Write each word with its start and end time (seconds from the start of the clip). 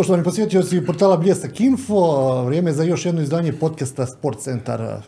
Poštovani 0.00 0.24
posjetioci 0.24 0.80
portala 0.86 1.16
Bljesak 1.16 1.60
Info, 1.60 2.42
vrijeme 2.44 2.70
je 2.70 2.74
za 2.74 2.84
još 2.84 3.06
jedno 3.06 3.22
izdanje 3.22 3.52
podcasta 3.52 4.06
Sport 4.06 4.38
Centar. 4.40 5.02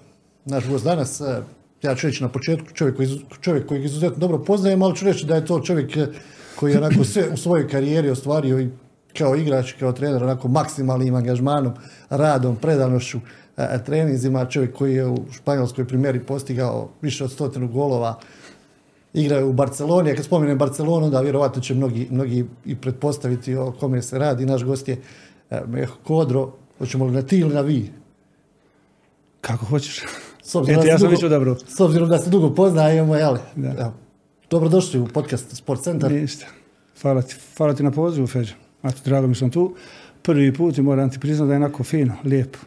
Naš 0.44 0.68
gost 0.68 0.84
danas, 0.84 1.20
ja 1.82 1.94
ću 1.94 2.06
reći 2.06 2.22
na 2.22 2.28
početku, 2.28 2.66
čovjek 2.74 2.96
koji, 2.96 3.20
čovjek 3.40 3.70
izuzetno 3.70 4.18
dobro 4.18 4.38
poznajem, 4.38 4.82
ali 4.82 4.96
ću 4.96 5.04
reći 5.04 5.26
da 5.26 5.34
je 5.34 5.46
to 5.46 5.60
čovjek 5.60 5.96
koji 6.56 6.72
je 6.72 6.78
onako 6.78 7.04
sve 7.04 7.28
u 7.32 7.36
svojoj 7.36 7.68
karijeri 7.68 8.10
ostvario 8.10 8.60
i 8.60 8.68
kao 9.18 9.36
igrač, 9.36 9.72
kao 9.72 9.92
trener, 9.92 10.22
onako 10.22 10.48
maksimalnim 10.48 11.14
angažmanom, 11.14 11.72
radom, 12.10 12.56
predanošću, 12.56 13.18
treninzima, 13.86 14.44
čovjek 14.44 14.74
koji 14.74 14.94
je 14.94 15.06
u 15.06 15.16
španjolskoj 15.32 15.88
primjeri 15.88 16.20
postigao 16.20 16.88
više 17.02 17.24
od 17.24 17.32
stotinu 17.32 17.68
golova, 17.68 18.18
igraju 19.14 19.48
u 19.48 19.52
Barceloni, 19.52 20.10
a 20.10 20.14
kad 20.14 20.24
spomenem 20.24 20.58
Barcelonu, 20.58 21.10
da 21.10 21.20
vjerovatno 21.20 21.62
će 21.62 21.74
mnogi, 21.74 22.08
mnogi 22.10 22.44
i 22.64 22.76
pretpostaviti 22.76 23.56
o 23.56 23.72
kome 23.80 24.02
se 24.02 24.18
radi. 24.18 24.46
Naš 24.46 24.64
gost 24.64 24.88
je 24.88 24.96
Meho 25.66 25.94
Kodro, 26.04 26.52
hoćemo 26.78 27.04
li 27.06 27.12
na 27.12 27.22
ti 27.22 27.38
ili 27.38 27.54
na 27.54 27.60
vi? 27.60 27.90
Kako 29.40 29.66
hoćeš. 29.66 30.02
S 30.44 30.54
obzirom, 30.54 30.86
ja 30.86 30.98
sam 30.98 31.10
dugo, 31.10 31.28
dobro. 31.28 31.56
s 31.68 31.80
obzirom 31.80 32.08
da 32.08 32.18
se 32.18 32.30
dugo 32.30 32.54
poznajemo, 32.54 33.16
jel? 33.16 33.36
Da. 33.56 33.92
Dobrodošli 34.50 35.00
u 35.00 35.06
podcast 35.06 35.56
Sport 35.56 35.82
Centar. 35.82 36.12
Ništa. 36.12 36.46
Hvala 37.02 37.22
ti, 37.22 37.36
hvala 37.56 37.74
ti 37.74 37.82
na 37.82 37.90
pozivu, 37.90 38.26
Feđa. 38.26 38.54
Eto, 38.82 38.98
drago 39.04 39.26
mi 39.26 39.34
sam 39.34 39.50
tu. 39.50 39.74
Prvi 40.22 40.54
put 40.54 40.78
i 40.78 40.82
moram 40.82 41.10
ti 41.10 41.18
priznati 41.18 41.48
da 41.48 41.52
je 41.52 41.56
onako 41.56 41.84
fino, 41.84 42.14
lijepo. 42.24 42.58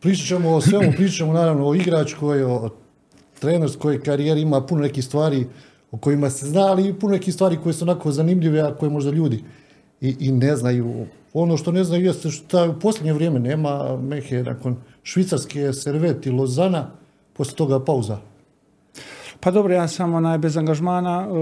Pričat 0.00 0.26
ćemo 0.26 0.50
o 0.50 0.60
svemu, 0.60 0.92
pričat 0.96 1.16
ćemo 1.16 1.32
naravno 1.32 1.68
o 1.68 1.74
igračkoj, 1.74 2.44
o 2.44 2.70
trenerskoj 3.38 4.02
karijeri, 4.02 4.40
ima 4.40 4.60
puno 4.60 4.82
nekih 4.82 5.04
stvari 5.04 5.46
o 5.90 5.96
kojima 5.96 6.30
se 6.30 6.46
zna, 6.46 6.60
ali 6.60 6.88
i 6.88 6.94
puno 6.94 7.12
nekih 7.12 7.34
stvari 7.34 7.58
koje 7.62 7.72
su 7.72 7.84
onako 7.84 8.12
zanimljive, 8.12 8.60
a 8.60 8.74
koje 8.74 8.90
možda 8.90 9.10
ljudi 9.10 9.44
i, 10.00 10.16
i 10.20 10.32
ne 10.32 10.56
znaju. 10.56 11.06
Ono 11.34 11.56
što 11.56 11.72
ne 11.72 11.84
znaju 11.84 12.04
jeste 12.04 12.30
što 12.30 12.70
u 12.70 12.80
posljednje 12.80 13.12
vrijeme 13.12 13.40
nema 13.40 13.96
Mehe 13.96 14.42
nakon 14.42 14.76
Švicarske, 15.02 15.72
Servet 15.72 16.26
i 16.26 16.30
Lozana, 16.30 16.90
poslije 17.32 17.56
toga 17.56 17.84
pauza. 17.84 18.18
Pa 19.40 19.50
dobro, 19.50 19.74
ja 19.74 19.88
sam 19.88 20.14
onaj 20.14 20.38
bez 20.38 20.56
angažmana 20.56 21.28
uh, 21.28 21.36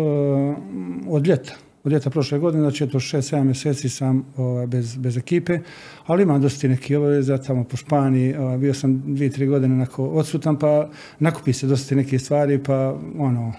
od 1.09 1.27
ljeta 1.27 1.66
od 1.87 1.93
ljeta 1.93 2.11
prošle 2.11 2.39
godine, 2.39 2.63
znači 2.63 2.85
eto 2.85 2.99
6-7 2.99 3.43
mjeseci 3.45 3.89
sam 3.89 4.25
ovaj, 4.37 4.67
bez, 4.67 4.97
bez 4.97 5.17
ekipe, 5.17 5.59
ali 6.07 6.23
imam 6.23 6.43
dosta 6.43 6.69
neki 6.69 6.97
obaveza 6.97 7.39
tamo 7.39 7.65
po 7.65 7.77
Španiji, 7.77 8.35
ovaj, 8.37 8.59
bio 8.59 8.75
sam 8.75 9.03
dvije, 9.07 9.31
tri 9.31 9.47
godine 9.47 9.75
onako 9.75 10.07
odsutan, 10.07 10.59
pa 10.59 10.89
nakupi 11.19 11.53
se 11.53 11.67
dosta 11.67 11.95
neke 11.95 12.19
stvari, 12.19 12.63
pa 12.63 12.99
ono, 13.19 13.53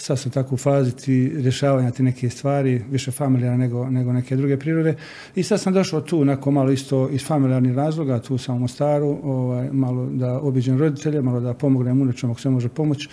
sad 0.00 0.18
sam 0.18 0.32
tako 0.32 0.54
u 0.54 0.58
fazi 0.58 0.96
ti 0.96 1.32
rješavanja 1.34 1.90
ti 1.90 2.02
neke 2.02 2.30
stvari, 2.30 2.84
više 2.90 3.10
familijarne 3.10 3.58
nego, 3.58 3.90
nego 3.90 4.12
neke 4.12 4.36
druge 4.36 4.56
prirode. 4.56 4.94
I 5.34 5.42
sad 5.42 5.60
sam 5.60 5.72
došao 5.72 6.00
tu, 6.00 6.24
nakon 6.24 6.54
malo 6.54 6.70
isto 6.70 7.08
iz 7.08 7.24
familijarnih 7.26 7.74
razloga, 7.76 8.18
tu 8.18 8.38
sam 8.38 8.56
u 8.56 8.58
Mostaru, 8.58 9.18
ovaj, 9.22 9.68
malo 9.72 10.06
da 10.06 10.40
obiđem 10.40 10.78
roditelje, 10.78 11.22
malo 11.22 11.40
da 11.40 11.54
pomognem 11.54 12.00
unečom 12.00 12.30
ako 12.30 12.40
se 12.40 12.50
može 12.50 12.68
pomoći. 12.68 13.08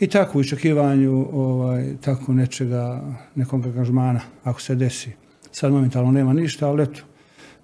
I 0.00 0.06
tako 0.06 0.38
u 0.38 0.40
iščekivanju 0.40 1.28
ovaj, 1.32 1.96
tako 2.00 2.32
nečega, 2.32 3.02
nekog 3.34 3.66
angažmana, 3.66 4.20
ako 4.44 4.60
se 4.60 4.74
desi. 4.74 5.10
Sad 5.52 5.72
momentalno 5.72 6.12
nema 6.12 6.32
ništa, 6.32 6.68
ali 6.68 6.82
eto, 6.82 7.00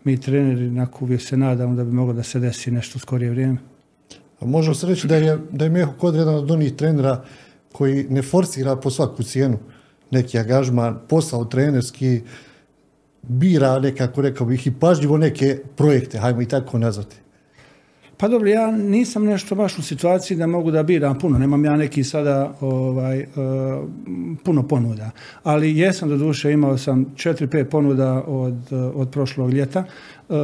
mi 0.05 0.21
treneri 0.21 0.71
nakon 0.71 1.05
uvijek 1.05 1.23
se 1.23 1.37
nadamo 1.37 1.75
da 1.75 1.85
bi 1.85 1.93
moglo 1.93 2.13
da 2.13 2.23
se 2.23 2.41
desi 2.41 2.71
nešto 2.71 2.97
u 2.97 3.01
skorije 3.01 3.31
vrijeme. 3.31 3.57
A 4.41 4.47
možemo 4.47 4.75
se 4.75 4.87
reći 4.87 5.07
da 5.07 5.17
je, 5.17 5.39
da 5.51 5.65
je 5.65 5.71
Meho 5.71 5.93
kod 5.99 6.15
jedan 6.15 6.35
od 6.35 6.51
onih 6.51 6.73
trenera 6.73 7.25
koji 7.73 8.07
ne 8.11 8.23
forsira 8.23 8.77
po 8.77 8.91
svaku 8.91 9.23
cijenu 9.23 9.59
neki 10.11 10.39
angažman, 10.39 10.99
posao 11.09 11.45
trenerski, 11.45 12.21
bira 13.23 13.79
nekako, 13.79 14.23
rekao 14.23 14.47
bih, 14.47 14.67
i 14.67 14.73
pažljivo 14.81 15.19
neke 15.19 15.59
projekte, 15.77 16.19
hajmo 16.19 16.43
i 16.43 16.49
tako 16.49 16.79
nazvati. 16.79 17.17
Pa 18.17 18.29
dobro, 18.29 18.49
ja 18.49 18.71
nisam 18.71 19.25
nešto 19.25 19.55
baš 19.55 19.79
u 19.79 19.83
situaciji 19.83 20.37
da 20.37 20.47
mogu 20.47 20.71
da 20.71 20.83
biram 20.83 21.19
puno. 21.19 21.39
Nemam 21.39 21.65
ja 21.65 21.77
neki 21.77 22.05
sada 22.05 22.55
ovaj, 22.61 23.21
uh, 23.21 23.27
puno 24.45 24.69
ponuda. 24.69 25.11
Ali 25.43 25.79
jesam 25.79 26.09
do 26.09 26.17
duše, 26.17 26.53
imao 26.53 26.79
sam 26.79 27.05
4-5 27.17 27.65
ponuda 27.65 28.23
od, 28.27 28.73
od 28.95 29.11
prošlog 29.11 29.53
ljeta. 29.53 29.85
Uh, 30.29 30.37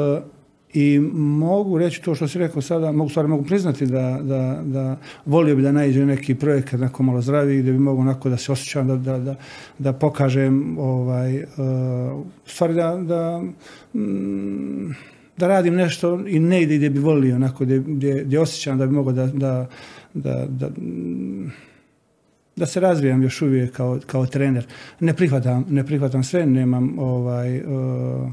i 0.74 0.98
mogu 1.14 1.78
reći 1.78 2.02
to 2.02 2.14
što 2.14 2.28
si 2.28 2.38
rekao 2.38 2.62
sada, 2.62 2.92
mogu 2.92 3.10
stvari 3.10 3.28
mogu 3.28 3.44
priznati 3.44 3.86
da, 3.86 4.18
da, 4.22 4.60
da 4.64 4.96
volio 5.26 5.56
bi 5.56 5.62
da 5.62 5.72
naiđe 5.72 6.06
neki 6.06 6.34
projekt 6.34 6.74
onako 6.74 7.02
malo 7.02 7.20
zdraviji 7.20 7.60
gdje 7.60 7.72
bi 7.72 7.78
mogu 7.78 8.00
onako 8.00 8.28
da 8.28 8.36
se 8.36 8.52
osjećam 8.52 8.88
da, 8.88 8.96
da, 8.96 9.18
da, 9.18 9.34
da 9.78 9.92
pokažem 9.92 10.78
ovaj, 10.78 11.42
uh, 11.42 11.46
stvari 12.46 12.74
da, 12.74 12.96
da, 12.96 13.42
mm, 13.94 14.94
da 15.36 15.48
radim 15.48 15.74
nešto 15.74 16.20
i 16.26 16.38
ne 16.38 16.62
ide 16.62 16.76
gdje 16.76 16.90
bi 16.90 16.98
volio 16.98 17.36
onako 17.36 17.64
gdje, 17.64 17.78
gdje, 17.78 18.24
gdje 18.24 18.40
osjećam 18.40 18.78
da 18.78 18.86
bi 18.86 18.92
mogao 18.92 19.12
da, 19.12 19.26
da, 19.26 19.68
da, 20.14 20.46
da 20.48 20.68
da 22.56 22.66
se 22.66 22.80
razvijam 22.80 23.22
još 23.22 23.42
uvijek 23.42 23.72
kao, 23.72 23.98
kao 24.06 24.26
trener. 24.26 24.66
Ne 25.00 25.14
prihvatam, 25.14 25.64
ne 25.68 25.86
prihvatam 25.86 26.24
sve, 26.24 26.46
nemam 26.46 26.98
ovaj, 26.98 27.58
uh, 27.58 28.32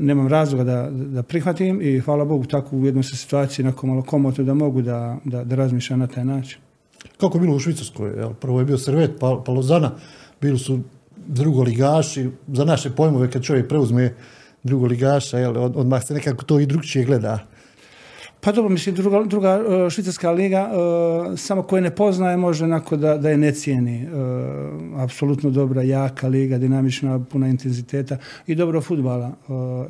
nemam 0.00 0.28
razloga 0.28 0.64
da, 0.64 0.90
da 0.90 1.22
prihvatim 1.22 1.82
i 1.82 2.00
hvala 2.00 2.24
Bogu 2.24 2.44
tako 2.44 2.76
u 2.76 2.86
jednoj 2.86 3.02
situaciji 3.02 3.64
nakon 3.64 3.90
malo 3.90 4.02
komotno 4.02 4.44
da 4.44 4.54
mogu 4.54 4.82
da, 4.82 5.16
da, 5.24 5.44
da 5.44 5.56
razmišljam 5.56 5.98
na 5.98 6.06
taj 6.06 6.24
način. 6.24 6.58
Kako 7.20 7.38
je 7.38 7.40
bilo 7.40 7.56
u 7.56 7.58
Švicarskoj? 7.58 8.10
Jel? 8.16 8.34
Prvo 8.34 8.58
je 8.58 8.64
bio 8.64 8.78
Servet, 8.78 9.10
pa, 9.20 9.42
pa 9.46 9.52
Lozana, 9.52 9.90
bili 10.40 10.58
su 10.58 10.80
drugoligaši, 11.26 12.30
za 12.48 12.64
naše 12.64 12.90
pojmove 12.90 13.30
kad 13.30 13.42
čovjek 13.42 13.68
preuzme 13.68 14.14
drugoligaša, 14.62 15.38
jel, 15.38 15.62
od, 15.62 15.76
odmah 15.76 16.04
se 16.04 16.14
nekako 16.14 16.44
to 16.44 16.60
i 16.60 16.66
drugčije 16.66 17.04
gleda. 17.04 17.38
Pa 18.42 18.52
dobro, 18.52 18.70
mislim, 18.70 18.94
druga, 18.94 19.24
druga 19.24 19.60
uh, 19.60 19.90
švicarska 19.90 20.30
liga, 20.30 20.70
uh, 20.72 21.38
samo 21.38 21.62
koje 21.62 21.82
ne 21.82 21.94
poznaje 21.94 22.36
može 22.36 22.64
onako 22.64 22.96
da, 22.96 23.16
da 23.16 23.30
je 23.30 23.36
ne 23.36 23.52
cijeni. 23.52 24.06
Uh, 24.06 25.00
apsolutno 25.00 25.50
dobra, 25.50 25.82
jaka 25.82 26.28
liga, 26.28 26.58
dinamična, 26.58 27.24
puna 27.24 27.48
intenziteta 27.48 28.16
i 28.46 28.54
dobro 28.54 28.80
futbala. 28.80 29.32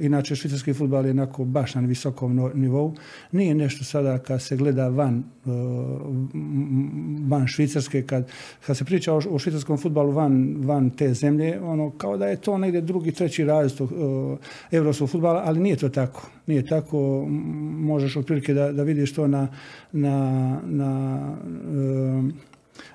Inače, 0.01 0.37
švicarski 0.37 0.75
futbal 0.75 1.05
je 1.05 1.11
onako 1.11 1.45
baš 1.45 1.75
na 1.75 1.81
visokom 1.81 2.51
nivou. 2.55 2.95
Nije 3.33 3.55
nešto 3.55 3.85
sada 3.85 4.19
kad 4.19 4.43
se 4.43 4.57
gleda 4.57 4.89
van, 4.89 5.25
van 7.29 7.47
Švicarske, 7.47 8.03
kad, 8.03 8.29
kad 8.67 8.77
se 8.77 8.85
priča 8.85 9.15
o, 9.15 9.21
o 9.31 9.39
švicarskom 9.39 9.79
futbalu 9.79 10.13
van, 10.13 10.57
van 10.59 10.91
te 10.91 11.15
zemlje, 11.15 11.61
ono, 11.61 11.91
kao 11.91 12.17
da 12.17 12.27
je 12.27 12.37
to 12.37 12.59
negdje 12.59 12.81
drugi, 12.81 13.13
treći 13.13 13.45
razlog 13.45 13.93
evropskog 14.71 15.11
futbala, 15.11 15.43
ali 15.47 15.61
nije 15.61 15.77
to 15.77 15.89
tako. 15.89 16.29
Nije 16.51 16.67
tako, 16.67 17.27
možeš 17.79 18.17
otprilike 18.17 18.41
prilike 18.41 18.55
da, 18.55 18.73
da 18.73 18.83
vidiš 18.83 19.15
to 19.15 19.29
na, 19.29 19.49
na, 19.93 20.61
na 20.65 21.21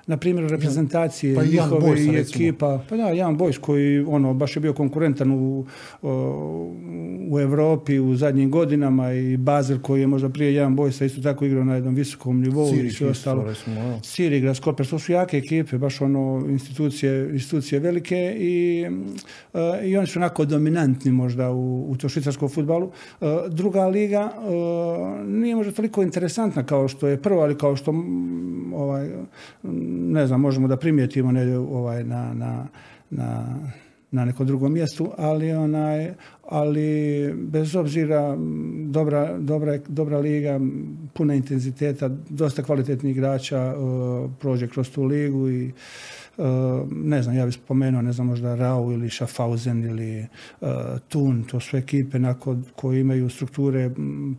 na 0.06 0.16
primjer 0.16 0.50
reprezentacije 0.50 1.34
pa 1.34 1.44
njihove 1.44 2.04
i 2.04 2.16
ekipa. 2.16 2.84
Pa 2.88 2.96
da, 2.96 3.08
Jan 3.08 3.36
Bojs 3.36 3.58
koji 3.58 4.00
ono, 4.00 4.34
baš 4.34 4.56
je 4.56 4.60
bio 4.60 4.72
konkurentan 4.72 5.30
u, 5.32 5.66
u 7.30 7.40
Europi 7.40 7.98
u 7.98 8.16
zadnjim 8.16 8.50
godinama 8.50 9.12
i 9.12 9.36
Bazel 9.36 9.78
koji 9.78 10.00
je 10.00 10.06
možda 10.06 10.28
prije 10.28 10.54
Jan 10.54 10.76
Bojsa 10.76 11.04
isto 11.04 11.22
tako 11.22 11.44
igrao 11.44 11.64
na 11.64 11.74
jednom 11.74 11.94
visokom 11.94 12.40
nivou 12.40 12.70
Siri, 12.70 12.88
i 12.88 12.90
sve 12.90 13.08
ostalo. 13.08 13.54
Sir 14.02 14.32
igra 14.32 14.54
Skoper, 14.54 14.86
to 14.86 14.98
su 14.98 15.12
jake 15.12 15.38
ekipe, 15.38 15.78
baš 15.78 16.00
ono 16.00 16.46
institucije, 16.48 17.30
institucije 17.32 17.80
velike 17.80 18.36
i, 18.38 18.86
uh, 19.52 19.60
i 19.84 19.96
oni 19.96 20.06
su 20.06 20.18
onako 20.18 20.44
dominantni 20.44 21.12
možda 21.12 21.50
u, 21.50 21.90
u 21.90 21.96
to 21.96 22.08
švicarskom 22.08 22.48
futbalu. 22.48 22.86
Uh, 23.20 23.28
druga 23.48 23.86
liga 23.86 24.32
uh, 24.36 25.26
nije 25.26 25.56
možda 25.56 25.72
toliko 25.72 26.02
interesantna 26.02 26.66
kao 26.66 26.88
što 26.88 27.08
je 27.08 27.22
prva, 27.22 27.42
ali 27.42 27.58
kao 27.58 27.76
što 27.76 27.90
ovaj, 28.74 29.10
ne 29.96 30.26
znam, 30.26 30.40
možemo 30.40 30.68
da 30.68 30.76
primijetimo 30.76 31.32
ne, 31.32 31.58
ovaj, 31.58 32.04
na, 32.04 32.34
na, 32.34 32.66
na, 33.10 33.58
na 34.10 34.24
nekom 34.24 34.46
drugom 34.46 34.72
mjestu, 34.72 35.10
ali 35.16 35.52
onaj, 35.52 36.12
ali 36.48 37.32
bez 37.34 37.76
obzira 37.76 38.36
dobra, 38.86 39.38
dobra, 39.38 39.78
dobra 39.88 40.18
liga, 40.18 40.60
puna 41.14 41.34
intenziteta, 41.34 42.08
dosta 42.28 42.62
kvalitetnih 42.62 43.16
igrača 43.16 43.74
uh, 43.76 44.30
prođe 44.40 44.68
kroz 44.68 44.90
tu 44.90 45.04
ligu 45.04 45.48
i 45.48 45.72
ne 46.90 47.22
znam, 47.22 47.36
ja 47.36 47.46
bih 47.46 47.54
spomenuo, 47.54 48.02
ne 48.02 48.12
znam, 48.12 48.26
možda 48.26 48.54
Rau 48.54 48.92
ili 48.92 49.10
Schaffhausen 49.10 49.84
ili 49.84 50.26
uh, 50.60 50.68
Thun, 51.08 51.44
to 51.44 51.60
su 51.60 51.76
ekipe 51.76 52.18
nakon, 52.18 52.64
koji 52.76 53.00
imaju 53.00 53.28
strukture 53.28 53.90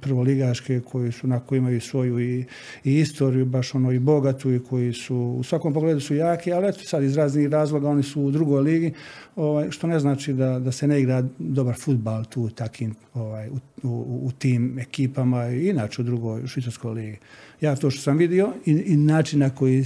prvoligaške, 0.02 0.80
koji 0.80 1.12
su 1.12 1.28
onako 1.28 1.56
imaju 1.56 1.82
svoju 1.82 2.20
i, 2.20 2.46
i 2.84 3.00
istoriju, 3.00 3.46
baš 3.46 3.76
ono 3.76 3.92
i 3.92 4.00
bogatu 4.00 4.54
i 4.54 4.60
koji 4.60 4.94
su 4.94 5.18
u 5.18 5.44
svakom 5.44 5.74
pogledu 5.74 6.00
su 6.00 6.16
jaki, 6.16 6.54
ali 6.54 6.68
eto 6.68 6.80
sad 6.84 7.04
iz 7.04 7.18
raznih 7.18 7.50
razloga 7.50 7.90
oni 7.90 8.04
su 8.04 8.22
u 8.22 8.32
drugoj 8.32 8.62
ligi, 8.62 8.94
ovaj, 9.36 9.72
što 9.72 9.88
ne 9.88 10.00
znači 10.00 10.34
da, 10.34 10.60
da 10.60 10.72
se 10.72 10.88
ne 10.88 11.02
igra 11.02 11.24
dobar 11.40 11.76
futbal 11.80 12.26
tu 12.26 12.50
takim, 12.50 12.96
ovaj, 13.14 13.50
u, 13.50 13.58
u, 13.84 14.20
u 14.24 14.32
tim 14.32 14.80
ekipama 14.80 15.48
i 15.48 15.70
inače 15.70 16.02
u 16.02 16.06
drugoj 16.06 16.48
švicarskoj 16.48 16.94
ligi. 16.94 17.18
Ja 17.62 17.76
to 17.76 17.92
što 17.92 18.02
sam 18.02 18.18
vidio 18.18 18.54
i, 18.66 18.72
i 18.72 18.98
način 18.98 19.40
na 19.40 19.50
koji 19.50 19.86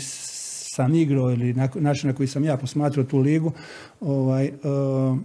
sam 0.71 0.95
igrao 0.95 1.31
ili 1.31 1.53
način 1.75 2.09
na 2.09 2.15
koji 2.15 2.27
sam 2.27 2.43
ja 2.43 2.57
posmatrao 2.57 3.05
tu 3.05 3.17
ligu, 3.17 3.51
ovaj, 4.01 4.47
uh, 4.47 5.17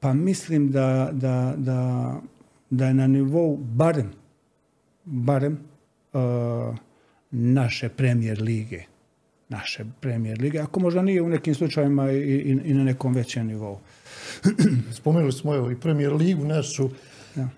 Pa 0.00 0.12
mislim 0.12 0.70
da, 0.70 1.10
da, 1.12 1.54
da, 1.56 2.14
da 2.70 2.86
je 2.86 2.94
na 2.94 3.06
nivou 3.06 3.56
barem, 3.56 4.12
barem 5.04 5.58
uh, 6.12 6.20
naše 7.30 7.88
premijer 7.88 8.42
lige. 8.42 8.82
Naše 9.48 9.84
premijer 10.00 10.40
lige, 10.40 10.58
ako 10.58 10.80
možda 10.80 11.02
nije 11.02 11.22
u 11.22 11.28
nekim 11.28 11.54
slučajevima 11.54 12.12
i, 12.12 12.18
i, 12.18 12.60
i 12.64 12.74
na 12.74 12.84
nekom 12.84 13.14
većem 13.14 13.46
nivou. 13.46 13.78
Spomenuli 15.00 15.32
smo 15.32 15.54
evo 15.54 15.70
i 15.70 15.80
premijer 15.80 16.12
ligu 16.12 16.44
našu. 16.44 16.90
Ja. 17.36 17.48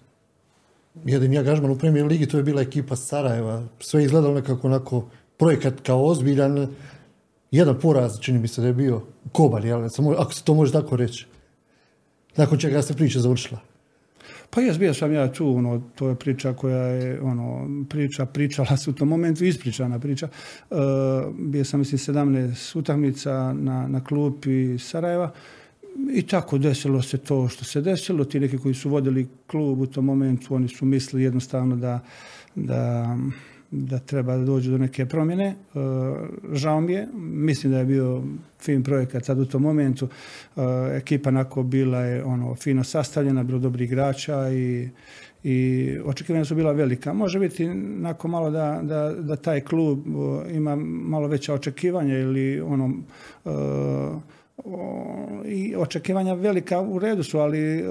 Jedan 1.04 1.36
angažman 1.36 1.70
u 1.70 1.78
premijer 1.78 2.06
ligi, 2.06 2.26
to 2.26 2.36
je 2.36 2.42
bila 2.42 2.62
ekipa 2.62 2.96
Sarajeva. 2.96 3.66
Sve 3.80 4.00
je 4.00 4.04
izgledalo 4.04 4.34
nekako 4.34 4.66
onako 4.66 5.08
projekat 5.42 5.80
kao 5.80 6.04
ozbiljan. 6.04 6.68
Jedan 7.50 7.78
poraz, 7.80 8.20
čini 8.20 8.38
mi 8.38 8.48
se 8.48 8.60
da 8.60 8.66
je 8.66 8.72
bio 8.72 9.00
Kobar, 9.32 9.64
jel? 9.64 9.88
Ako 10.18 10.32
se 10.32 10.44
to 10.44 10.54
može 10.54 10.72
tako 10.72 10.96
reći. 10.96 11.26
Nakon 12.36 12.58
čega 12.58 12.82
se 12.82 12.94
priča 12.94 13.20
završila. 13.20 13.60
Pa 14.50 14.60
jes, 14.60 14.78
bio 14.78 14.94
sam 14.94 15.12
ja 15.12 15.32
tu, 15.32 15.56
ono, 15.56 15.82
to 15.94 16.08
je 16.08 16.14
priča 16.14 16.52
koja 16.52 16.86
je, 16.86 17.20
ono, 17.20 17.68
priča, 17.88 18.26
pričala 18.26 18.76
se 18.76 18.90
u 18.90 18.92
tom 18.92 19.08
momentu, 19.08 19.44
ispričana 19.44 19.98
priča. 19.98 20.28
E, 20.70 20.74
bio 21.38 21.64
sam, 21.64 21.80
mislim, 21.80 21.98
17 21.98 22.78
utakmica 22.78 23.52
na, 23.52 23.88
na 23.88 24.04
klupi 24.04 24.78
Sarajeva 24.78 25.32
i 26.12 26.22
tako 26.22 26.58
desilo 26.58 27.02
se 27.02 27.18
to 27.18 27.48
što 27.48 27.64
se 27.64 27.80
desilo. 27.80 28.24
Ti 28.24 28.40
neki 28.40 28.58
koji 28.58 28.74
su 28.74 28.90
vodili 28.90 29.28
klub 29.46 29.80
u 29.80 29.86
tom 29.86 30.04
momentu, 30.04 30.54
oni 30.54 30.68
su 30.68 30.84
mislili 30.84 31.24
jednostavno 31.24 31.76
da, 31.76 32.00
da 32.54 33.16
da 33.72 33.98
treba 33.98 34.36
da 34.36 34.44
dođe 34.44 34.70
do 34.70 34.78
neke 34.78 35.06
promjene. 35.06 35.46
E, 35.46 35.54
žao 36.52 36.80
mi 36.80 36.92
je, 36.92 37.08
mislim 37.14 37.72
da 37.72 37.78
je 37.78 37.84
bio 37.84 38.22
fin 38.60 38.82
projekat 38.82 39.24
sad 39.24 39.38
u 39.38 39.44
tom 39.44 39.62
momentu. 39.62 40.08
E, 40.56 40.60
ekipa 40.96 41.30
nako 41.30 41.62
bila 41.62 42.00
je 42.00 42.24
ono 42.24 42.54
fino 42.54 42.84
sastavljena, 42.84 43.42
bilo 43.42 43.58
dobri 43.58 43.84
igrača 43.84 44.50
i, 44.50 44.88
i 45.44 45.88
očekivanja 46.04 46.44
su 46.44 46.54
bila 46.54 46.72
velika. 46.72 47.12
Može 47.12 47.38
biti 47.38 47.68
nako 47.74 48.28
malo 48.28 48.50
da, 48.50 48.80
da, 48.82 49.14
da 49.18 49.36
taj 49.36 49.60
klub 49.60 49.98
e, 49.98 50.54
ima 50.54 50.76
malo 50.76 51.28
veća 51.28 51.54
očekivanja 51.54 52.18
ili 52.18 52.60
ono 52.60 52.94
i 55.44 55.74
očekivanja 55.76 56.34
velika 56.34 56.80
u 56.80 56.98
redu 56.98 57.22
su, 57.22 57.38
ali 57.38 57.58
e, 57.58 57.84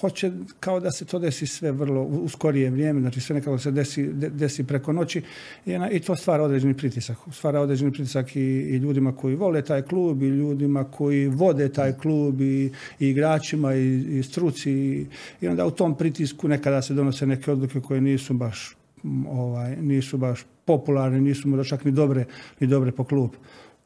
hoće 0.00 0.32
kao 0.60 0.80
da 0.80 0.90
se 0.90 1.04
to 1.04 1.18
desi 1.18 1.46
sve 1.46 1.72
vrlo 1.72 2.02
u 2.02 2.28
skorije 2.28 2.70
vrijeme, 2.70 3.00
znači 3.00 3.20
sve 3.20 3.34
nekako 3.34 3.58
se 3.58 3.70
desi, 3.70 4.08
desi 4.12 4.64
preko 4.64 4.92
noći 4.92 5.22
i, 5.66 5.78
i 5.90 6.00
to 6.00 6.16
stvara 6.16 6.44
određeni 6.44 6.74
pritisak. 6.74 7.16
Stvara 7.32 7.60
određeni 7.60 7.92
pritisak 7.92 8.36
i, 8.36 8.40
i, 8.40 8.76
ljudima 8.76 9.16
koji 9.16 9.34
vole 9.34 9.62
taj 9.62 9.82
klub 9.82 10.22
i 10.22 10.28
ljudima 10.28 10.84
koji 10.84 11.28
vode 11.28 11.68
taj 11.68 11.92
klub 11.92 12.40
i, 12.40 12.70
i 13.00 13.08
igračima 13.08 13.74
i, 13.74 14.18
i 14.18 14.22
struci 14.22 14.72
i, 14.72 15.06
i 15.40 15.48
onda 15.48 15.66
u 15.66 15.70
tom 15.70 15.96
pritisku 15.96 16.48
nekada 16.48 16.82
se 16.82 16.94
donose 16.94 17.26
neke 17.26 17.52
odluke 17.52 17.80
koje 17.80 18.00
nisu 18.00 18.34
baš 18.34 18.76
ovaj, 19.28 19.76
nisu 19.76 20.18
baš 20.18 20.44
popularne, 20.64 21.20
nisu 21.20 21.48
možda 21.48 21.64
čak 21.64 21.84
ni 21.84 21.92
dobre, 21.92 22.24
ni 22.60 22.66
dobre 22.66 22.92
po 22.92 23.04
klub. 23.04 23.30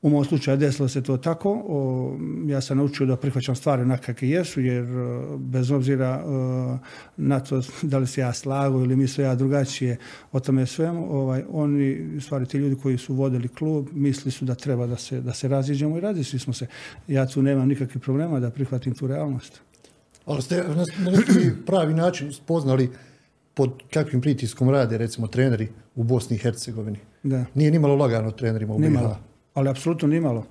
U 0.02 0.08
mom 0.08 0.25
slučaju 0.25 0.56
desilo 0.56 0.88
se 0.88 1.02
to 1.02 1.16
tako. 1.16 1.62
O, 1.66 2.16
ja 2.46 2.60
sam 2.60 2.76
naučio 2.76 3.06
da 3.06 3.16
prihvaćam 3.16 3.54
stvari 3.54 3.82
onakve 3.82 4.14
jesu, 4.20 4.60
jer 4.60 4.87
bez 5.38 5.70
obzira 5.70 6.25
o, 6.26 6.78
na 7.16 7.40
to 7.40 7.62
da 7.82 7.99
li 7.99 8.06
se 8.06 8.20
ja 8.20 8.32
slago 8.32 8.81
ili 8.81 8.96
misle 8.96 9.25
ja 9.25 9.34
drugačije 9.34 9.96
o 10.32 10.40
tome 10.40 10.66
svemu, 10.66 11.16
ovaj, 11.16 11.43
oni, 11.50 12.20
stvari 12.20 12.46
ti 12.46 12.58
ljudi 12.58 12.76
koji 12.82 12.99
su 12.99 13.14
vodili 13.14 13.49
klub, 13.49 13.88
misli 13.93 14.31
su 14.31 14.44
da 14.44 14.54
treba 14.54 14.87
da 14.87 14.96
se, 14.96 15.20
da 15.20 15.32
se 15.32 15.49
raziđemo 15.49 15.99
i 15.99 16.00
razišli 16.00 16.38
smo 16.38 16.52
se. 16.52 16.66
Ja 17.08 17.26
tu 17.26 17.43
nemam 17.43 17.69
nikakvih 17.69 18.02
problema 18.02 18.40
da 18.40 18.50
prihvatim 18.50 18.94
tu 18.94 19.06
realnost. 19.06 19.60
Ali 20.25 20.43
ste 20.43 20.64
na 20.69 21.10
neki 21.10 21.50
pravi 21.66 21.94
način 21.94 22.32
spoznali 22.32 22.90
pod 23.54 23.70
kakvim 23.93 24.20
pritiskom 24.20 24.70
rade 24.70 24.99
recimo 24.99 25.26
treneri 25.26 25.69
u 25.94 26.02
Bosni 26.02 26.37
i 26.37 26.38
Hercegovini. 26.38 26.99
Da. 27.22 27.44
Nije 27.54 27.70
nimalo 27.70 27.96
lagano 27.96 28.31
trenerima 28.31 28.75
u 28.75 28.78
BiH. 28.78 29.31
Ali 29.54 29.69
apsolutno 29.69 30.08
nimalo. 30.08 30.46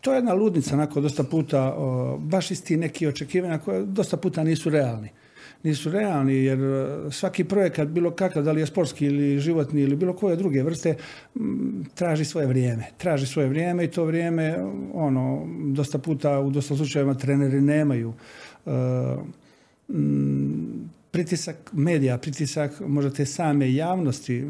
To 0.00 0.12
je 0.12 0.16
jedna 0.16 0.34
ludnica, 0.34 0.74
onako, 0.74 1.00
dosta 1.00 1.24
puta, 1.24 1.74
o, 1.76 2.18
baš 2.18 2.50
isti 2.50 2.76
neki 2.76 3.06
očekivanja 3.06 3.58
koje 3.58 3.86
dosta 3.86 4.16
puta 4.16 4.44
nisu 4.44 4.70
realni. 4.70 5.08
Nisu 5.62 5.90
realni 5.90 6.34
jer 6.34 6.58
svaki 7.10 7.44
projekat, 7.44 7.88
bilo 7.88 8.10
kakav, 8.10 8.42
da 8.42 8.52
li 8.52 8.60
je 8.60 8.66
sportski 8.66 9.06
ili 9.06 9.40
životni 9.40 9.80
ili 9.80 9.96
bilo 9.96 10.12
koje 10.12 10.36
druge 10.36 10.62
vrste, 10.62 10.96
traži 11.94 12.24
svoje 12.24 12.46
vrijeme. 12.46 12.86
Traži 12.96 13.26
svoje 13.26 13.48
vrijeme 13.48 13.84
i 13.84 13.90
to 13.90 14.04
vrijeme, 14.04 14.56
ono, 14.94 15.46
dosta 15.72 15.98
puta 15.98 16.40
u 16.40 16.50
dosta 16.50 16.76
slučajeva 16.76 17.14
treneri 17.14 17.60
nemaju. 17.60 18.12
E, 18.66 18.70
pritisak 21.10 21.56
medija, 21.72 22.18
pritisak 22.18 22.80
možda 22.80 23.10
te 23.10 23.26
same 23.26 23.74
javnosti, 23.74 24.44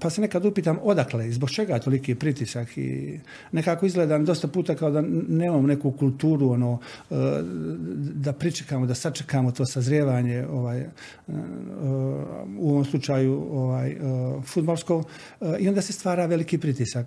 pa 0.00 0.10
se 0.10 0.20
nekad 0.20 0.44
upitam 0.44 0.78
odakle, 0.82 1.30
zbog 1.30 1.50
čega 1.50 1.78
toliki 1.78 2.14
pritisak 2.14 2.78
i 2.78 3.20
nekako 3.52 3.86
izgledam 3.86 4.24
dosta 4.24 4.48
puta 4.48 4.74
kao 4.74 4.90
da 4.90 5.02
nemam 5.28 5.66
neku 5.66 5.92
kulturu 5.92 6.50
ono, 6.50 6.78
e, 7.10 7.14
da 8.14 8.32
pričekamo, 8.32 8.86
da 8.86 8.94
sačekamo 8.94 9.52
to 9.52 9.66
sazrijevanje 9.66 10.46
ovaj, 10.46 10.80
e, 10.80 10.90
u 12.58 12.70
ovom 12.70 12.84
slučaju 12.84 13.48
ovaj, 13.52 13.90
e, 13.90 13.96
futbolsko 14.44 15.04
i 15.58 15.68
onda 15.68 15.82
se 15.82 15.92
stvara 15.92 16.26
veliki 16.26 16.58
pritisak. 16.58 17.06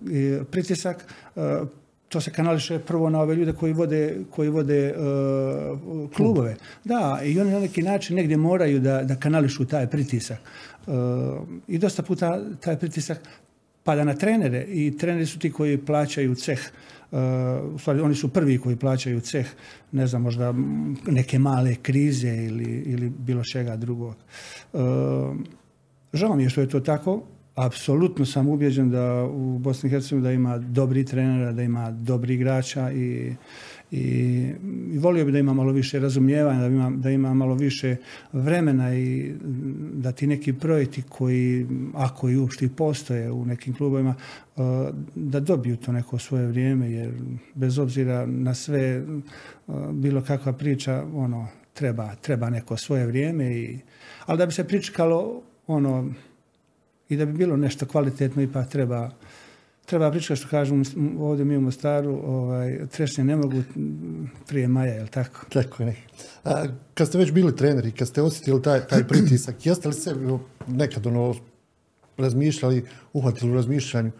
Pritisak 0.51 1.05
to 2.09 2.21
se 2.21 2.31
kanališe 2.31 2.79
prvo 2.79 3.09
na 3.09 3.21
ove 3.21 3.35
ljude 3.35 3.53
koji 3.53 3.73
vode, 3.73 4.17
koji 4.31 4.49
vode 4.49 4.93
uh, 4.97 6.11
klubove. 6.11 6.55
Da, 6.83 7.19
i 7.23 7.39
oni 7.39 7.51
na 7.51 7.59
neki 7.59 7.81
način 7.81 8.15
negdje 8.15 8.37
moraju 8.37 8.79
da, 8.79 9.03
da 9.03 9.15
kanališu 9.15 9.65
taj 9.65 9.87
pritisak. 9.87 10.39
Uh, 10.87 10.93
I 11.67 11.77
dosta 11.77 12.03
puta 12.03 12.39
taj 12.59 12.77
pritisak 12.77 13.19
pada 13.83 14.03
na 14.03 14.13
trenere 14.13 14.65
i 14.67 14.97
treneri 14.97 15.25
su 15.25 15.39
ti 15.39 15.51
koji 15.51 15.77
plaćaju 15.77 16.35
ceh. 16.35 16.59
Uh, 17.11 17.19
stvari, 17.79 17.99
oni 18.01 18.15
su 18.15 18.27
prvi 18.33 18.57
koji 18.57 18.75
plaćaju 18.75 19.19
ceh, 19.19 19.47
ne 19.91 20.07
znam, 20.07 20.21
možda 20.21 20.53
neke 21.07 21.39
male 21.39 21.75
krize 21.75 22.35
ili, 22.35 22.83
ili 22.85 23.09
bilo 23.09 23.43
čega 23.43 23.75
drugog. 23.75 24.15
Žao 26.13 26.35
mi 26.35 26.43
je 26.43 26.49
što 26.49 26.61
je 26.61 26.69
to 26.69 26.79
tako, 26.79 27.23
apsolutno 27.57 28.25
sam 28.25 28.47
ubjeđen 28.47 28.91
da 28.91 29.23
u 29.23 29.59
Bosni 29.59 29.87
i 29.87 29.91
Hercegovini 29.91 30.27
da 30.27 30.31
ima 30.31 30.57
dobri 30.57 31.05
trenera, 31.05 31.51
da 31.51 31.63
ima 31.63 31.91
dobri 31.91 32.33
igrača 32.33 32.91
i, 32.91 33.33
i, 33.91 34.01
i 34.91 34.97
volio 34.97 35.25
bi 35.25 35.31
da 35.31 35.39
ima 35.39 35.53
malo 35.53 35.71
više 35.71 35.99
razumijevanja, 35.99 36.59
da 36.59 36.67
ima, 36.67 36.89
da 36.89 37.09
ima 37.09 37.33
malo 37.33 37.55
više 37.55 37.95
vremena 38.33 38.95
i 38.95 39.33
da 39.93 40.11
ti 40.11 40.27
neki 40.27 40.53
projekti 40.53 41.01
koji, 41.09 41.67
ako 41.93 42.29
i 42.29 42.37
uopšte 42.37 42.69
postoje 42.69 43.31
u 43.31 43.45
nekim 43.45 43.73
klubovima, 43.73 44.15
uh, 44.55 44.63
da 45.15 45.39
dobiju 45.39 45.77
to 45.77 45.91
neko 45.91 46.17
svoje 46.19 46.47
vrijeme, 46.47 46.91
jer 46.91 47.11
bez 47.53 47.79
obzira 47.79 48.25
na 48.25 48.53
sve 48.53 49.03
uh, 49.03 49.91
bilo 49.91 50.21
kakva 50.21 50.53
priča, 50.53 51.05
ono, 51.13 51.47
treba, 51.73 52.15
treba 52.15 52.49
neko 52.49 52.77
svoje 52.77 53.07
vrijeme, 53.07 53.55
i, 53.55 53.79
ali 54.25 54.37
da 54.37 54.45
bi 54.45 54.51
se 54.51 54.67
pričekalo 54.67 55.41
ono, 55.67 56.13
i 57.09 57.17
da 57.17 57.25
bi 57.25 57.33
bilo 57.33 57.57
nešto 57.57 57.85
kvalitetno 57.85 58.41
ipak 58.41 58.69
treba 58.69 59.11
treba 59.87 60.11
pričati 60.11 60.39
što 60.39 60.49
kažemo 60.49 60.83
ovdje 61.19 61.45
mi 61.45 61.57
u 61.57 61.61
Mostaru, 61.61 62.21
ovaj, 62.25 62.87
trešnje 62.87 63.23
ne 63.23 63.35
mogu 63.35 63.63
prije 64.47 64.67
maja, 64.67 64.93
je 64.93 65.01
li 65.01 65.09
tako? 65.09 65.45
Tako 65.49 65.83
je. 65.83 65.95
A, 66.43 66.65
kad 66.93 67.07
ste 67.07 67.17
već 67.17 67.31
bili 67.31 67.55
treneri, 67.55 67.91
kad 67.91 68.07
ste 68.07 68.21
osjetili 68.21 68.61
taj, 68.61 68.87
taj 68.87 69.07
pritisak, 69.07 69.65
jeste 69.65 69.87
li 69.87 69.93
se 69.93 70.15
nekad 70.67 71.07
ono, 71.07 71.35
razmišljali, 72.17 72.85
uhvatili 73.13 73.51
u 73.51 73.55
razmišljanju 73.55 74.11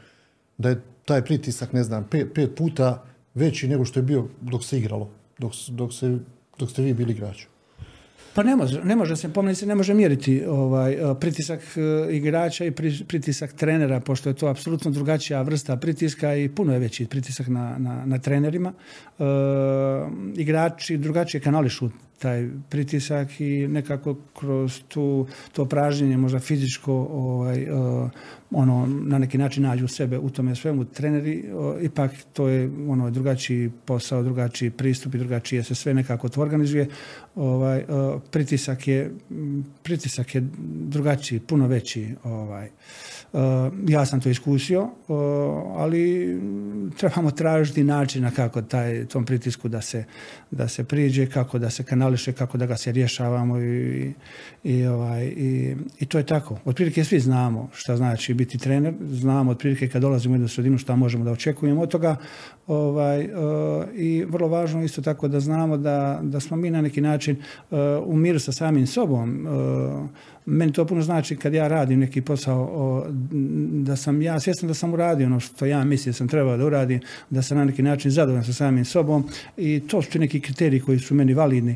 da 0.57 0.69
je 0.69 0.81
taj 1.05 1.25
pritisak, 1.25 1.73
ne 1.73 1.83
znam, 1.83 2.07
pet, 2.11 2.33
pet 2.33 2.55
puta 2.55 3.03
veći 3.35 3.67
nego 3.67 3.85
što 3.85 3.99
je 3.99 4.03
bio 4.03 4.27
dok 4.41 4.63
se 4.63 4.77
igralo, 4.77 5.09
dok, 5.37 5.51
dok, 5.67 5.93
se, 5.93 6.17
dok 6.59 6.71
ste 6.71 6.81
vi 6.81 6.93
bili 6.93 7.13
igrači? 7.13 7.47
Pa 8.37 8.43
ne 8.43 8.55
može, 8.55 8.83
ne 8.83 8.95
može 8.95 9.15
se, 9.15 9.29
se, 9.55 9.65
ne 9.65 9.75
može 9.75 9.93
mjeriti 9.93 10.43
ovaj, 10.47 10.93
e, 10.93 11.15
pritisak 11.19 11.59
e, 11.59 12.15
igrača 12.15 12.65
i 12.65 12.71
pritisak 13.07 13.53
trenera, 13.53 13.99
pošto 13.99 14.29
je 14.29 14.35
to 14.35 14.47
apsolutno 14.47 14.91
drugačija 14.91 15.41
vrsta 15.41 15.77
pritiska 15.77 16.35
i 16.35 16.49
puno 16.49 16.73
je 16.73 16.79
veći 16.79 17.05
pritisak 17.05 17.47
na, 17.47 17.77
na, 17.77 18.05
na 18.05 18.19
trenerima. 18.19 18.73
E, 19.19 19.23
igrači 20.35 20.97
drugačije 20.97 21.41
kanališu 21.41 21.89
taj 22.19 22.49
pritisak 22.69 23.41
i 23.41 23.67
nekako 23.67 24.15
kroz 24.39 24.81
tu, 24.87 25.27
to 25.51 25.65
pražnjenje 25.65 26.17
možda 26.17 26.39
fizičko 26.39 26.93
ovaj, 27.11 27.69
uh, 27.69 28.09
ono, 28.51 28.87
na 29.05 29.17
neki 29.17 29.37
način 29.37 29.63
nađu 29.63 29.87
sebe 29.87 30.17
u 30.17 30.29
tome 30.29 30.55
svemu. 30.55 30.85
Treneri, 30.85 31.43
ipak 31.81 32.11
to 32.33 32.47
je 32.47 32.69
ono, 32.87 33.09
drugačiji 33.09 33.71
posao, 33.85 34.23
drugačiji 34.23 34.69
pristup 34.69 35.15
i 35.15 35.17
drugačije 35.17 35.63
se 35.63 35.75
sve 35.75 35.93
nekako 35.93 36.29
to 36.29 36.41
organizuje. 36.41 36.87
Ovaj, 37.35 37.83
pritisak, 38.31 38.87
je, 38.87 39.11
pritisak 39.83 40.35
je 40.35 40.47
drugačiji, 40.89 41.39
puno 41.39 41.67
veći. 41.67 42.09
Ovaj. 42.23 42.69
Ja 43.87 44.05
sam 44.05 44.21
to 44.21 44.29
iskusio, 44.29 44.89
ali 45.75 46.37
trebamo 46.97 47.31
tražiti 47.31 47.83
načina 47.83 48.31
kako 48.31 48.61
taj, 48.61 49.05
tom 49.05 49.25
pritisku 49.25 49.67
da 49.67 49.81
se, 49.81 50.03
da 50.51 50.67
se 50.67 50.83
priđe, 50.83 51.25
kako 51.25 51.59
da 51.59 51.69
se 51.69 51.83
kanališe, 51.83 52.33
kako 52.33 52.57
da 52.57 52.65
ga 52.65 52.77
se 52.77 52.91
rješavamo 52.91 53.59
i, 53.61 54.13
i, 54.63 54.85
ovaj, 54.85 55.25
i, 55.25 55.75
i 55.99 56.05
to 56.05 56.17
je 56.17 56.25
tako. 56.25 56.59
Otprilike 56.65 57.03
svi 57.03 57.19
znamo 57.19 57.69
šta 57.73 57.97
znači 57.97 58.33
biti 58.33 58.57
trener, 58.57 58.93
znamo 59.01 59.51
otprilike 59.51 59.87
kad 59.89 60.01
dolazimo 60.01 60.33
u 60.33 60.35
jednu 60.35 60.47
sredinu 60.47 60.77
šta 60.77 60.95
možemo 60.95 61.23
da 61.23 61.31
očekujemo 61.31 61.81
od 61.81 61.89
toga 61.89 62.15
ovaj, 62.67 63.25
uh, 63.25 63.29
i 63.95 64.25
vrlo 64.29 64.47
važno 64.47 64.83
isto 64.83 65.01
tako 65.01 65.27
da 65.27 65.39
znamo 65.39 65.77
da, 65.77 66.19
da 66.23 66.39
smo 66.39 66.57
mi 66.57 66.69
na 66.69 66.81
neki 66.81 67.01
način 67.01 67.35
u 68.05 68.15
miru 68.15 68.39
sa 68.39 68.51
samim 68.51 68.87
sobom. 68.87 69.47
Meni 70.49 70.73
to 70.73 70.85
puno 70.85 71.01
znači 71.01 71.35
kad 71.35 71.53
ja 71.53 71.67
radim 71.67 71.99
neki 71.99 72.21
posao 72.21 73.05
da 73.71 73.95
sam 73.95 74.21
ja 74.21 74.39
svjestan 74.39 74.67
da 74.67 74.73
sam 74.73 74.93
uradio 74.93 75.27
ono 75.27 75.39
što 75.39 75.65
ja 75.65 75.83
mislim 75.83 76.11
da 76.11 76.17
sam 76.17 76.27
trebao 76.27 76.57
da 76.57 76.65
uradim, 76.65 76.99
da 77.29 77.41
sam 77.41 77.57
na 77.57 77.65
neki 77.65 77.83
način 77.83 78.11
zadovoljan 78.11 78.43
sa 78.43 78.53
samim 78.53 78.85
sobom 78.85 79.23
i 79.57 79.79
to 79.87 80.01
su 80.01 80.19
neki 80.19 80.39
kriteriji 80.41 80.79
koji 80.79 80.99
su 80.99 81.15
meni 81.15 81.33
validni. 81.33 81.75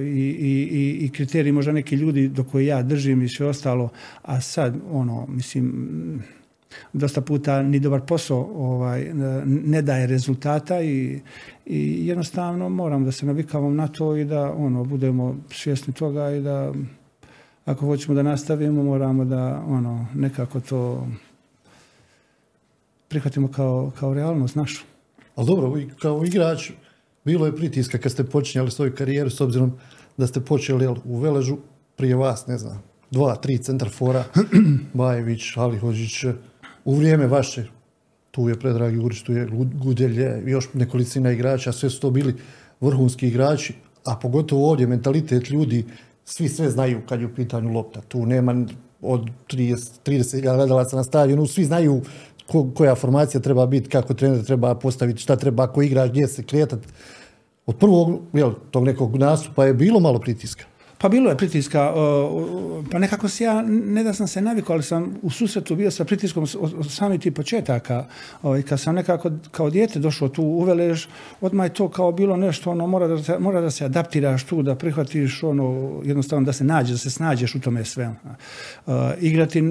I, 0.00 0.36
i, 0.40 0.98
i 1.00 1.10
kriteriji 1.12 1.52
možda 1.52 1.72
neki 1.72 1.96
ljudi 1.96 2.28
do 2.28 2.44
koje 2.44 2.66
ja 2.66 2.82
držim 2.82 3.22
i 3.22 3.28
sve 3.28 3.46
ostalo, 3.46 3.88
a 4.22 4.40
sad 4.40 4.76
ono, 4.90 5.26
mislim, 5.26 5.72
dosta 6.92 7.20
puta 7.20 7.62
ni 7.62 7.80
dobar 7.80 8.00
posao 8.00 8.50
ovaj, 8.54 9.10
ne 9.44 9.82
daje 9.82 10.06
rezultata 10.06 10.82
i, 10.82 11.20
i 11.66 12.06
jednostavno 12.06 12.68
moram 12.68 13.04
da 13.04 13.12
se 13.12 13.26
navikavam 13.26 13.76
na 13.76 13.88
to 13.88 14.16
i 14.16 14.24
da 14.24 14.52
ono 14.52 14.84
budemo 14.84 15.36
svjesni 15.50 15.94
toga 15.94 16.30
i 16.30 16.40
da 16.40 16.72
ako 17.68 17.86
hoćemo 17.86 18.14
da 18.14 18.22
nastavimo 18.22 18.82
moramo 18.82 19.24
da 19.24 19.62
ono 19.66 20.06
nekako 20.14 20.60
to 20.60 21.06
prihvatimo 23.08 23.48
kao, 23.48 23.92
kao 24.00 24.14
realnost 24.14 24.54
našu. 24.54 24.84
Ali 25.34 25.46
dobro, 25.46 25.80
kao 26.02 26.24
igrač 26.24 26.70
bilo 27.24 27.46
je 27.46 27.56
pritiska 27.56 27.98
kad 27.98 28.12
ste 28.12 28.24
počinjali 28.24 28.70
svoju 28.70 28.94
karijeru 28.94 29.30
s 29.30 29.40
obzirom 29.40 29.72
da 30.16 30.26
ste 30.26 30.40
počeli 30.40 30.86
u 31.04 31.18
Veležu 31.18 31.56
prije 31.96 32.16
vas, 32.16 32.46
ne 32.46 32.58
znam, 32.58 32.82
dva, 33.10 33.36
tri 33.36 33.58
centar 33.58 33.90
fora, 33.90 34.24
Bajević, 34.94 35.56
Alihođić, 35.56 36.24
u 36.84 36.94
vrijeme 36.94 37.26
vaše, 37.26 37.66
tu 38.30 38.48
je 38.48 38.60
Predrag 38.60 38.94
Jurić, 38.94 39.22
tu 39.22 39.32
je 39.32 39.46
Gudelje, 39.74 40.42
još 40.46 40.68
nekolicina 40.74 41.32
igrača, 41.32 41.72
sve 41.72 41.90
su 41.90 42.00
to 42.00 42.10
bili 42.10 42.34
vrhunski 42.80 43.28
igrači, 43.28 43.74
a 44.04 44.16
pogotovo 44.16 44.70
ovdje 44.70 44.86
mentalitet 44.86 45.50
ljudi, 45.50 45.84
svi 46.28 46.48
sve 46.48 46.70
znaju 46.70 47.00
kad 47.08 47.20
je 47.20 47.26
u 47.26 47.34
pitanju 47.34 47.72
lopta. 47.72 48.00
Tu 48.00 48.26
nema 48.26 48.66
od 49.00 49.20
30, 49.48 49.88
30 50.04 50.40
gledalaca 50.40 50.96
na 50.96 51.04
stadionu, 51.04 51.46
svi 51.46 51.64
znaju 51.64 52.02
koja 52.74 52.94
formacija 52.94 53.40
treba 53.40 53.66
biti, 53.66 53.88
kako 53.88 54.14
trener 54.14 54.44
treba 54.44 54.74
postaviti, 54.74 55.20
šta 55.20 55.36
treba, 55.36 55.64
ako 55.64 55.82
igraš, 55.82 56.10
gdje 56.10 56.28
se 56.28 56.42
kretati. 56.42 56.88
Od 57.66 57.76
prvog, 57.76 58.20
jel, 58.32 58.52
tog 58.70 58.84
nekog 58.84 59.16
nastupa 59.16 59.64
je 59.64 59.74
bilo 59.74 60.00
malo 60.00 60.18
pritiska. 60.18 60.64
Pa 61.00 61.08
bilo 61.08 61.30
je 61.30 61.36
pritiska, 61.36 61.92
pa 62.90 62.98
nekako 62.98 63.28
se 63.28 63.44
ja, 63.44 63.62
ne 63.66 64.02
da 64.04 64.12
sam 64.12 64.28
se 64.28 64.40
navikao, 64.40 64.74
ali 64.74 64.82
sam 64.82 65.14
u 65.22 65.30
susretu 65.30 65.76
bio 65.76 65.90
sa 65.90 66.04
pritiskom 66.04 66.46
od 66.60 66.90
samih 66.90 67.20
tih 67.20 67.32
početaka. 67.32 68.06
Ovaj, 68.42 68.62
kad 68.62 68.80
sam 68.80 68.94
nekako 68.94 69.30
kao 69.50 69.70
dijete 69.70 69.98
došao 69.98 70.28
tu 70.28 70.42
u 70.42 70.64
Velež, 70.64 71.06
odmah 71.40 71.66
je 71.66 71.74
to 71.74 71.88
kao 71.88 72.12
bilo 72.12 72.36
nešto, 72.36 72.70
ono, 72.70 72.86
mora 72.86 73.06
da, 73.06 73.22
se, 73.22 73.38
mora 73.38 73.60
da 73.60 73.70
se 73.70 73.84
adaptiraš 73.84 74.44
tu, 74.44 74.62
da 74.62 74.74
prihvatiš 74.74 75.42
ono, 75.42 75.92
jednostavno 76.04 76.46
da 76.46 76.52
se 76.52 76.64
nađeš, 76.64 76.90
da 76.90 76.98
se 76.98 77.10
snađeš 77.10 77.54
u 77.54 77.60
tome 77.60 77.84
sve. 77.84 78.14
Igrati 79.20 79.62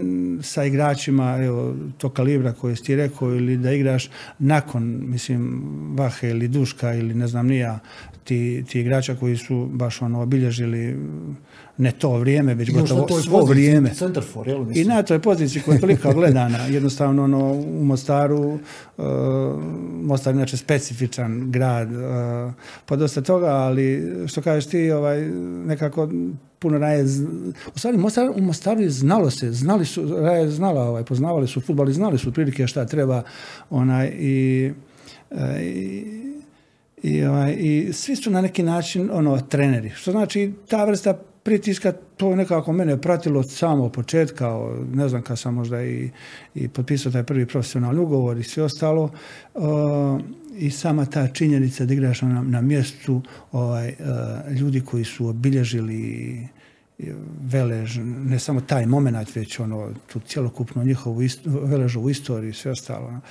sa 0.42 0.64
igračima 0.64 1.38
evo, 1.44 1.76
to 1.98 2.10
kalibra 2.10 2.54
koji 2.54 2.76
si 2.76 2.84
ti 2.84 2.96
rekao 2.96 3.36
ili 3.36 3.58
da 3.58 3.72
igraš 3.72 4.10
nakon, 4.40 5.00
mislim, 5.06 5.64
Vahe 5.96 6.30
ili 6.30 6.48
Duška 6.48 6.94
ili 6.94 7.14
ne 7.14 7.28
znam 7.28 7.48
nija, 7.48 7.80
ti, 8.24 8.66
ti 8.70 8.80
igrača 8.80 9.16
koji 9.16 9.38
su 9.38 9.70
baš 9.74 10.02
ono 10.02 10.22
obilježili 10.22 10.98
ne 11.78 11.92
to 11.92 12.18
vrijeme, 12.18 12.54
već 12.54 12.72
gotovo 12.72 13.22
svo 13.22 13.46
vrijeme. 13.46 13.92
For, 14.34 14.48
jel, 14.48 14.66
I 14.74 14.86
na 14.86 15.04
toj 15.04 15.20
poziciji 15.20 15.62
koja 15.62 15.76
je 15.76 15.82
toliko 15.82 16.14
gledana, 16.14 16.58
jednostavno 16.78 17.24
ono, 17.24 17.52
u 17.54 17.84
Mostaru, 17.84 18.60
uh, 18.98 19.06
Mostar 20.04 20.34
je 20.34 20.38
inače 20.38 20.58
specifičan 20.58 21.52
grad, 21.52 21.92
uh, 21.92 22.54
pa 22.86 22.96
dosta 22.96 23.22
toga, 23.22 23.48
ali 23.48 24.14
što 24.28 24.42
kažeš 24.42 24.66
ti, 24.66 24.92
ovaj, 24.92 25.22
nekako 25.66 26.10
puno 26.60 26.78
raje, 26.78 27.06
u 27.76 27.80
stvari 27.80 27.98
Mostar, 27.98 28.30
u 28.36 28.42
Mostaru 28.42 28.82
je 28.82 28.90
znalo 28.90 29.30
se, 29.30 29.52
znali 29.52 29.86
su, 29.86 30.16
raje 30.20 30.50
znala, 30.50 30.82
ovaj, 30.82 31.04
poznavali 31.04 31.48
su 31.48 31.62
futbol 31.62 31.90
i 31.90 31.94
znali 31.94 32.18
su 32.18 32.34
prilike 32.34 32.68
šta 32.68 32.86
treba, 32.86 33.24
onaj, 33.70 34.08
i, 34.20 34.72
uh, 35.32 35.38
i 35.62 36.27
i, 37.04 37.24
ovaj, 37.24 37.56
I 37.60 37.94
svi 37.94 38.16
su 38.16 38.32
na 38.32 38.42
neki 38.42 38.64
način 38.64 39.10
ono, 39.14 39.42
treneri. 39.42 39.90
Što 39.90 40.12
znači 40.12 40.54
ta 40.68 40.86
vrsta 40.86 41.14
pritiska, 41.44 41.92
to 41.92 42.36
nekako 42.36 42.74
mene 42.74 43.02
pratilo 43.02 43.40
od 43.40 43.52
samog 43.52 43.92
početka, 43.92 44.60
ne 44.94 45.10
znam 45.10 45.22
kad 45.22 45.40
sam 45.40 45.54
možda 45.54 45.84
i, 45.84 46.10
i 46.56 46.68
potpisao 46.68 47.12
taj 47.12 47.24
prvi 47.24 47.46
profesionalni 47.46 48.00
ugovor 48.00 48.38
i 48.38 48.44
sve 48.44 48.64
ostalo. 48.64 49.12
I 50.58 50.72
sama 50.72 51.06
ta 51.06 51.28
činjenica 51.28 51.86
da 51.86 51.94
igraš 51.94 52.22
na, 52.22 52.42
na 52.42 52.62
mjestu 52.62 53.22
ovaj, 53.52 53.88
uh, 53.88 54.52
ljudi 54.52 54.82
koji 54.82 55.04
su 55.04 55.28
obilježili 55.28 56.48
velež, 57.42 57.98
ne 58.04 58.40
samo 58.40 58.62
taj 58.62 58.86
moment, 58.86 59.36
već 59.36 59.60
ono, 59.60 59.92
tu 60.08 60.20
cjelokupnu 60.20 60.84
njihovu 60.84 61.22
veležu 61.46 62.02
u 62.02 62.10
istoriji 62.10 62.50
i 62.50 62.54
sve 62.54 62.72
ostalo 62.72 63.22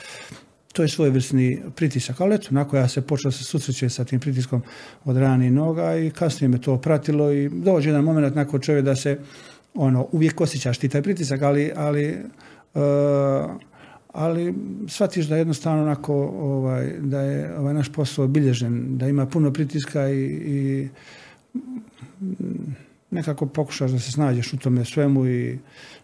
to 0.77 0.83
je 0.83 0.89
svojevrsni 0.89 1.63
pritisak. 1.77 2.21
Ali 2.21 2.35
eto, 2.35 2.49
nakon 2.51 2.79
ja 2.79 2.89
se 2.89 3.01
počeo 3.01 3.31
se 3.31 3.45
susreće 3.45 3.89
sa 3.89 4.05
tim 4.05 4.21
pritiskom 4.21 4.63
od 5.05 5.17
ranih 5.17 5.53
noga 5.53 5.97
i 5.97 6.11
kasnije 6.11 6.49
me 6.49 6.61
to 6.61 6.79
pratilo 6.79 7.33
i 7.33 7.49
dođe 7.49 7.89
jedan 7.89 8.05
moment 8.05 8.35
nakon 8.35 8.61
čovjek 8.61 8.85
da 8.85 8.97
se 8.97 9.19
ono, 9.75 10.09
uvijek 10.13 10.41
osjećaš 10.41 10.79
ti 10.79 10.89
taj 10.89 11.03
pritisak, 11.03 11.43
ali, 11.43 11.73
ali, 11.77 12.17
uh, 12.75 12.83
ali 14.13 14.55
shvatiš 14.89 15.27
da 15.27 15.37
jednostavno 15.37 15.83
onako 15.83 16.15
ovaj, 16.39 16.93
da 17.01 17.21
je 17.21 17.59
ovaj 17.59 17.75
naš 17.75 17.93
posao 17.93 18.25
obilježen, 18.25 18.99
da 18.99 19.09
ima 19.09 19.27
puno 19.27 19.53
pritiska 19.53 20.09
i, 20.09 20.25
i 20.25 20.89
nekako 23.11 23.47
pokušaš 23.47 23.91
da 23.91 23.99
se 23.99 24.13
snađeš 24.13 24.53
u 24.53 24.59
tome 24.59 24.85
svemu 24.85 25.27
i 25.27 25.59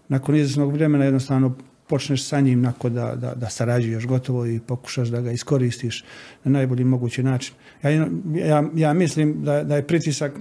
nakon 0.09 0.37
izvjesnog 0.37 0.73
vremena 0.73 1.05
jednostavno 1.05 1.57
počneš 1.93 2.25
sa 2.25 2.41
njim 2.41 2.63
nako 2.63 2.89
da, 2.89 3.15
da, 3.15 3.35
da 3.35 3.51
sarađuješ 3.51 4.07
gotovo 4.07 4.47
i 4.47 4.61
pokušaš 4.61 5.09
da 5.09 5.21
ga 5.21 5.33
iskoristiš 5.33 6.05
na 6.45 6.53
najbolji 6.53 6.85
mogući 6.85 7.23
način. 7.23 7.55
Ja, 7.83 7.91
ja, 7.91 8.63
ja 8.75 8.93
mislim 8.93 9.45
da, 9.45 9.63
da 9.65 9.77
je 9.77 9.87
pritisak 9.87 10.33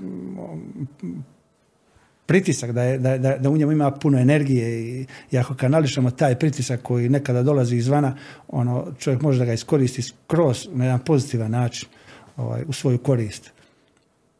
pritisak, 2.26 2.72
da, 2.72 2.84
je, 2.84 2.98
da, 2.98 3.18
da, 3.18 3.50
u 3.50 3.58
njemu 3.58 3.72
ima 3.72 3.92
puno 3.92 4.20
energije 4.20 4.70
i, 4.80 5.06
i 5.32 5.38
ako 5.38 5.56
kanališamo 5.56 6.12
taj 6.12 6.36
pritisak 6.40 6.82
koji 6.84 7.10
nekada 7.10 7.44
dolazi 7.44 7.76
izvana, 7.76 8.16
ono, 8.48 8.88
čovjek 9.00 9.22
može 9.22 9.40
da 9.40 9.46
ga 9.46 9.54
iskoristi 9.54 10.02
skroz 10.02 10.68
na 10.72 10.86
jedan 10.86 11.00
pozitivan 11.00 11.52
način 11.52 11.90
ovaj, 12.38 12.64
u 12.68 12.74
svoju 12.74 12.98
korist 12.98 13.52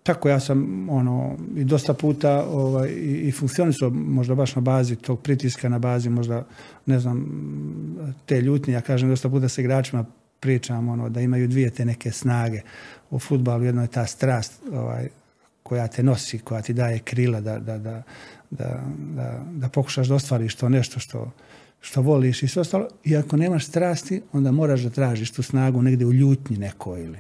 tako 0.04 0.30
ja 0.30 0.40
sam 0.40 0.90
ono 0.90 1.38
i 1.56 1.64
dosta 1.64 1.94
puta 1.94 2.46
ovaj, 2.46 2.90
i, 2.90 3.28
i 3.28 3.32
funkcionisao 3.32 3.90
možda 3.90 4.36
baš 4.36 4.56
na 4.56 4.62
bazi 4.62 4.96
tog 4.96 5.22
pritiska, 5.22 5.70
na 5.70 5.80
bazi 5.80 6.10
možda 6.10 6.46
ne 6.86 7.00
znam 7.00 7.26
te 8.26 8.42
ljutnje. 8.42 8.74
Ja 8.74 8.82
kažem 8.82 9.10
dosta 9.10 9.30
puta 9.30 9.50
sa 9.50 9.62
igračima 9.62 10.06
pričam 10.40 10.90
ono, 10.90 11.10
da 11.10 11.22
imaju 11.22 11.48
dvije 11.48 11.70
te 11.70 11.86
neke 11.86 12.12
snage 12.12 12.62
u 13.10 13.20
futbalu. 13.20 13.64
Jedno 13.64 13.82
je 13.82 13.88
ta 13.88 14.06
strast 14.06 14.62
ovaj, 14.74 15.08
koja 15.64 15.88
te 15.88 16.04
nosi, 16.04 16.40
koja 16.40 16.62
ti 16.62 16.74
daje 16.74 17.00
krila 17.00 17.42
da, 17.42 17.60
da, 17.60 17.78
da, 17.78 18.04
da, 18.50 18.84
da, 19.52 19.70
pokušaš 19.70 20.08
da 20.08 20.16
ostvariš 20.16 20.56
to 20.56 20.70
nešto 20.70 21.00
što, 21.00 21.32
što 21.82 22.02
voliš 22.02 22.44
i 22.44 22.48
sve 22.48 22.62
ostalo. 22.62 22.88
I 23.04 23.16
ako 23.16 23.38
nemaš 23.38 23.68
strasti, 23.68 24.22
onda 24.34 24.52
moraš 24.52 24.82
da 24.82 24.90
tražiš 24.90 25.32
tu 25.32 25.44
snagu 25.44 25.82
negdje 25.82 26.08
u 26.08 26.14
ljutnji 26.14 26.58
nekoj 26.58 27.04
ili 27.04 27.20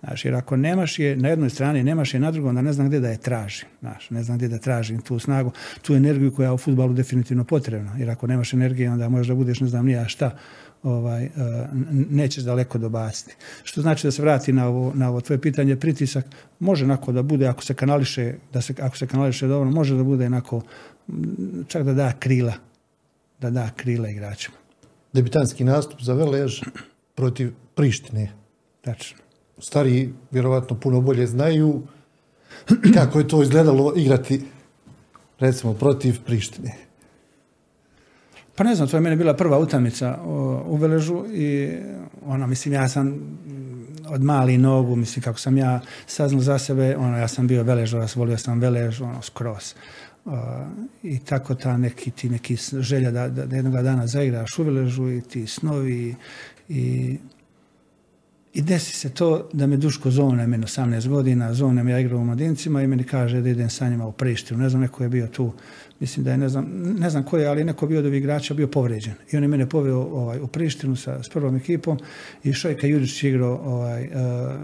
Znaš, 0.00 0.24
jer 0.24 0.34
ako 0.34 0.56
nemaš 0.56 0.98
je 0.98 1.16
na 1.16 1.28
jednoj 1.28 1.50
strani, 1.50 1.82
nemaš 1.82 2.14
je 2.14 2.20
na 2.20 2.30
drugom, 2.30 2.48
onda 2.48 2.62
ne 2.62 2.72
znam 2.72 2.86
gdje 2.86 3.00
da 3.00 3.08
je 3.08 3.20
traži. 3.20 3.64
Znaš, 3.80 4.10
ne 4.10 4.22
znam 4.22 4.36
gdje 4.36 4.48
da 4.48 4.58
tražim 4.58 5.00
tu 5.00 5.18
snagu, 5.18 5.52
tu 5.82 5.94
energiju 5.94 6.34
koja 6.34 6.46
je 6.46 6.52
u 6.52 6.58
futbalu 6.58 6.92
definitivno 6.92 7.44
potrebna. 7.44 7.96
Jer 7.98 8.10
ako 8.10 8.26
nemaš 8.26 8.52
energije, 8.52 8.90
onda 8.90 9.08
možda 9.08 9.34
budeš 9.34 9.60
ne 9.60 9.68
znam 9.68 9.86
nija 9.86 10.08
šta, 10.08 10.30
ovaj, 10.82 11.24
uh, 11.24 11.30
nećeš 12.10 12.44
daleko 12.44 12.78
dobaciti. 12.78 13.36
Što 13.62 13.82
znači 13.82 14.06
da 14.06 14.10
se 14.10 14.22
vrati 14.22 14.52
na 14.52 14.66
ovo, 14.66 14.92
na 14.94 15.08
ovo 15.08 15.20
tvoje 15.20 15.40
pitanje, 15.40 15.76
pritisak 15.76 16.24
može 16.58 16.84
onako 16.84 17.12
da 17.12 17.22
bude, 17.22 17.46
ako 17.46 17.62
se 17.62 17.74
kanališe, 17.74 18.34
da 18.52 18.60
se, 18.60 18.74
ako 18.80 18.96
se 18.96 19.06
kanališe 19.06 19.46
dobro, 19.46 19.70
može 19.70 19.96
da 19.96 20.04
bude 20.04 20.26
onako, 20.26 20.62
čak 21.68 21.82
da 21.82 21.94
da 21.94 22.12
krila, 22.18 22.52
da 23.40 23.50
da 23.50 23.70
krila 23.76 24.08
igračima. 24.08 24.56
Debitanski 25.12 25.64
nastup 25.64 26.00
za 26.02 26.14
Velež 26.14 26.60
protiv 27.14 27.52
Prištine. 27.74 28.32
Tačno. 28.80 29.18
Stari 29.62 30.12
vjerovatno 30.30 30.80
puno 30.80 31.00
bolje 31.00 31.26
znaju 31.26 31.82
kako 32.94 33.18
je 33.18 33.28
to 33.28 33.42
izgledalo 33.42 33.92
igrati 33.96 34.42
recimo 35.38 35.74
protiv 35.74 36.20
Prištine. 36.26 36.76
Pa 38.54 38.64
ne 38.64 38.74
znam, 38.74 38.88
to 38.88 38.96
je 38.96 39.00
meni 39.00 39.16
bila 39.16 39.34
prva 39.34 39.58
utakmica 39.58 40.18
u 40.66 40.76
Veležu 40.76 41.24
i 41.32 41.78
ono, 42.26 42.46
mislim, 42.46 42.74
ja 42.74 42.88
sam 42.88 43.20
od 44.08 44.22
mali 44.22 44.58
nogu, 44.58 44.96
mislim, 44.96 45.22
kako 45.22 45.38
sam 45.38 45.58
ja 45.58 45.80
saznao 46.06 46.40
za 46.40 46.58
sebe, 46.58 46.96
ono, 46.96 47.18
ja 47.18 47.28
sam 47.28 47.46
bio 47.46 47.62
Veležovac, 47.62 48.16
volio 48.16 48.38
sam 48.38 48.60
Velež, 48.60 49.00
ono, 49.00 49.22
skroz. 49.22 49.74
Uh, 50.24 50.32
I 51.02 51.18
tako 51.18 51.54
ta 51.54 51.76
neki, 51.76 52.10
ti 52.10 52.28
neki 52.28 52.56
želja 52.72 53.10
da, 53.10 53.28
da, 53.28 53.46
da 53.46 53.56
jednog 53.56 53.74
dana 53.74 54.06
zaigraš 54.06 54.58
u 54.58 54.62
Veležu 54.62 55.10
i 55.10 55.20
ti 55.20 55.46
snovi 55.46 56.14
i 56.68 57.18
i 58.54 58.62
desi 58.62 58.92
se 58.92 59.08
to 59.08 59.48
da 59.52 59.66
me 59.66 59.76
Duško 59.76 60.10
zovne, 60.10 60.46
meni 60.46 60.64
18 60.64 61.08
godina, 61.08 61.54
zovne 61.54 61.82
me 61.82 61.92
ja 61.92 61.98
igrao 62.00 62.20
u 62.20 62.24
mladincima 62.24 62.82
i 62.82 62.86
meni 62.86 63.04
kaže 63.04 63.40
da 63.40 63.48
idem 63.48 63.70
sa 63.70 63.88
njima 63.88 64.06
u 64.06 64.12
Prištinu. 64.12 64.60
Ne 64.60 64.68
znam, 64.68 64.82
neko 64.82 65.02
je 65.02 65.08
bio 65.08 65.26
tu, 65.26 65.52
mislim 66.00 66.24
da 66.24 66.30
je, 66.30 66.38
ne 66.38 66.48
znam, 66.48 66.66
ne 66.98 67.10
znam 67.10 67.22
ko 67.24 67.38
je, 67.38 67.46
ali 67.46 67.64
neko 67.64 67.86
bio 67.86 67.98
od 67.98 68.06
ovih 68.06 68.18
igrača 68.18 68.54
bio 68.54 68.66
povređen. 68.66 69.14
I 69.32 69.36
on 69.36 69.42
je 69.42 69.48
mene 69.48 69.68
poveo 69.68 69.98
ovaj, 69.98 70.40
u 70.40 70.46
Prištinu 70.46 70.96
sa, 70.96 71.22
s 71.22 71.28
prvom 71.28 71.56
ekipom 71.56 71.98
i 72.44 72.52
Šojka 72.52 72.86
Jurić 72.86 73.22
igrao, 73.22 73.60
ovaj, 73.64 74.04
uh, 74.04 74.10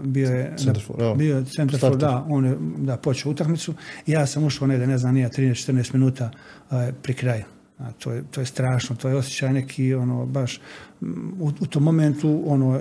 bio 0.03 0.29
je 0.29 0.53
Centerfor, 0.57 1.17
bio 1.17 1.37
je 1.37 1.45
centarfor, 1.45 1.97
da, 1.97 2.25
on 2.29 2.45
je 2.45 2.55
da, 2.77 2.97
počeo 2.97 3.31
utakmicu 3.31 3.73
i 4.07 4.11
ja 4.11 4.25
sam 4.25 4.43
ušao 4.43 4.67
negde, 4.67 4.87
ne 4.87 4.97
znam, 4.97 5.13
nije 5.13 5.29
13-14 5.29 5.93
minuta 5.93 6.31
ovaj, 6.69 6.91
pri 7.01 7.13
kraju. 7.13 7.43
A 7.79 7.91
to 7.91 8.11
je, 8.11 8.23
to 8.31 8.41
je 8.41 8.45
strašno, 8.45 8.95
to 8.95 9.09
je 9.09 9.15
osjećaj 9.15 9.53
neki, 9.53 9.93
ono, 9.93 10.25
baš, 10.25 10.59
u, 11.39 11.51
u 11.59 11.65
tom 11.65 11.83
momentu, 11.83 12.43
ono, 12.45 12.79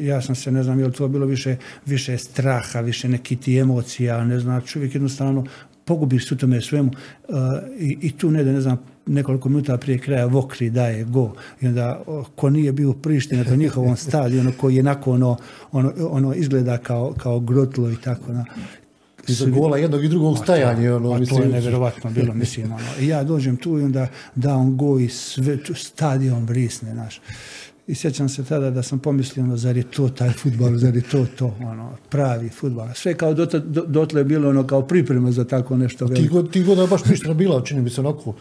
ja 0.00 0.22
sam 0.22 0.34
se, 0.34 0.52
ne 0.52 0.62
znam, 0.62 0.80
je 0.80 0.86
li 0.86 0.92
to 0.92 1.08
bilo 1.08 1.26
više, 1.26 1.56
više 1.86 2.18
straha, 2.18 2.80
više 2.80 3.08
neki 3.08 3.36
ti 3.36 3.58
emocija, 3.58 4.24
ne 4.24 4.40
znam, 4.40 4.60
čovjek 4.60 4.94
jednostavno 4.94 5.44
pogubiš 5.84 6.32
u 6.32 6.36
tome 6.36 6.60
svemu 6.60 6.90
uh, 7.28 7.36
i, 7.78 7.98
i 8.00 8.12
tu 8.12 8.30
ne 8.30 8.44
da, 8.44 8.52
ne 8.52 8.60
znam, 8.60 8.78
nekoliko 9.06 9.48
minuta 9.48 9.76
prije 9.76 9.98
kraja 9.98 10.26
Vokri 10.26 10.70
daje 10.70 11.04
go 11.04 11.32
i 11.60 11.66
onda 11.66 12.02
ko 12.34 12.50
nije 12.50 12.72
bio 12.72 12.90
u 12.90 12.94
Prištini 12.94 13.44
na 13.44 13.56
njihovom 13.56 13.96
stadionu 13.96 14.52
koji 14.60 14.76
je 14.76 14.82
nakon 14.82 15.22
ono, 15.22 15.36
ono, 15.72 15.92
ono 16.10 16.34
izgleda 16.34 16.78
kao, 16.78 17.14
kao 17.18 17.40
grotlo 17.40 17.90
i 17.90 17.96
tako 17.96 18.32
na, 18.32 18.44
Iza 19.28 19.46
gola 19.46 19.78
jednog 19.78 20.04
i 20.04 20.08
drugog 20.08 20.38
stajanja. 20.38 20.96
Ono, 20.96 21.12
a 21.12 21.18
mislim, 21.18 21.38
to 21.38 21.44
je 21.44 21.52
nevjerovatno 21.52 22.10
bilo, 22.10 22.34
mislim. 22.34 22.72
Ono. 22.72 22.84
I 23.00 23.06
ja 23.06 23.24
dođem 23.24 23.56
tu 23.56 23.78
i 23.78 23.82
onda 23.82 24.08
da 24.34 24.54
on 24.54 24.76
go 24.76 24.98
i 24.98 25.08
sve, 25.08 25.58
stadion 25.74 26.46
brisne, 26.46 26.94
naš. 26.94 27.20
I 27.86 27.94
sjećam 27.94 28.28
se 28.28 28.44
tada 28.44 28.70
da 28.70 28.82
sam 28.82 28.98
pomislio, 28.98 29.44
ono, 29.44 29.56
zar 29.56 29.76
je 29.76 29.82
to 29.82 30.08
taj 30.08 30.30
futbal, 30.30 30.76
zar 30.76 30.96
je 30.96 31.02
to 31.02 31.26
to, 31.38 31.56
ono, 31.60 31.96
pravi 32.08 32.48
futbal. 32.48 32.88
Sve 32.94 33.14
kao 33.14 33.34
dotle, 33.34 33.60
dotle 33.86 34.20
je 34.20 34.24
bilo 34.24 34.48
ono 34.48 34.66
kao 34.66 34.82
priprema 34.82 35.32
za 35.32 35.44
tako 35.44 35.76
nešto 35.76 36.06
veliko. 36.06 36.42
Ti, 36.42 36.50
ti 36.50 36.62
godina 36.62 36.86
baš 36.86 37.02
Priština 37.02 37.34
bila, 37.34 37.64
čini 37.64 37.82
mi 37.82 37.90
se 37.90 38.00
onako, 38.00 38.34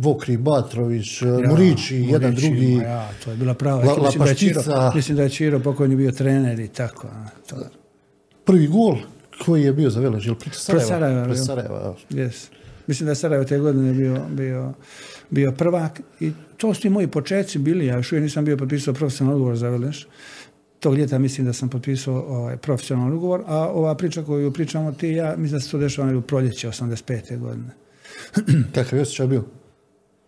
Vokri, 0.00 0.36
Batrović, 0.36 1.22
ja, 1.22 1.48
Murići, 1.48 1.96
jedan 1.96 2.34
drugi. 2.34 2.72
Ja, 2.72 3.10
to 3.24 3.30
je 3.30 3.36
bila 3.36 3.54
prava. 3.54 3.84
La, 3.84 4.02
mislim, 4.02 4.24
da 4.24 4.30
je 4.30 4.34
Čiro, 4.34 4.62
mislim 4.94 5.16
da 5.16 5.22
je 5.22 5.30
Čiro 5.30 5.60
pokojni 5.60 5.96
bio 5.96 6.12
trener 6.12 6.60
i 6.60 6.68
tako. 6.68 7.08
To, 7.46 7.56
Prvi 8.44 8.66
gol 8.66 8.96
koji 9.44 9.62
je 9.62 9.72
bio 9.72 9.90
za 9.90 10.00
Velež, 10.00 10.28
Sarajeva? 10.52 10.88
Sarajeva, 10.88 11.26
jel? 11.26 11.34
Sarajeva, 11.34 11.80
evo. 11.84 11.96
Yes. 12.10 12.48
Mislim 12.86 13.04
da 13.04 13.10
je 13.10 13.16
Sarajevo 13.16 13.44
te 13.44 13.58
godine 13.58 13.92
bio, 13.92 14.20
bio, 14.30 14.72
bio 15.30 15.52
prvak 15.52 16.00
i 16.20 16.32
to 16.56 16.74
su 16.74 16.82
ti 16.82 16.90
moji 16.90 17.06
početci 17.06 17.58
bili. 17.58 17.86
Ja 17.86 17.96
još 17.96 18.12
uvijek 18.12 18.22
nisam 18.22 18.44
bio 18.44 18.56
potpisao 18.56 18.94
profesionalni 18.94 19.40
ugovor 19.40 19.56
za 19.56 19.68
Veleš. 19.68 20.06
Tog 20.80 20.94
ljeta 20.94 21.18
mislim 21.18 21.46
da 21.46 21.52
sam 21.52 21.68
potpisao 21.68 22.14
ovaj, 22.14 22.56
profesionalni 22.56 23.16
ugovor, 23.16 23.42
a 23.46 23.56
ova 23.56 23.94
priča 23.94 24.22
koju 24.22 24.52
pričamo 24.52 24.92
ti 24.92 25.08
ja, 25.08 25.34
mislim 25.36 25.58
da 25.58 25.60
se 25.60 25.70
to 25.70 25.78
dešava 25.78 26.18
u 26.18 26.22
proljeće 26.22 26.68
85. 26.68 27.38
godine. 27.38 27.70
Kakav 28.74 28.98
je 28.98 29.02
osjećaj 29.02 29.26
bio? 29.26 29.44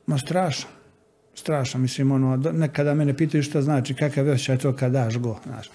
Ma 0.07 0.19
strašno. 0.19 0.71
Strašno, 1.35 1.81
mislim, 1.81 2.11
ono, 2.11 2.37
nekada 2.37 2.95
mene 2.95 3.17
pitaju 3.17 3.43
šta 3.43 3.63
znači, 3.63 3.95
kakav 3.95 4.27
je 4.27 4.33
osjećaj 4.33 4.59
to 4.59 4.77
kad 4.77 4.93
daš 4.93 5.19
go, 5.19 5.39
znaš. 5.47 5.71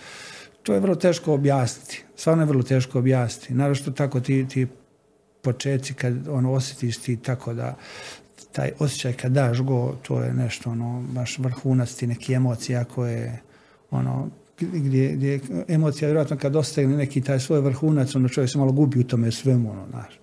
To 0.63 0.73
je 0.73 0.79
vrlo 0.79 0.95
teško 0.95 1.33
objasniti. 1.33 2.02
Stvarno 2.23 2.43
je 2.43 2.47
vrlo 2.47 2.63
teško 2.63 2.99
objasniti. 2.99 3.53
Naravno 3.53 3.75
što 3.75 3.91
tako 3.91 4.19
ti, 4.19 4.45
ti 4.47 4.67
početci 5.41 5.93
kad 5.93 6.27
ono 6.27 6.53
osjetiš 6.53 6.97
ti 6.97 7.17
tako 7.17 7.53
da 7.53 7.75
taj 8.51 8.71
osjećaj 8.79 9.13
kad 9.13 9.31
daš 9.31 9.61
go, 9.61 9.95
to 10.01 10.21
je 10.21 10.33
nešto 10.33 10.69
ono 10.69 11.03
baš 11.09 11.39
vrhunac 11.39 11.93
ti 11.93 12.07
neki 12.07 12.33
emocija 12.33 12.83
koje 12.83 13.41
ono 13.91 14.29
gdje, 14.59 15.11
gdje 15.11 15.39
emocija 15.67 16.07
vjerojatno 16.07 16.37
kad 16.37 16.51
dostegne 16.51 16.97
neki 16.97 17.21
taj 17.21 17.39
svoj 17.39 17.61
vrhunac, 17.61 18.15
ono 18.15 18.29
čovjek 18.29 18.51
se 18.51 18.57
malo 18.57 18.71
gubi 18.71 18.99
u 18.99 19.07
tome 19.07 19.31
svemu, 19.31 19.71
ono, 19.71 19.87
znaš. 19.89 20.19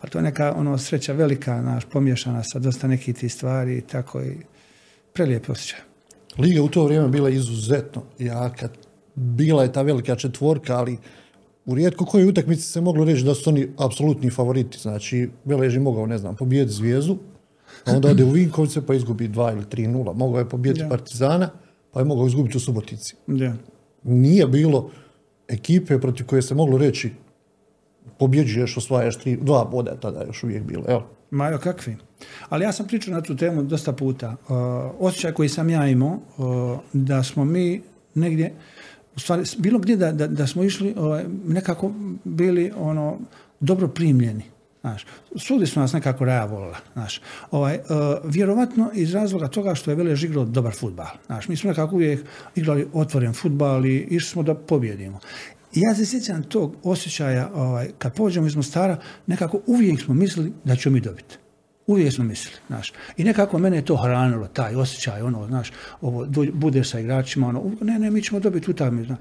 A 0.00 0.06
to 0.06 0.18
je 0.18 0.22
neka 0.22 0.54
ono 0.56 0.78
sreća 0.78 1.12
velika, 1.12 1.62
znaš, 1.62 1.84
pomiješana 1.84 2.42
sa 2.42 2.58
dosta 2.58 2.88
nekih 2.88 3.14
tih 3.14 3.32
stvari 3.32 3.78
i 3.78 3.80
tako 3.80 4.22
i 4.22 4.36
prelijep 5.12 5.50
osjećaj. 5.50 5.78
Liga 6.38 6.62
u 6.62 6.68
to 6.68 6.84
vrijeme 6.84 7.08
bila 7.08 7.30
izuzetno 7.30 8.02
jaka. 8.18 8.68
Bila 9.14 9.62
je 9.62 9.72
ta 9.72 9.82
velika 9.82 10.16
četvorka, 10.16 10.76
ali 10.76 10.98
u 11.66 11.74
rijetko 11.74 12.04
kojoj 12.04 12.28
utakmici 12.28 12.62
se 12.62 12.80
moglo 12.80 13.04
reći 13.04 13.24
da 13.24 13.34
su 13.34 13.50
oni 13.50 13.68
apsolutni 13.78 14.30
favoriti. 14.30 14.78
Znači, 14.78 15.28
Velež 15.44 15.74
je 15.74 15.80
mogao, 15.80 16.06
ne 16.06 16.18
znam, 16.18 16.36
pobijeti 16.36 16.72
Zvijezdu, 16.72 17.18
a 17.84 17.92
onda 17.92 18.08
ode 18.08 18.24
u 18.24 18.30
Vinkovce 18.30 18.86
pa 18.86 18.94
izgubi 18.94 19.28
2 19.28 19.52
ili 19.52 19.64
3-0. 19.64 20.14
Mogao 20.14 20.38
je 20.38 20.48
pobijeti. 20.48 20.84
Partizana, 20.90 21.50
pa 21.92 22.00
je 22.00 22.04
mogao 22.04 22.26
izgubiti 22.26 22.56
u 22.56 22.60
Subotici. 22.60 23.14
Da. 23.26 23.54
Nije 24.02 24.46
bilo 24.46 24.90
ekipe 25.48 25.98
protiv 25.98 26.26
koje 26.26 26.42
se 26.42 26.54
moglo 26.54 26.78
reći 26.78 27.10
pobjeđuješ, 28.18 28.76
osvajaš 28.76 29.18
tri, 29.18 29.36
dva 29.36 29.64
boda 29.64 29.90
je 29.90 30.00
tada 30.00 30.24
još 30.24 30.44
uvijek 30.44 30.62
bilo. 30.62 30.84
Evo, 30.88 31.06
Majo, 31.30 31.58
kakvi? 31.58 31.96
Ali 32.48 32.64
ja 32.64 32.72
sam 32.72 32.86
pričao 32.86 33.14
na 33.14 33.22
tu 33.22 33.36
temu 33.36 33.62
dosta 33.62 33.92
puta. 33.92 34.36
Uh, 34.48 34.56
osjećaj 34.98 35.32
koji 35.32 35.48
sam 35.48 35.70
ja 35.70 35.86
imao, 35.86 36.18
uh, 36.38 36.78
da 36.92 37.22
smo 37.22 37.44
mi 37.44 37.82
negdje, 38.14 38.54
u 39.16 39.20
stvari, 39.20 39.42
bilo 39.58 39.78
gdje 39.78 39.96
da, 39.96 40.12
da, 40.12 40.26
da 40.26 40.46
smo 40.46 40.62
išli, 40.62 40.94
ovaj, 40.96 41.24
nekako 41.46 41.92
bili 42.24 42.72
ono, 42.76 43.18
dobro 43.60 43.88
primljeni. 43.88 44.42
Znaš, 44.80 45.06
svugdje 45.36 45.66
su 45.66 45.80
nas 45.80 45.92
nekako 45.92 46.24
raja 46.24 46.44
volila, 46.44 46.78
znaš. 46.92 47.20
Ovaj, 47.50 47.74
uh, 47.76 47.80
vjerovatno 48.24 48.90
iz 48.94 49.14
razloga 49.14 49.48
toga 49.48 49.74
što 49.74 49.90
je 49.90 49.94
Velež 49.94 50.24
igrao 50.24 50.44
dobar 50.44 50.74
futbal. 50.74 51.06
Znaš, 51.26 51.48
mi 51.48 51.56
smo 51.56 51.70
nekako 51.70 51.94
uvijek 51.94 52.24
igrali 52.54 52.86
otvoren 52.92 53.32
futbal 53.34 53.86
i 53.86 54.06
išli 54.10 54.30
smo 54.30 54.42
da 54.42 54.54
pobjedimo. 54.54 55.20
I 55.74 55.80
ja 55.80 55.94
se 55.94 56.06
sjećam 56.06 56.42
tog 56.42 56.76
osjećaja, 56.82 57.50
ovaj, 57.54 57.90
kad 57.98 58.14
pođemo 58.14 58.46
iz 58.46 58.56
Mostara, 58.56 58.98
nekako 59.26 59.60
uvijek 59.66 60.00
smo 60.00 60.14
mislili 60.14 60.52
da 60.64 60.76
ćemo 60.76 60.94
mi 60.94 61.00
dobiti. 61.00 61.36
Uvijek 61.86 62.12
smo 62.12 62.24
mislili, 62.24 62.56
znaš. 62.68 62.92
I 63.16 63.24
nekako 63.24 63.58
mene 63.58 63.76
je 63.76 63.84
to 63.84 63.96
hranilo, 63.96 64.46
taj 64.46 64.74
osjećaj, 64.74 65.22
ono, 65.22 65.46
znaš, 65.46 65.72
ovo, 66.00 66.26
budeš 66.52 66.90
sa 66.90 67.00
igračima, 67.00 67.48
ono, 67.48 67.72
ne, 67.80 67.98
ne, 67.98 68.10
mi 68.10 68.22
ćemo 68.22 68.40
dobiti 68.40 68.70
utakmicu. 68.70 69.14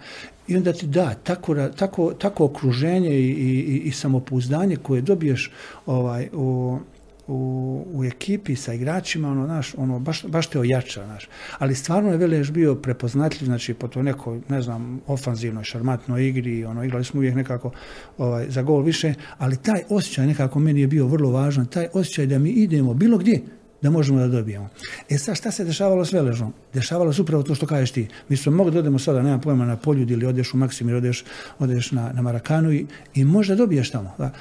I 0.47 0.57
onda 0.57 0.73
ti 0.73 0.87
da, 0.87 1.13
tako, 1.23 1.55
tako, 1.67 2.13
tako 2.13 2.45
okruženje 2.45 3.19
i, 3.19 3.29
i, 3.29 3.81
i 3.85 3.91
samopouzdanje 3.91 4.75
koje 4.75 5.01
dobiješ 5.01 5.51
ovaj, 5.85 6.29
u, 6.33 6.79
u, 7.27 7.85
u 7.93 8.03
ekipi 8.03 8.55
sa 8.55 8.73
igračima, 8.73 9.31
ono, 9.31 9.45
znaš, 9.45 9.75
ono, 9.77 9.99
baš, 9.99 10.25
baš 10.25 10.47
te 10.47 10.59
ojača, 10.59 11.05
znaš. 11.05 11.27
Ali 11.59 11.75
stvarno 11.75 12.11
je 12.11 12.17
Velež 12.17 12.51
bio 12.51 12.75
prepoznatljiv, 12.75 13.45
znači, 13.45 13.73
po 13.73 13.87
toj 13.87 14.03
nekoj, 14.03 14.41
ne 14.49 14.61
znam, 14.61 15.01
ofanzivnoj, 15.07 15.63
šarmantnoj 15.63 16.27
igri, 16.27 16.65
ono, 16.65 16.83
igrali 16.83 17.05
smo 17.05 17.19
uvijek 17.19 17.35
nekako 17.35 17.71
ovaj, 18.17 18.49
za 18.49 18.61
gol 18.61 18.81
više, 18.81 19.13
ali 19.37 19.57
taj 19.57 19.83
osjećaj 19.89 20.27
nekako 20.27 20.59
meni 20.59 20.81
je 20.81 20.87
bio 20.87 21.07
vrlo 21.07 21.31
važan, 21.31 21.65
taj 21.65 21.87
osjećaj 21.93 22.25
da 22.25 22.39
mi 22.39 22.49
idemo 22.49 22.93
bilo 22.93 23.17
gdje, 23.17 23.41
da 23.81 23.89
možemo 23.89 24.19
da 24.19 24.27
dobijemo. 24.27 24.69
E 25.09 25.17
sad 25.17 25.35
šta 25.37 25.51
se 25.51 25.63
dešavalo 25.63 26.05
s 26.05 26.13
Veležom? 26.13 26.53
Dešavalo 26.73 27.13
se 27.13 27.21
upravo 27.21 27.43
to 27.43 27.55
što 27.55 27.67
kažeš 27.67 27.91
ti. 27.91 28.07
Mi 28.29 28.37
smo 28.37 28.51
mogli 28.51 28.73
da 28.73 28.79
odemo 28.79 28.99
sada, 28.99 29.21
nema 29.21 29.39
pojma, 29.39 29.65
na 29.65 29.77
Poljud 29.77 30.11
ili 30.11 30.25
odeš 30.25 30.53
u 30.53 30.57
Maksimir, 30.57 30.95
odeš, 30.95 31.23
odeš 31.59 31.91
na, 31.91 32.11
na 32.13 32.21
Marakanu 32.21 32.71
i, 32.73 32.85
i 33.13 33.25
možda 33.25 33.55
dobiješ 33.55 33.91
tamo. 33.91 34.15
Da. 34.17 34.31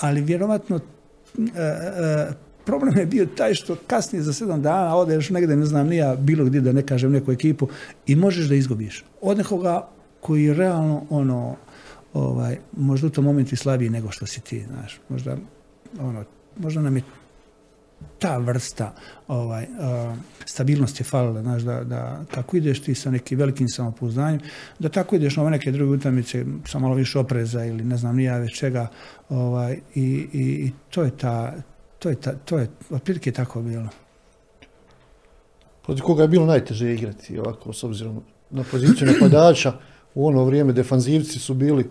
Ali 0.00 0.20
vjerovatno 0.20 0.80
problem 2.64 2.98
je 2.98 3.06
bio 3.06 3.26
taj 3.26 3.54
što 3.54 3.76
kasnije 3.86 4.22
za 4.22 4.32
sedam 4.32 4.62
dana 4.62 4.96
odeš 4.96 5.30
negdje, 5.30 5.56
ne 5.56 5.66
znam, 5.66 5.86
nija 5.86 6.16
bilo 6.16 6.44
gdje 6.44 6.60
da 6.60 6.72
ne 6.72 6.82
kažem 6.82 7.12
neku 7.12 7.32
ekipu 7.32 7.68
i 8.06 8.16
možeš 8.16 8.48
da 8.48 8.54
izgubiš. 8.54 9.04
Od 9.20 9.38
nekoga 9.38 9.88
koji 10.20 10.54
realno 10.54 11.06
ono, 11.10 11.56
ovaj, 12.12 12.58
možda 12.76 13.06
u 13.06 13.10
tom 13.10 13.24
momentu 13.24 13.56
slabiji 13.56 13.90
nego 13.90 14.10
što 14.10 14.26
si 14.26 14.40
ti, 14.40 14.64
znaš, 14.66 15.00
možda, 15.08 15.36
ono, 16.00 16.24
možda 16.58 16.80
nam 16.80 16.96
je 16.96 17.02
ta 18.18 18.38
vrsta 18.38 18.94
ovaj, 19.28 19.64
uh, 19.64 20.16
stabilnosti 20.44 21.04
falila, 21.04 21.42
znaš, 21.42 21.62
da, 21.62 21.84
da 21.84 22.24
kako 22.30 22.56
ideš 22.56 22.82
ti 22.82 22.94
sa 22.94 23.10
nekim 23.10 23.38
velikim 23.38 23.68
samopouzdanjem, 23.68 24.40
da 24.78 24.88
tako 24.88 25.16
ideš 25.16 25.36
na 25.36 25.42
ove 25.42 25.50
neke 25.50 25.72
druge 25.72 25.92
utakmice 25.92 26.44
sa 26.66 26.78
malo 26.78 26.94
više 26.94 27.18
opreza 27.18 27.64
ili 27.64 27.84
ne 27.84 27.96
znam 27.96 28.16
nija 28.16 28.38
već 28.38 28.58
čega, 28.58 28.86
ovaj, 29.28 29.78
i, 29.94 30.02
i, 30.32 30.42
i 30.42 30.72
to 30.90 31.02
je 31.02 31.10
ta, 31.10 31.54
to 31.98 32.08
je, 32.08 32.16
ta, 32.16 32.32
to 32.32 32.58
je 32.58 32.68
otprilike 32.90 33.32
tako 33.32 33.62
bilo. 33.62 33.88
Protiv 35.82 36.04
koga 36.04 36.22
je 36.22 36.28
bilo 36.28 36.46
najteže 36.46 36.94
igrati 36.94 37.38
ovako, 37.38 37.72
s 37.72 37.84
obzirom 37.84 38.22
na 38.50 38.64
poziciju 38.70 39.06
napadača, 39.12 39.72
u 40.14 40.26
ono 40.26 40.44
vrijeme 40.44 40.72
defanzivci 40.72 41.38
su 41.38 41.54
bili 41.54 41.90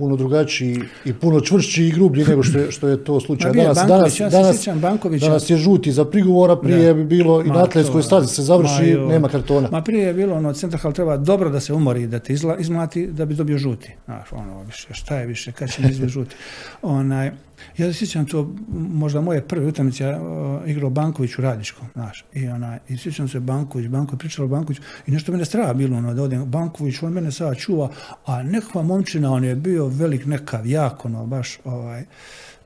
puno 0.00 0.16
drugačiji 0.16 0.80
i 1.04 1.12
puno 1.12 1.40
čvršći 1.40 1.84
i 1.84 1.90
grublji 1.90 2.24
nego 2.24 2.42
što 2.42 2.58
je, 2.58 2.70
što 2.70 2.88
je 2.88 3.04
to 3.04 3.20
slučaj. 3.20 3.52
Danas, 3.52 3.78
danas, 3.88 4.20
ja 4.20 4.28
danas, 4.28 4.68
Bankovića. 4.82 5.26
danas 5.26 5.50
je 5.50 5.56
žuti 5.56 5.92
za 5.92 6.04
prigovora, 6.04 6.56
prije 6.56 6.94
bi 6.94 7.04
bilo 7.04 7.42
i 7.42 7.48
na 7.48 7.62
atletskoj 7.62 8.02
stazi 8.02 8.34
se 8.34 8.42
završi, 8.42 8.96
ma, 8.98 9.12
nema 9.12 9.28
kartona. 9.28 9.68
Ma 9.72 9.82
prije 9.82 10.06
je 10.06 10.14
bilo 10.14 10.36
ono, 10.36 10.52
centrahal 10.52 10.92
treba 10.92 11.16
dobro 11.16 11.50
da 11.50 11.60
se 11.60 11.72
umori, 11.72 12.06
da 12.06 12.18
te 12.18 12.32
izla, 12.32 12.56
izmlati, 12.56 13.06
da 13.06 13.24
bi 13.24 13.34
dobio 13.34 13.58
žuti. 13.58 13.92
Znaš, 14.04 14.32
ono, 14.32 14.62
više, 14.62 14.88
šta 14.92 15.16
je 15.16 15.26
više, 15.26 15.52
kad 15.52 15.70
će 15.72 15.82
mi 15.82 15.90
izbiti 15.90 16.12
žuti. 16.12 16.36
Onaj, 16.82 17.30
ja 17.78 17.92
se 17.92 17.98
sjećam 17.98 18.26
to, 18.26 18.54
možda 18.72 19.20
moje 19.20 19.42
prve 19.42 19.66
utakmice, 19.66 20.04
ja 20.04 20.22
uh, 20.22 20.70
igrao 20.70 20.90
Banković 20.90 21.38
u 21.38 21.42
Radičkom, 21.42 21.88
znaš, 21.92 22.24
i 22.34 22.48
ona, 22.48 22.78
i 22.88 22.96
sjećam 22.96 23.28
se 23.28 23.40
Banković, 23.40 23.88
Banković, 23.88 24.18
pričalo 24.18 24.48
Banković, 24.48 24.78
i 25.06 25.10
nešto 25.10 25.32
mene 25.32 25.44
strava 25.44 25.74
bilo, 25.74 25.96
ono, 25.96 26.14
da 26.14 26.22
odem, 26.22 26.44
Banković, 26.44 27.02
on 27.02 27.12
mene 27.12 27.32
sada 27.32 27.54
čuva, 27.54 27.88
a 28.26 28.42
nekakva 28.42 28.82
momčina, 28.82 29.32
on 29.32 29.44
je 29.44 29.54
bio 29.54 29.89
velik 29.90 30.26
nekav, 30.26 30.66
jako, 30.66 31.08
ono, 31.08 31.26
baš, 31.26 31.58
ovaj, 31.64 32.04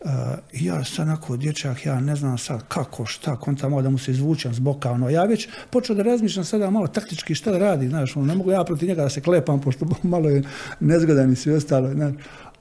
Uh, 0.04 0.10
ja 0.52 0.84
sad 0.84 1.08
onako 1.08 1.37
dječak, 1.37 1.87
ja 1.87 2.00
ne 2.00 2.16
znam 2.16 2.38
sad 2.38 2.68
kako, 2.68 3.06
šta, 3.06 3.37
konta 3.37 3.68
malo 3.68 3.82
da 3.82 3.90
mu 3.90 3.98
se 3.98 4.10
izvučem 4.10 4.54
s 4.54 4.58
boka, 4.58 4.90
ono, 4.90 5.10
ja 5.10 5.24
već 5.24 5.48
počeo 5.70 5.96
da 5.96 6.02
razmišljam 6.02 6.44
sada 6.44 6.70
malo 6.70 6.87
taktički 6.87 7.34
šta 7.34 7.50
da 7.50 7.58
radi, 7.58 7.88
znaš, 7.88 8.16
ono, 8.16 8.26
ne 8.26 8.34
mogu 8.34 8.50
ja 8.50 8.64
protiv 8.64 8.88
njega 8.88 9.02
da 9.02 9.08
se 9.08 9.20
klepam, 9.20 9.60
pošto 9.60 9.87
malo 10.02 10.28
je 10.28 10.42
nezgodan 10.80 11.32
i 11.32 11.37
sve 11.37 11.56
ostalo, 11.56 11.92
znaš, 11.92 12.14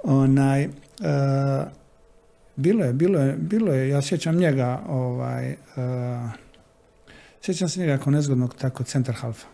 onaj, 0.04 0.66
uh, 0.66 0.72
bilo 2.56 2.86
je, 2.86 2.94
bilo 2.94 3.20
je, 3.20 3.36
bilo 3.38 3.74
je, 3.74 3.90
ja 3.90 4.02
sjećam 4.02 4.36
njega, 4.36 4.82
ovaj, 4.88 5.52
uh, 5.52 6.32
sjećam 7.42 7.70
se 7.70 7.80
njega 7.80 7.98
kao 7.98 8.12
nezgodnog 8.12 8.56
tako 8.56 8.84
centar 8.84 9.16
halfa. 9.16 9.48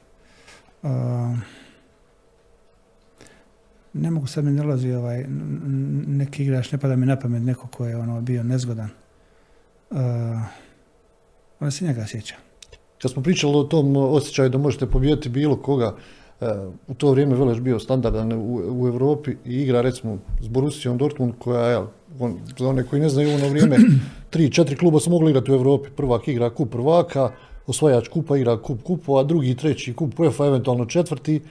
Uh, 4.00 4.04
ne 4.04 4.12
mogu 4.12 4.28
sad 4.28 4.46
mi 4.46 4.52
nalazi 4.52 4.92
ovaj, 4.92 5.26
neki 6.08 6.44
igrač, 6.44 6.72
ne 6.72 6.78
pada 6.78 6.96
mi 6.96 7.06
na 7.06 7.20
pamet 7.20 7.44
neko 7.44 7.68
ko 7.68 7.86
je 7.86 7.98
ono 7.98 8.22
bio 8.22 8.44
nezgodan. 8.44 8.90
Uh, 9.90 9.98
ona 11.60 11.72
se 11.72 11.86
njega 11.86 12.06
sjeća. 12.08 12.36
Kad 13.02 13.12
smo 13.12 13.24
pričali 13.24 13.56
o 13.56 13.64
tom 13.64 13.96
osjećaju 13.96 14.50
da 14.50 14.58
možete 14.58 14.86
pobijediti 14.86 15.30
bilo 15.30 15.56
koga, 15.56 15.96
u 16.88 16.94
to 16.94 17.12
vrijeme 17.12 17.36
Veleš 17.36 17.60
bio 17.60 17.80
standardan 17.80 18.34
u, 18.34 18.62
u 18.82 18.88
Europi 18.88 19.32
i 19.46 19.62
igra 19.62 19.82
recimo 19.82 20.18
s 20.42 20.48
Borussijom 20.48 20.98
Dortmund 20.98 21.34
koja 21.40 21.66
je, 21.66 21.78
on, 22.20 22.38
za 22.60 22.68
one 22.68 22.84
koji 22.84 23.02
ne 23.02 23.10
znaju, 23.10 23.36
ono 23.36 23.50
vrijeme 23.50 23.78
tri, 24.32 24.52
četiri 24.52 24.76
kluba 24.76 25.00
su 25.00 25.10
mogli 25.10 25.30
igrati 25.30 25.52
u 25.52 25.56
Europi. 25.56 25.90
Prvak 25.90 26.28
igra 26.28 26.50
kup 26.50 26.72
prvaka, 26.72 27.32
osvajač 27.68 28.08
kupa 28.08 28.38
igra 28.38 28.58
kup 28.62 28.84
kupova, 28.84 29.24
drugi, 29.24 29.56
treći 29.56 29.94
kup 29.94 30.20
UEFA, 30.20 30.46
eventualno 30.46 30.86
četvrti. 30.86 31.42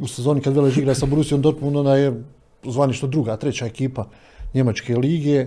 U 0.00 0.08
sezoni 0.08 0.40
kad 0.40 0.54
Veleš 0.54 0.76
igra 0.76 0.94
sa 0.94 1.06
Borussijom 1.06 1.42
Dortmund, 1.42 1.76
ona 1.76 1.96
je 1.96 2.22
zvanično 2.64 3.08
druga, 3.08 3.36
treća 3.36 3.66
ekipa 3.66 4.06
Njemačke 4.54 4.96
lige 4.96 5.46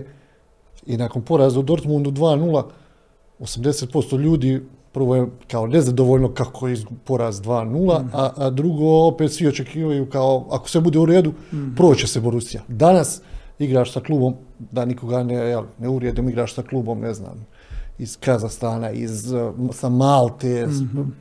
i 0.86 0.96
nakon 0.96 1.22
poraza 1.22 1.60
u 1.60 1.62
Dortmundu 1.62 2.10
2-0, 2.10 2.62
80% 3.38 4.18
ljudi 4.18 4.62
prvo 4.96 5.16
je 5.16 5.26
kao 5.50 5.66
nezadovoljno 5.66 6.28
kako 6.34 6.68
je 6.68 6.76
poraz 7.04 7.40
2-0, 7.40 8.02
mm. 8.02 8.10
a, 8.12 8.30
a 8.36 8.50
drugo 8.50 9.06
opet 9.06 9.32
svi 9.32 9.48
očekivaju 9.48 10.06
kao 10.06 10.46
ako 10.50 10.68
sve 10.68 10.80
bude 10.80 10.98
u 10.98 11.06
redu, 11.06 11.32
mm. 11.52 11.74
proće 11.74 12.06
se 12.06 12.20
Borussia. 12.20 12.62
Danas 12.68 13.20
igraš 13.58 13.92
sa 13.92 14.00
klubom, 14.00 14.34
da 14.58 14.84
nikoga 14.84 15.22
ne, 15.22 15.34
jel, 15.34 15.64
ne 15.78 15.88
urijedim, 15.88 16.28
igraš 16.28 16.54
sa 16.54 16.62
klubom, 16.62 17.00
ne 17.00 17.14
znam, 17.14 17.46
iz 17.98 18.16
Kazastana, 18.20 18.90
iz, 18.90 19.26
sa 19.72 19.88
Malte, 19.88 20.66
mm-hmm. 20.66 21.14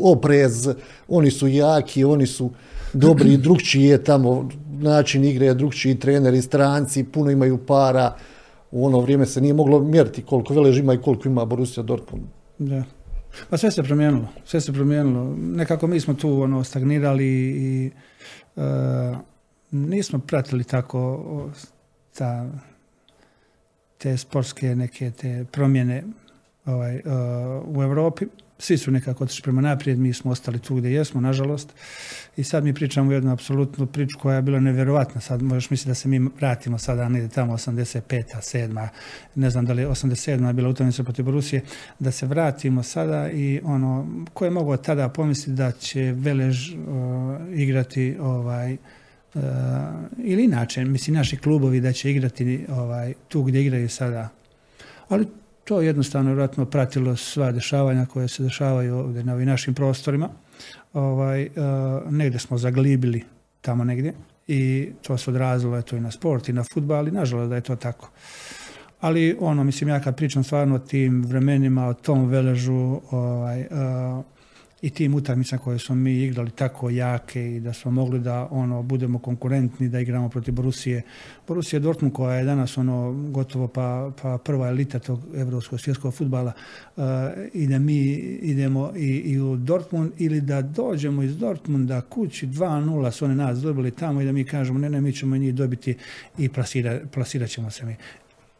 oprez, 0.00 0.68
oni 1.08 1.30
su 1.30 1.48
jaki, 1.48 2.04
oni 2.04 2.26
su 2.26 2.50
dobri, 2.92 3.36
drugčiji 3.36 3.84
je 3.84 4.04
tamo 4.04 4.48
način 4.70 5.24
igre, 5.24 5.54
drugčiji 5.54 5.98
treneri, 5.98 6.42
stranci, 6.42 7.04
puno 7.04 7.30
imaju 7.30 7.58
para, 7.66 8.16
u 8.70 8.86
ono 8.86 9.00
vrijeme 9.00 9.26
se 9.26 9.40
nije 9.40 9.54
moglo 9.54 9.80
mjeriti 9.80 10.22
koliko 10.22 10.54
Velež 10.54 10.78
ima 10.78 10.94
i 10.94 10.98
koliko 10.98 11.28
ima 11.28 11.44
Borussia 11.44 11.82
Dortmund. 11.82 12.24
Da. 12.58 12.84
Pa 13.50 13.56
sve 13.56 13.70
se 13.70 13.82
promijenilo, 13.82 14.28
sve 14.44 14.60
se 14.60 14.72
promijenilo. 14.72 15.34
Nekako 15.38 15.86
mi 15.86 16.00
smo 16.00 16.14
tu 16.14 16.42
ono, 16.42 16.64
stagnirali 16.64 17.26
i 17.56 17.90
uh, 18.56 18.62
nismo 19.70 20.18
pratili 20.18 20.64
tako 20.64 21.50
ta, 22.18 22.50
te 23.98 24.16
sportske 24.16 24.74
neke 24.74 25.10
te 25.10 25.44
promjene 25.52 26.04
ovaj, 26.66 26.96
uh, 26.96 27.02
u 27.76 27.82
Europi 27.82 28.26
svi 28.62 28.78
su 28.78 28.90
nekako 28.90 29.24
otišli 29.24 29.42
prema 29.42 29.60
naprijed, 29.60 29.98
mi 29.98 30.12
smo 30.12 30.30
ostali 30.30 30.58
tu 30.58 30.74
gdje 30.74 30.92
jesmo, 30.92 31.20
nažalost. 31.20 31.74
I 32.36 32.44
sad 32.44 32.64
mi 32.64 32.74
pričamo 32.74 33.12
jednu 33.12 33.32
apsolutnu 33.32 33.86
priču 33.86 34.18
koja 34.18 34.36
je 34.36 34.42
bila 34.42 34.60
nevjerovatna. 34.60 35.20
Sad 35.20 35.42
možeš 35.42 35.70
misliti 35.70 35.90
da 35.90 35.94
se 35.94 36.08
mi 36.08 36.28
vratimo 36.40 36.78
sada 36.78 37.08
negdje 37.08 37.28
tamo 37.28 37.52
85. 37.52 38.00
7. 38.10 38.88
Ne 39.34 39.50
znam 39.50 39.66
da 39.66 39.72
li 39.72 39.82
je 39.82 39.88
87. 39.88 40.46
je 40.46 40.52
bila 40.52 40.68
utakmica 40.68 41.02
protiv 41.02 41.30
Rusije. 41.30 41.62
Da 41.98 42.10
se 42.10 42.26
vratimo 42.26 42.82
sada 42.82 43.30
i 43.30 43.60
ono, 43.64 44.06
ko 44.34 44.44
je 44.44 44.50
mogao 44.50 44.76
tada 44.76 45.08
pomisliti 45.08 45.56
da 45.56 45.72
će 45.72 46.14
Velež 46.16 46.72
uh, 46.72 46.78
igrati 47.54 48.16
ovaj, 48.20 48.76
uh, 49.34 49.42
ili 50.18 50.44
inače, 50.44 50.84
mislim, 50.84 51.16
naši 51.16 51.36
klubovi 51.36 51.80
da 51.80 51.92
će 51.92 52.10
igrati 52.10 52.66
ovaj, 52.68 53.14
tu 53.28 53.42
gdje 53.42 53.62
igraju 53.62 53.88
sada. 53.88 54.28
Ali 55.08 55.26
to 55.64 55.80
je 55.80 55.86
jednostavno 55.86 56.30
vjerojatno 56.30 56.66
pratilo 56.66 57.16
sva 57.16 57.52
dešavanja 57.52 58.06
koje 58.06 58.28
se 58.28 58.42
dešavaju 58.42 58.96
ovdje 58.96 59.24
na 59.24 59.34
ovim 59.34 59.48
našim 59.48 59.74
prostorima. 59.74 60.28
Ovaj, 60.92 61.46
uh, 61.46 62.12
negdje 62.12 62.40
smo 62.40 62.58
zaglibili 62.58 63.24
tamo 63.60 63.84
negdje 63.84 64.12
i 64.46 64.90
to 65.02 65.18
se 65.18 65.30
odrazilo 65.30 65.78
eto, 65.78 65.96
i 65.96 66.00
na 66.00 66.10
sport 66.10 66.48
i 66.48 66.52
na 66.52 66.64
futbal 66.74 67.08
i 67.08 67.10
nažalost 67.10 67.50
da 67.50 67.54
je 67.54 67.60
to 67.60 67.76
tako. 67.76 68.10
Ali 69.00 69.36
ono, 69.40 69.64
mislim, 69.64 69.88
ja 69.88 70.00
kad 70.00 70.16
pričam 70.16 70.44
stvarno 70.44 70.74
o 70.74 70.78
tim 70.78 71.24
vremenima, 71.24 71.86
o 71.86 71.94
tom 71.94 72.28
veležu, 72.28 73.00
ovaj, 73.10 73.60
uh, 73.60 74.24
i 74.82 74.90
tim 74.90 75.14
utakmicama 75.14 75.62
koje 75.62 75.78
smo 75.78 75.94
mi 75.94 76.22
igrali 76.22 76.50
tako 76.50 76.90
jake 76.90 77.56
i 77.56 77.60
da 77.60 77.72
smo 77.72 77.90
mogli 77.90 78.20
da 78.20 78.48
ono 78.50 78.82
budemo 78.82 79.18
konkurentni 79.18 79.88
da 79.88 80.00
igramo 80.00 80.28
protiv 80.28 80.54
Borusije. 80.54 81.02
Borusija 81.48 81.80
Dortmund 81.80 82.14
koja 82.14 82.34
je 82.34 82.44
danas 82.44 82.78
ono 82.78 83.12
gotovo 83.30 83.68
pa, 83.68 84.12
pa 84.22 84.38
prva 84.38 84.68
elita 84.68 84.98
tog 84.98 85.20
evropskog 85.34 85.80
svjetskog 85.80 86.14
futbala 86.14 86.52
uh, 86.96 87.02
i 87.52 87.66
da 87.66 87.78
mi 87.78 88.02
idemo 88.42 88.92
i, 88.96 89.08
i 89.08 89.40
u 89.40 89.56
Dortmund 89.56 90.12
ili 90.18 90.40
da 90.40 90.62
dođemo 90.62 91.22
iz 91.22 91.36
Dortmunda 91.36 92.00
kući 92.00 92.46
2-0 92.46 93.10
su 93.10 93.24
oni 93.24 93.34
nas 93.34 93.58
dobili 93.58 93.90
tamo 93.90 94.20
i 94.20 94.24
da 94.24 94.32
mi 94.32 94.44
kažemo 94.44 94.78
ne 94.78 94.90
ne 94.90 95.00
mi 95.00 95.12
ćemo 95.12 95.36
njih 95.36 95.54
dobiti 95.54 95.96
i 96.38 96.48
plasira, 96.48 97.00
plasirat 97.12 97.50
ćemo 97.50 97.70
se 97.70 97.86
mi. 97.86 97.96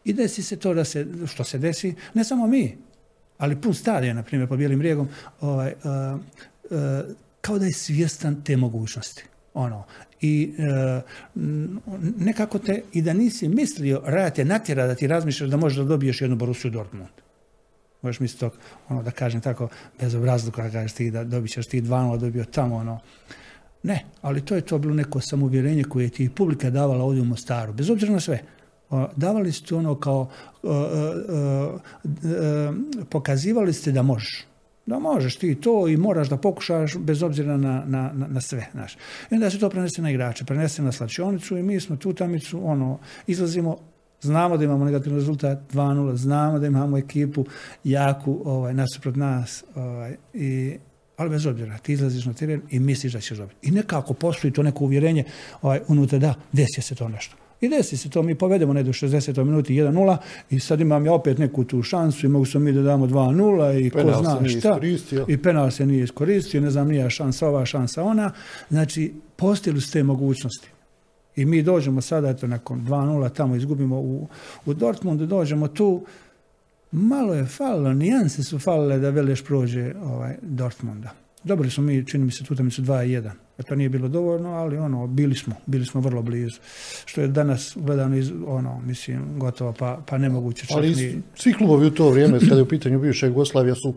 I 0.05 0.13
desi 0.13 0.43
se 0.43 0.57
to 0.57 0.75
da 0.75 0.85
se, 0.85 1.07
što 1.27 1.45
se 1.45 1.59
desi, 1.59 1.95
ne 2.15 2.25
samo 2.25 2.47
mi, 2.47 2.77
ali 3.39 3.61
pun 3.61 3.75
stadion, 3.75 4.17
na 4.17 4.23
primjer, 4.23 4.49
pod 4.49 4.59
Bijelim 4.59 4.81
rijegom, 4.81 5.09
ovaj, 5.41 5.73
uh, 5.85 6.21
uh, 6.71 6.79
kao 7.41 7.59
da 7.59 7.67
je 7.67 7.73
svjestan 7.73 8.43
te 8.45 8.57
mogućnosti. 8.57 9.25
Ono, 9.55 9.85
i 10.21 10.55
uh, 10.59 11.03
nekako 12.19 12.59
te, 12.59 12.83
i 12.93 13.03
da 13.03 13.13
nisi 13.13 13.49
mislio, 13.49 14.03
raja 14.05 14.31
te 14.31 14.45
natjera 14.45 14.87
da 14.87 14.95
ti 14.95 15.07
razmišljaš 15.07 15.51
da 15.51 15.57
možeš 15.57 15.79
da 15.79 15.85
dobiješ 15.85 16.21
jednu 16.21 16.37
Borussiju 16.37 16.71
Dortmund. 16.71 17.09
Možeš 18.03 18.21
misliti 18.21 18.41
to, 18.41 18.51
ono, 18.89 19.03
da 19.03 19.11
kažem 19.11 19.41
tako, 19.41 19.69
bez 20.01 20.15
obrazluka, 20.15 20.71
kažeš 20.71 20.93
ti 20.93 21.11
da 21.11 21.25
dobit 21.25 21.53
ćeš 21.53 21.67
ti 21.67 21.83
2 21.83 22.19
dobio 22.19 22.45
tamo, 22.45 22.77
ono. 22.77 23.01
Ne, 23.83 24.05
ali 24.23 24.45
to 24.45 24.55
je 24.55 24.61
to 24.61 24.79
bilo 24.79 24.95
neko 24.95 25.21
samouvjerenje 25.21 25.85
koje 25.85 26.09
ti 26.09 26.31
publika 26.31 26.71
davala 26.71 27.05
ovdje 27.05 27.23
u 27.23 27.25
Mostaru, 27.25 27.73
bez 27.73 27.91
obzira 27.91 28.13
na 28.13 28.21
sve 28.21 28.43
davali 29.17 29.53
ste 29.53 29.75
ono 29.75 29.95
kao, 29.95 30.29
pokazivali 33.11 33.73
ste 33.73 33.93
da 33.93 34.03
možeš. 34.03 34.47
Da 34.87 34.99
možeš 34.99 35.37
ti 35.37 35.55
to 35.55 35.89
i 35.89 35.97
moraš 35.97 36.29
da 36.29 36.37
pokušaš 36.37 36.97
bez 36.97 37.23
obzira 37.23 37.57
na, 37.57 37.85
na, 37.87 38.13
na 38.29 38.41
sve. 38.41 38.69
Znaš. 38.73 38.97
I 39.31 39.35
onda 39.35 39.51
se 39.51 39.59
to 39.59 39.71
prenese 39.71 40.03
na 40.03 40.11
igrače, 40.11 40.45
prenese 40.45 40.83
na 40.83 40.93
slačionicu 40.93 41.57
i 41.57 41.63
mi 41.63 41.81
smo 41.81 41.97
tu 41.97 42.13
tamicu, 42.13 42.69
ono, 42.69 42.99
izlazimo, 43.27 43.79
znamo 44.21 44.57
da 44.57 44.65
imamo 44.65 44.85
negativni 44.85 45.19
rezultat 45.19 45.59
2-0, 45.73 46.15
znamo 46.15 46.59
da 46.59 46.67
imamo 46.67 46.99
ekipu 46.99 47.45
jaku 47.85 48.43
ovaj, 48.45 48.75
nasuprot 48.75 49.17
nas. 49.17 49.65
Ovaj, 49.75 50.17
i, 50.35 50.79
Ali 51.17 51.31
bez 51.31 51.47
obzira, 51.47 51.79
ti 51.79 51.93
izlaziš 51.93 52.25
na 52.25 52.33
teren 52.33 52.63
i 52.71 52.79
misliš 52.81 53.13
da 53.13 53.21
ćeš 53.21 53.39
dobiti. 53.39 53.69
I 53.69 53.71
nekako 53.71 54.15
postoji 54.15 54.53
to 54.53 54.63
neko 54.63 54.85
uvjerenje 54.85 55.25
ovaj, 55.63 55.81
unutra 55.89 56.19
da 56.19 56.35
desi 56.53 56.83
se 56.83 56.95
to 56.95 57.09
nešto. 57.09 57.42
I 57.63 57.69
desi 57.69 57.97
se 57.97 58.11
to, 58.11 58.23
mi 58.23 58.35
povedemo 58.35 58.73
ne 58.73 58.83
do 58.83 58.93
60. 58.93 59.45
minuti 59.45 59.75
1-0 59.75 60.17
i 60.51 60.61
sad 60.61 60.81
imam 60.81 61.07
ja 61.07 61.13
opet 61.13 61.39
neku 61.39 61.65
tu 61.65 61.83
šansu 61.83 62.27
i 62.27 62.29
mogu 62.29 62.45
sam 62.45 62.63
mi 62.63 62.73
da 62.73 62.83
damo 62.83 63.07
2-0 63.07 63.87
i 63.87 63.91
Penal 63.91 64.15
ko 64.15 64.23
zna 64.23 64.49
šta. 64.49 64.59
iskoristio. 64.59 65.27
I 65.29 65.37
penal 65.37 65.71
se 65.71 65.87
nije 65.87 66.05
iskoristio, 66.05 66.61
ne 66.61 66.71
znam, 66.71 66.89
nije 66.89 67.11
šansa 67.11 67.49
ova, 67.49 67.67
šansa 67.67 68.03
ona. 68.03 68.31
Znači, 68.71 69.13
postojili 69.37 69.81
su 69.81 69.93
te 69.93 70.03
mogućnosti. 70.03 70.69
I 71.37 71.45
mi 71.45 71.63
dođemo 71.63 72.01
sada, 72.01 72.29
eto, 72.29 72.47
nakon 72.47 72.87
2-0, 72.87 73.33
tamo 73.33 73.57
izgubimo 73.57 74.01
u, 74.01 74.29
u 74.67 74.75
Dortmundu, 74.75 75.27
dođemo 75.27 75.69
tu, 75.69 76.05
malo 76.93 77.35
je 77.35 77.47
falilo, 77.47 77.93
nijanse 77.93 78.43
su 78.43 78.59
falile 78.59 78.99
da 78.99 79.11
Veleš 79.11 79.45
prođe 79.45 79.95
ovaj, 80.05 80.37
Dortmunda. 80.43 81.11
Dobili 81.45 81.71
smo 81.71 81.83
mi, 81.85 82.07
čini 82.07 82.25
mi 82.25 82.31
se, 82.31 82.45
tu 82.45 82.55
utakmicu 82.55 82.83
2-1. 82.83 83.31
E, 83.59 83.63
To 83.63 83.75
nije 83.75 83.89
bilo 83.89 84.09
dovoljno, 84.09 84.51
ali 84.51 84.79
ono, 84.79 85.07
bili 85.07 85.35
smo, 85.35 85.55
bili 85.67 85.87
smo 85.87 86.01
vrlo 86.01 86.23
blizu. 86.23 86.61
Što 87.05 87.21
je 87.21 87.29
danas 87.29 87.77
gledano 87.77 88.17
iz, 88.17 88.33
ono, 88.47 88.81
mislim, 88.81 89.39
gotovo, 89.39 89.73
pa, 89.79 90.01
pa 90.07 90.19
nemoguće 90.19 90.67
čak 90.67 90.77
Ali 90.77 90.89
ni... 90.89 91.23
svi 91.35 91.53
klubovi 91.53 91.87
u 91.87 91.91
to 91.91 92.11
vrijeme, 92.11 92.39
kada 92.39 92.57
je 92.57 92.63
u 92.63 92.69
pitanju 92.69 93.01
bivša 93.01 93.27
Jugoslavija, 93.27 93.75
su 93.75 93.95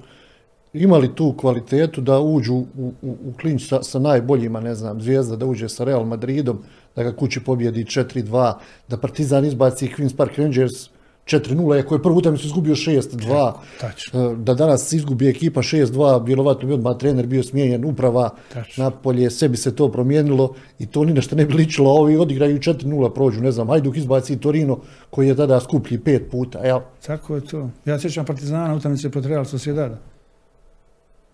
imali 0.74 1.16
tu 1.16 1.34
kvalitetu 1.38 2.02
da 2.02 2.20
uđu 2.20 2.54
u, 2.54 2.94
u, 3.02 3.18
u 3.26 3.34
klinč 3.42 3.68
sa, 3.68 3.84
sa 3.84 4.00
najboljima, 4.00 4.60
ne 4.60 4.76
znam, 4.76 5.02
Zvijezda 5.02 5.36
da 5.36 5.46
uđe 5.46 5.70
sa 5.70 5.84
Real 5.84 6.06
Madridom, 6.06 6.64
da 6.96 7.04
ga 7.04 7.16
kući 7.16 7.40
pobjedi 7.40 7.84
4-2, 7.84 8.54
da 8.88 8.98
Partizan 8.98 9.46
izbaci 9.46 9.90
Queen's 9.98 10.16
Park 10.16 10.38
Rangers 10.38 10.90
4-0, 11.26 11.78
iako 11.78 11.96
je 11.96 12.02
prvu 12.02 12.18
utakmicu 12.18 12.48
izgubio 12.48 12.76
6-2, 12.76 13.54
tačno. 13.82 14.32
E, 14.32 14.36
da 14.36 14.54
danas 14.54 14.94
izgubi 14.94 15.30
ekipa 15.30 15.62
6-2, 15.62 16.26
vjerovatno 16.26 16.68
bi 16.68 16.74
odmah 16.74 16.98
trener 16.98 17.28
bio 17.28 17.44
smijenjen, 17.44 17.86
uprava 17.86 18.30
Tačno. 18.54 18.84
napolje, 18.84 19.30
sve 19.30 19.50
bi 19.50 19.58
se 19.58 19.76
to 19.76 19.92
promijenilo 19.92 20.54
i 20.80 20.86
to 20.86 21.04
ni 21.04 21.14
na 21.14 21.22
što 21.22 21.36
ne 21.36 21.46
bi 21.46 21.54
ličilo, 21.54 21.90
a 21.90 21.94
ovi 21.94 22.18
odigraju 22.18 22.60
4-0, 22.60 23.14
prođu, 23.14 23.42
ne 23.42 23.52
znam, 23.52 23.70
Hajduk 23.70 23.98
izbaci 23.98 24.40
Torino, 24.40 24.80
koji 25.10 25.28
je 25.28 25.36
tada 25.36 25.60
skuplji 25.60 26.00
pet 26.00 26.32
puta, 26.32 26.60
jel? 26.60 26.80
Tako 27.06 27.36
je 27.36 27.42
to. 27.42 27.70
Ja 27.86 28.00
sjećam 28.00 28.26
Partizana 28.26 28.76
utakmice 28.76 29.10
protiv 29.10 29.30
Real 29.30 29.46
Sociedada. 29.46 29.98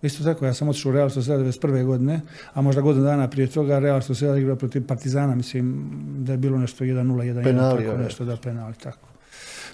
Isto 0.01 0.23
tako, 0.23 0.45
ja 0.45 0.53
sam 0.53 0.69
otišao 0.69 0.89
u 0.89 0.93
Real 0.93 1.09
Sociedad 1.09 1.45
91. 1.45 1.85
godine, 1.85 2.21
a 2.53 2.61
možda 2.61 2.81
godinu 2.81 3.05
dana 3.05 3.29
prije 3.29 3.47
toga 3.47 3.79
Real 3.79 4.01
Sociedad 4.01 4.37
igrao 4.37 4.55
protiv 4.55 4.87
Partizana, 4.87 5.35
mislim 5.35 5.91
da 6.17 6.31
je 6.31 6.37
bilo 6.37 6.57
nešto 6.57 6.83
1-0, 6.83 7.03
1-1, 7.03 7.43
Penali, 7.43 7.85
tako 7.85 7.97
nešto 7.97 8.25
da 8.25 8.37
penali, 8.37 8.73
tako. 8.83 9.10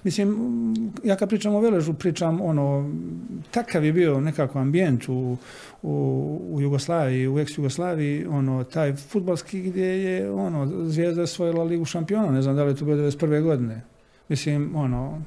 Mislim, 0.03 0.37
ja 1.03 1.15
kad 1.15 1.29
pričam 1.29 1.55
o 1.55 1.59
Veležu, 1.59 1.93
pričam 1.93 2.41
ono, 2.41 2.91
takav 3.51 3.85
je 3.85 3.93
bio 3.93 4.19
nekako 4.19 4.59
ambijent 4.59 5.09
u, 5.09 5.37
u, 5.83 5.91
u 6.49 6.61
Jugoslaviji, 6.61 7.27
u 7.27 7.35
ex-Jugoslaviji, 7.35 8.27
ono, 8.29 8.63
taj 8.63 8.95
futbalski 8.95 9.61
gdje 9.61 9.85
je, 10.03 10.31
ono, 10.31 10.85
Zvijezda 10.85 11.21
osvojila 11.21 11.63
ligu 11.63 11.85
šampiona, 11.85 12.31
ne 12.31 12.41
znam 12.41 12.55
da 12.55 12.63
li 12.63 12.71
je 12.71 12.75
to 12.75 12.85
bilo 12.85 12.97
91. 12.97 13.43
godine. 13.43 13.81
Mislim, 14.29 14.75
ono, 14.75 15.21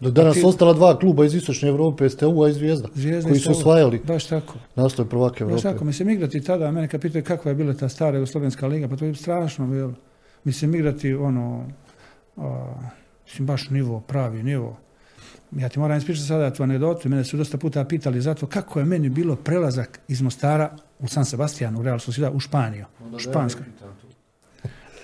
Do 0.00 0.10
danas 0.10 0.34
ti- 0.34 0.40
su 0.40 0.48
ostala 0.48 0.72
dva 0.72 0.98
kluba 0.98 1.24
iz 1.24 1.34
Istočne 1.34 1.68
Europe, 1.68 2.08
STU-a 2.08 2.48
i 2.48 2.52
Zvijezda, 2.52 2.88
Zvijezda 2.94 3.28
koji 3.28 3.40
su 3.40 3.50
osvajali 3.50 4.00
baš 4.04 4.26
tako. 4.26 4.54
naslov 4.74 5.08
prvaka 5.08 5.44
Baš 5.44 5.50
Europe. 5.52 5.62
tako, 5.62 5.84
mislim, 5.84 6.10
igrati 6.10 6.40
tada, 6.40 6.70
mene 6.70 6.88
kad 6.88 7.00
pitaju 7.00 7.24
kakva 7.24 7.50
je 7.50 7.54
bila 7.54 7.74
ta 7.74 7.88
stara 7.88 8.16
Jugoslovenska 8.16 8.66
liga, 8.66 8.88
pa 8.88 8.96
to 8.96 9.04
je 9.04 9.14
strašno 9.14 9.66
bilo. 9.66 9.94
Mislim, 10.44 10.74
igrati 10.74 11.14
ono, 11.14 11.64
mislim, 13.26 13.46
baš 13.46 13.70
nivo, 13.70 14.00
pravi 14.00 14.42
nivo. 14.42 14.76
Ja 15.52 15.68
ti 15.68 15.78
moram 15.78 15.98
ispričati 15.98 16.26
sada 16.26 16.52
tu 16.52 16.62
anegdotu, 16.62 17.08
mene 17.08 17.24
su 17.24 17.36
dosta 17.36 17.58
puta 17.58 17.84
pitali 17.84 18.20
zato 18.20 18.46
kako 18.46 18.78
je 18.78 18.84
meni 18.84 19.08
bilo 19.08 19.36
prelazak 19.36 20.00
iz 20.08 20.22
Mostara 20.22 20.76
u 20.98 21.08
San 21.08 21.24
Sebastian, 21.24 21.76
u 21.76 21.82
Real 21.82 21.98
Sociedad, 21.98 22.34
u 22.34 22.40
Španiju, 22.40 22.84
u 23.14 23.18
Španskoj. 23.18 23.66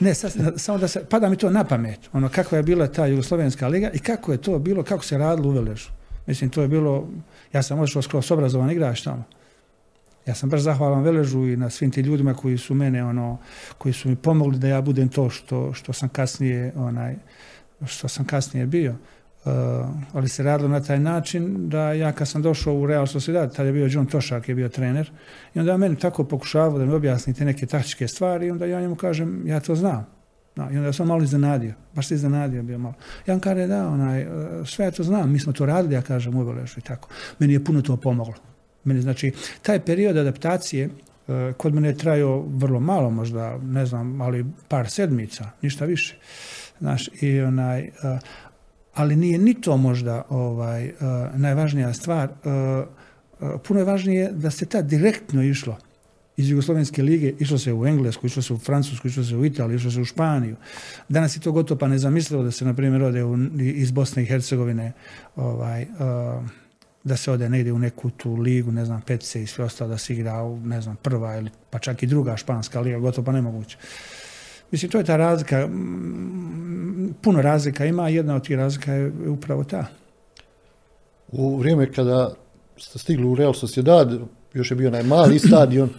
Ne, 0.00 0.14
sad, 0.14 0.32
samo 0.56 0.78
da 0.78 0.88
se, 0.88 1.04
pada 1.04 1.28
mi 1.28 1.36
to 1.36 1.50
na 1.50 1.64
pamet, 1.64 2.00
ono 2.12 2.28
kakva 2.28 2.58
je 2.58 2.62
bila 2.62 2.86
ta 2.86 3.06
Jugoslovenska 3.06 3.68
liga 3.68 3.90
i 3.94 3.98
kako 3.98 4.32
je 4.32 4.38
to 4.38 4.58
bilo, 4.58 4.82
kako 4.82 5.04
se 5.04 5.18
radilo 5.18 5.48
u 5.48 5.52
Veležu. 5.52 5.90
Mislim, 6.26 6.50
to 6.50 6.62
je 6.62 6.68
bilo, 6.68 7.08
ja 7.52 7.62
sam 7.62 7.80
otišao 7.80 8.02
skroz 8.02 8.32
obrazovan 8.32 8.70
igrač 8.70 9.02
tamo. 9.02 9.24
Ja 10.26 10.34
sam 10.34 10.50
baš 10.50 10.60
zahvalan 10.60 11.02
Veležu 11.02 11.46
i 11.46 11.56
na 11.56 11.70
svim 11.70 11.90
tim 11.90 12.04
ljudima 12.04 12.34
koji 12.34 12.58
su 12.58 12.74
mene, 12.74 13.04
ono, 13.04 13.38
koji 13.78 13.92
su 13.92 14.08
mi 14.08 14.16
pomogli 14.16 14.58
da 14.58 14.68
ja 14.68 14.80
budem 14.80 15.08
to 15.08 15.30
što, 15.30 15.72
što 15.72 15.92
sam 15.92 16.08
kasnije, 16.08 16.72
onaj, 16.76 17.16
što 17.86 18.08
sam 18.08 18.24
kasnije 18.24 18.66
bio. 18.66 18.94
Uh, 19.44 19.52
ali 20.12 20.28
se 20.28 20.42
radilo 20.42 20.68
na 20.68 20.80
taj 20.80 21.00
način 21.00 21.68
da 21.68 21.92
ja 21.92 22.12
kad 22.12 22.28
sam 22.28 22.42
došao 22.42 22.74
u 22.74 22.86
Real 22.86 23.06
Sociedad, 23.06 23.56
tada 23.56 23.66
je 23.66 23.72
bio 23.72 23.88
John 23.90 24.06
Tošak 24.06 24.48
je 24.48 24.54
bio 24.54 24.68
trener 24.68 25.10
i 25.54 25.58
onda 25.58 25.74
on 25.74 25.80
meni 25.80 25.98
tako 25.98 26.24
pokušavao 26.24 26.78
da 26.78 26.86
mi 26.86 26.92
objasni 26.92 27.34
te 27.34 27.44
neke 27.44 27.66
taktičke 27.66 28.08
stvari 28.08 28.46
i 28.46 28.50
onda 28.50 28.66
ja 28.66 28.80
njemu 28.80 28.96
kažem 28.96 29.42
ja 29.46 29.60
to 29.60 29.74
znam. 29.74 30.06
No, 30.56 30.68
I 30.72 30.76
onda 30.76 30.92
sam 30.92 31.06
malo 31.06 31.22
iznenadio, 31.22 31.72
baš 31.94 32.08
se 32.08 32.14
iznenadio 32.14 32.62
bio 32.62 32.78
malo. 32.78 32.94
Ja 33.26 33.34
vam 33.34 33.40
kaže 33.40 33.66
da, 33.66 33.88
onaj, 33.88 34.26
uh, 34.26 34.68
sve 34.68 34.84
ja 34.84 34.90
to 34.90 35.02
znam, 35.02 35.32
mi 35.32 35.38
smo 35.38 35.52
to 35.52 35.66
radili, 35.66 35.94
ja 35.94 36.02
kažem 36.02 36.36
u 36.36 36.44
Veležu 36.44 36.78
i 36.78 36.82
tako. 36.82 37.08
Meni 37.38 37.52
je 37.52 37.64
puno 37.64 37.82
to 37.82 37.96
pomoglo. 37.96 38.34
Meni 38.84 39.02
znači, 39.02 39.32
taj 39.62 39.80
period 39.80 40.16
adaptacije 40.16 40.86
uh, 40.86 41.34
kod 41.56 41.74
mene 41.74 41.88
je 41.88 41.96
trajao 41.98 42.44
vrlo 42.48 42.80
malo, 42.80 43.10
možda, 43.10 43.58
ne 43.58 43.86
znam, 43.86 44.20
ali 44.20 44.46
par 44.68 44.90
sedmica, 44.90 45.50
ništa 45.62 45.84
više. 45.84 46.16
Znaš, 46.82 47.08
i 47.20 47.40
onaj, 47.40 47.82
uh, 47.82 48.18
ali 48.94 49.16
nije 49.16 49.38
ni 49.38 49.54
to 49.54 49.76
možda 49.76 50.22
ovaj, 50.28 50.88
uh, 50.88 50.92
najvažnija 51.34 51.94
stvar. 51.94 52.28
Uh, 52.28 53.58
puno 53.62 53.80
je 53.80 53.84
važnije 53.84 54.32
da 54.32 54.50
se 54.50 54.66
tad 54.66 54.86
direktno 54.86 55.42
išlo 55.42 55.78
iz 56.36 56.50
Jugoslovenske 56.50 57.02
lige, 57.02 57.32
išlo 57.38 57.58
se 57.58 57.72
u 57.72 57.86
Englesku, 57.86 58.26
išlo 58.26 58.42
se 58.42 58.52
u 58.52 58.58
Francusku, 58.58 59.08
išlo 59.08 59.24
se 59.24 59.36
u 59.36 59.44
Italiju, 59.44 59.76
išlo 59.76 59.90
se 59.90 60.00
u 60.00 60.04
Španiju. 60.04 60.56
Danas 61.08 61.36
je 61.36 61.40
to 61.40 61.52
gotovo 61.52 61.78
pa 61.78 61.88
nezamislivo 61.88 62.42
da 62.42 62.50
se, 62.50 62.64
na 62.64 62.74
primjer, 62.74 63.02
ode 63.02 63.24
u, 63.24 63.38
iz 63.58 63.90
Bosne 63.90 64.22
i 64.22 64.26
Hercegovine 64.26 64.92
ovaj, 65.36 65.86
da 67.04 67.16
se 67.16 67.32
ode 67.32 67.48
negdje 67.48 67.72
u 67.72 67.78
neku 67.78 68.10
tu 68.10 68.34
ligu, 68.34 68.72
ne 68.72 68.84
znam, 68.84 69.02
Petce 69.02 69.42
i 69.42 69.46
sve 69.46 69.64
ostalo, 69.64 69.90
da 69.90 69.98
se 69.98 70.12
igra 70.12 70.58
ne 70.64 70.80
znam, 70.80 70.96
prva 70.96 71.36
ili 71.36 71.50
pa 71.70 71.78
čak 71.78 72.02
i 72.02 72.06
druga 72.06 72.36
španska 72.36 72.80
liga, 72.80 72.98
gotovo 72.98 73.24
pa 73.24 73.32
nemoguće. 73.32 73.78
Mislim, 74.72 74.90
to 74.90 74.98
je 74.98 75.04
ta 75.04 75.16
razlika, 75.16 75.68
puno 77.22 77.42
razlika 77.42 77.84
ima, 77.84 78.08
jedna 78.08 78.36
od 78.36 78.46
tih 78.46 78.56
razlika 78.56 78.92
je 78.92 79.12
upravo 79.28 79.64
ta. 79.64 79.86
U 81.32 81.56
vrijeme 81.56 81.92
kada 81.92 82.34
ste 82.76 82.98
stigli 82.98 83.26
u 83.26 83.34
Real 83.34 83.52
Sociedad, 83.52 84.18
još 84.54 84.70
je 84.70 84.76
bio 84.76 84.88
onaj 84.88 85.02
mali 85.02 85.38
stadion, 85.48 85.90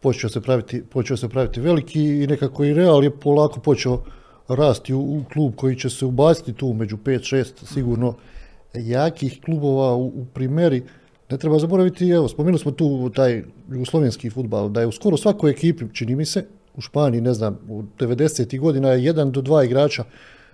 počeo 0.00 0.30
se 0.30 0.40
praviti, 0.40 0.82
počeo 0.82 1.16
se 1.16 1.28
praviti 1.28 1.60
veliki 1.60 2.00
i 2.00 2.26
nekako 2.26 2.64
i 2.64 2.74
Real 2.74 3.04
je 3.04 3.20
polako 3.20 3.60
počeo 3.60 4.02
rasti 4.48 4.94
u, 4.94 5.00
u 5.00 5.24
klub 5.32 5.54
koji 5.56 5.76
će 5.76 5.90
se 5.90 6.04
ubaciti 6.04 6.52
tu 6.52 6.72
među 6.72 6.96
5-6 6.96 7.44
sigurno 7.74 8.14
jakih 8.74 9.40
klubova 9.44 9.94
u, 9.94 10.06
u 10.06 10.26
primeri. 10.34 10.82
Ne 11.30 11.38
treba 11.38 11.58
zaboraviti, 11.58 12.10
evo, 12.10 12.28
spomenuli 12.28 12.58
smo 12.58 12.70
tu 12.70 13.10
taj 13.14 13.42
jugoslovenski 13.70 14.30
futbal, 14.30 14.68
da 14.68 14.80
je 14.80 14.86
u 14.86 14.92
skoro 14.92 15.16
svakoj 15.16 15.50
ekipi, 15.50 15.84
čini 15.92 16.16
mi 16.16 16.24
se, 16.24 16.46
u 16.76 16.80
Španiji, 16.80 17.20
ne 17.20 17.34
znam, 17.34 17.58
u 17.68 17.82
90. 17.98 18.60
godina 18.60 18.90
je 18.90 19.04
jedan 19.04 19.32
do 19.32 19.40
dva 19.40 19.64
igrača 19.64 20.04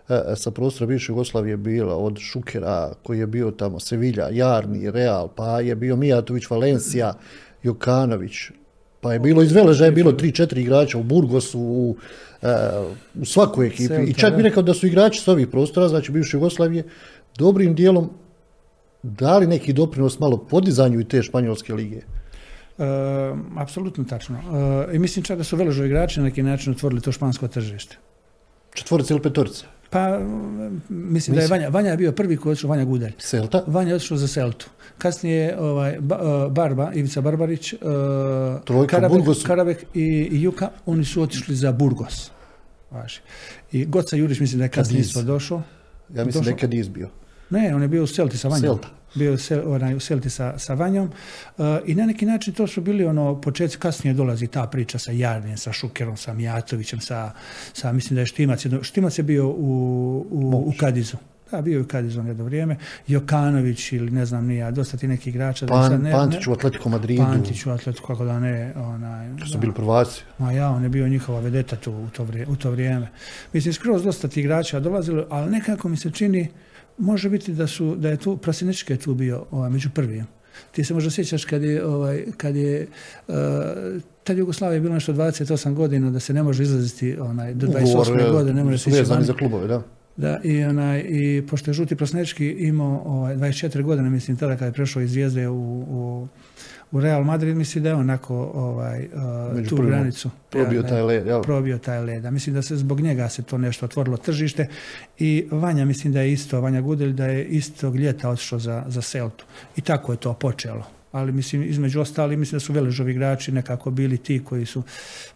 e, 0.09 0.23
sa 0.37 0.51
prostora 0.51 0.87
bivše 0.87 1.13
Jugoslavije 1.13 1.57
bila, 1.57 1.97
od 1.97 2.19
Šukera 2.19 2.93
koji 3.03 3.19
je 3.19 3.27
bio 3.27 3.51
tamo, 3.51 3.81
Sevilla, 3.81 4.29
Jarni, 4.31 4.91
Real, 4.91 5.29
pa 5.37 5.61
je 5.61 5.77
bio 5.77 5.97
Mijatović, 5.97 6.51
Valencija, 6.51 7.15
Jokanović, 7.63 8.51
pa 9.01 9.13
je 9.13 9.19
bilo 9.19 9.43
iz 9.43 9.53
Veleža 9.53 9.85
je 9.85 9.93
bilo 9.93 10.13
3-4 10.13 10.59
igrača 10.59 10.99
u 10.99 11.03
Burgosu, 11.03 11.61
u, 11.61 11.97
e, 12.43 12.49
u 13.21 13.25
svakoj 13.25 13.67
ekipi. 13.67 14.03
I 14.07 14.15
čak 14.15 14.37
bi 14.37 14.43
rekao 14.43 14.63
da 14.63 14.75
su 14.75 14.87
igrači 14.87 15.21
s 15.21 15.29
ovih 15.29 15.49
prostora, 15.49 15.89
znači 15.89 16.13
bivše 16.13 16.37
Jugoslavije, 16.37 16.85
dobrim 17.39 17.75
dijelom 17.75 18.11
dali 19.03 19.47
neki 19.47 19.73
doprinos 19.73 20.19
malo 20.19 20.37
podizanju 20.37 21.01
i 21.01 21.05
te 21.05 21.23
španjolske 21.23 21.75
lige. 21.75 22.01
E, 22.83 22.85
apsolutno 23.57 24.05
tačno. 24.05 24.39
E, 24.89 24.97
I 24.97 24.99
mislim 24.99 25.25
čak 25.25 25.39
da 25.39 25.45
su 25.45 25.57
Veležo 25.57 25.85
igrači 25.85 26.21
na 26.21 26.27
neki 26.27 26.43
način 26.43 26.73
otvorili 26.73 27.01
to 27.01 27.13
špansko 27.13 27.49
tržište. 27.49 27.97
Četvorica 28.75 29.15
ili 29.15 29.23
petorica? 29.23 29.67
Pa, 29.91 30.19
mm, 30.19 30.83
mislim, 30.89 31.37
da 31.37 31.43
je 31.43 31.49
Vanja, 31.49 31.69
Vanja 31.69 31.91
je 31.91 31.97
bio 31.97 32.13
prvi 32.13 32.37
koji 32.37 32.51
je 32.51 32.53
otišao, 32.53 32.71
Vanja 32.71 32.85
Gudelj. 32.85 33.13
Celta, 33.19 33.65
Vanja 33.67 33.89
je 33.89 33.95
otišao 33.95 34.17
za 34.17 34.29
Seltu. 34.29 34.67
Kasnije 34.99 35.59
ovaj, 35.59 35.97
ba, 36.01 36.19
e, 36.47 36.51
Barba, 36.51 36.93
Ivica 36.95 37.21
Barbarić, 37.21 37.73
e, 37.73 37.77
Trojka, 38.65 38.97
Karabek. 38.97 39.27
Karabek 39.47 39.85
i, 39.95 40.01
i 40.33 40.43
Juka, 40.43 40.71
oni 40.87 41.05
su 41.05 41.23
otišli 41.23 41.57
za 41.57 41.73
Burgos. 41.73 42.31
Važi. 42.91 43.21
I 43.73 43.85
Goca 43.87 44.17
Jurić 44.17 44.41
mislim 44.41 44.59
da 44.59 44.65
je 44.65 44.69
kasnije 44.71 45.01
isto 45.01 45.23
došao. 45.23 45.63
ja 46.15 46.25
mislim 46.25 46.45
da 46.45 46.51
je 46.51 46.55
došao- 46.55 46.61
Kadiz 46.61 46.89
bio. 46.89 47.09
Ne, 47.51 47.75
on 47.75 47.83
je 47.83 47.89
bio 47.89 48.03
u 48.03 48.07
Celti 48.07 48.39
sa 48.39 48.49
Vanjom. 48.49 48.63
Celta. 48.63 48.89
Bio 49.15 49.33
u 49.33 49.37
Sel, 49.37 49.73
onaj, 49.73 49.95
u 49.95 50.01
sa, 50.01 50.59
sa 50.59 50.75
Vanjom. 50.75 51.11
Uh, 51.59 51.65
I 51.87 51.95
na 51.95 52.07
neki 52.07 52.27
način 52.27 52.55
to 52.55 52.67
su 52.67 52.81
bili 52.81 53.05
ono, 53.05 53.41
početci, 53.41 53.79
kasnije 53.79 54.15
dolazi 54.15 54.47
ta 54.47 54.67
priča 54.67 54.99
sa 54.99 55.13
Jarnijem, 55.13 55.57
sa 55.59 55.73
Šukerom, 55.73 56.17
sa 56.17 56.35
Mijatovićem, 56.35 57.01
sa, 57.01 57.31
sa 57.73 57.93
mislim 57.93 58.15
da 58.15 58.21
je 58.21 58.27
Štimac. 58.27 58.65
jedno- 58.65 58.83
Štimac 58.83 59.19
je 59.19 59.23
bio 59.23 59.49
u, 59.49 59.53
u, 60.31 60.65
u 60.67 60.73
Kadizu. 60.81 61.17
Da, 61.51 61.63
bio 61.63 61.79
je 61.79 61.89
Kadizon 61.89 62.27
jedno 62.27 62.45
vrijeme. 62.45 62.77
Jokanović 63.07 63.93
ili 63.93 64.11
ne 64.11 64.27
znam 64.27 64.47
ni 64.47 64.57
ja, 64.57 64.71
dosta 64.71 64.97
ti 64.97 65.09
nekih 65.09 65.27
igrača. 65.35 65.67
da 65.67 65.73
Pan, 65.73 65.91
sad 65.91 66.03
ne, 66.03 66.13
Pantić 66.13 66.47
u 66.47 66.53
Atletico 66.53 66.89
Madridu, 66.89 67.23
Pantić 67.23 67.67
u 67.67 67.71
Atletiku, 67.71 68.07
kako 68.07 68.25
da 68.25 68.41
ne. 68.41 68.73
Onaj, 68.77 69.29
su 69.47 69.53
da. 69.53 69.59
bili 69.59 69.73
prvaci. 69.75 70.23
Ma 70.39 70.53
ja, 70.53 70.71
on 70.71 70.83
je 70.83 70.89
bio 70.89 71.09
njihova 71.09 71.41
vedeta 71.41 71.77
tu 71.77 71.93
u 71.93 72.09
to, 72.13 72.25
vrije, 72.25 72.47
u 72.47 72.57
to 72.57 72.71
vrijeme. 72.71 73.09
Mislim, 73.53 73.75
skroz 73.75 74.05
dosta 74.05 74.29
tih 74.29 74.45
igrača 74.45 74.81
dolazilo, 74.81 75.27
ali 75.31 75.51
nekako 75.51 75.89
mi 75.89 75.97
se 75.97 76.11
čini, 76.11 76.49
može 76.99 77.31
biti 77.31 77.53
da, 77.53 77.67
su, 77.67 77.97
da 77.97 78.09
je 78.09 78.17
tu, 78.17 78.37
Prasinečki 78.37 78.93
je 78.93 78.97
tu 78.97 79.15
bio 79.15 79.45
ovaj, 79.51 79.71
među 79.71 79.91
prvim. 79.95 80.27
Ti 80.73 80.85
se 80.85 80.95
možda 80.95 81.11
sjećaš 81.11 81.45
kad 81.45 81.63
je, 81.63 81.87
ovaj, 81.87 82.25
kad 82.37 82.57
je 82.57 82.87
uh, 83.29 83.35
tad 84.25 84.39
Jugoslavija 84.39 84.75
je 84.75 84.81
bilo 84.81 84.95
nešto 84.95 85.13
28 85.13 85.75
godina 85.75 86.11
da 86.11 86.21
se 86.21 86.33
ne 86.33 86.43
može 86.43 86.63
izlaziti 86.63 87.17
onaj, 87.19 87.55
do 87.55 87.67
28 87.67 88.29
e, 88.29 88.31
godine, 88.31 88.55
ne 88.55 88.65
može 88.65 88.79
se 88.79 88.91
ići 88.91 89.05
za 89.21 89.35
klubove, 89.35 89.67
da. 89.67 89.83
Da, 90.17 90.41
i, 90.45 90.65
onaj, 90.65 91.05
i 91.09 91.47
pošto 91.51 91.71
je 91.71 91.75
Žuti 91.75 91.97
Prasnečki 91.97 92.47
imao 92.47 93.03
ovaj, 93.05 93.37
24 93.37 93.83
godine, 93.83 94.11
mislim, 94.11 94.37
tada 94.37 94.53
kada 94.53 94.67
je 94.67 94.73
prešao 94.73 95.03
iz 95.03 95.11
Zvijezde 95.11 95.49
u, 95.49 95.85
u, 95.89 96.29
u 96.93 97.01
Real 97.01 97.25
Madrid, 97.25 97.57
mislim 97.57 97.85
da 97.85 97.91
je 97.91 97.95
onako 97.95 98.51
ovaj, 98.55 99.09
uh, 99.61 99.69
tu 99.69 99.77
granicu. 99.77 100.31
Probio 100.51 100.81
Ja, 100.81 100.87
taj 100.87 101.03
led, 101.03 101.27
jel? 101.27 101.43
probio 101.43 101.79
taj 101.79 102.01
led. 102.01 102.25
A 102.25 102.31
mislim 102.31 102.55
da 102.55 102.63
se 102.63 102.77
zbog 102.77 103.01
njega 103.01 103.29
se 103.29 103.43
to 103.43 103.59
nešto 103.59 103.87
otvorilo 103.87 104.17
tržište 104.17 104.69
i 105.19 105.49
Vanja 105.51 105.85
mislim 105.85 106.13
da 106.13 106.21
je 106.21 106.33
isto, 106.33 106.61
Vanja 106.61 106.81
Gudelj 106.81 107.13
da 107.13 107.27
je 107.27 107.45
istog 107.45 107.97
ljeta 107.97 108.31
otišao 108.31 108.59
za, 108.59 108.85
za 108.89 109.03
Seltu. 109.03 109.45
I 109.77 109.81
tako 109.81 110.13
je 110.13 110.17
to 110.19 110.35
počelo. 110.35 110.87
Ali 111.13 111.33
mislim, 111.33 111.63
između 111.63 112.01
ostali, 112.01 112.37
mislim 112.37 112.57
da 112.57 112.61
su 112.61 112.73
Veležovi 112.73 113.11
igrači 113.13 113.53
nekako 113.53 113.91
bili 113.91 114.19
ti 114.19 114.45
koji 114.45 114.67
su 114.67 114.83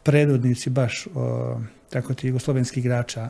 predvodnici 0.03 0.71
baš 0.71 1.07
o, 1.15 1.57
tako 1.91 2.15
ti 2.15 2.27
jugoslovenskih 2.29 2.85
igrača. 2.85 3.29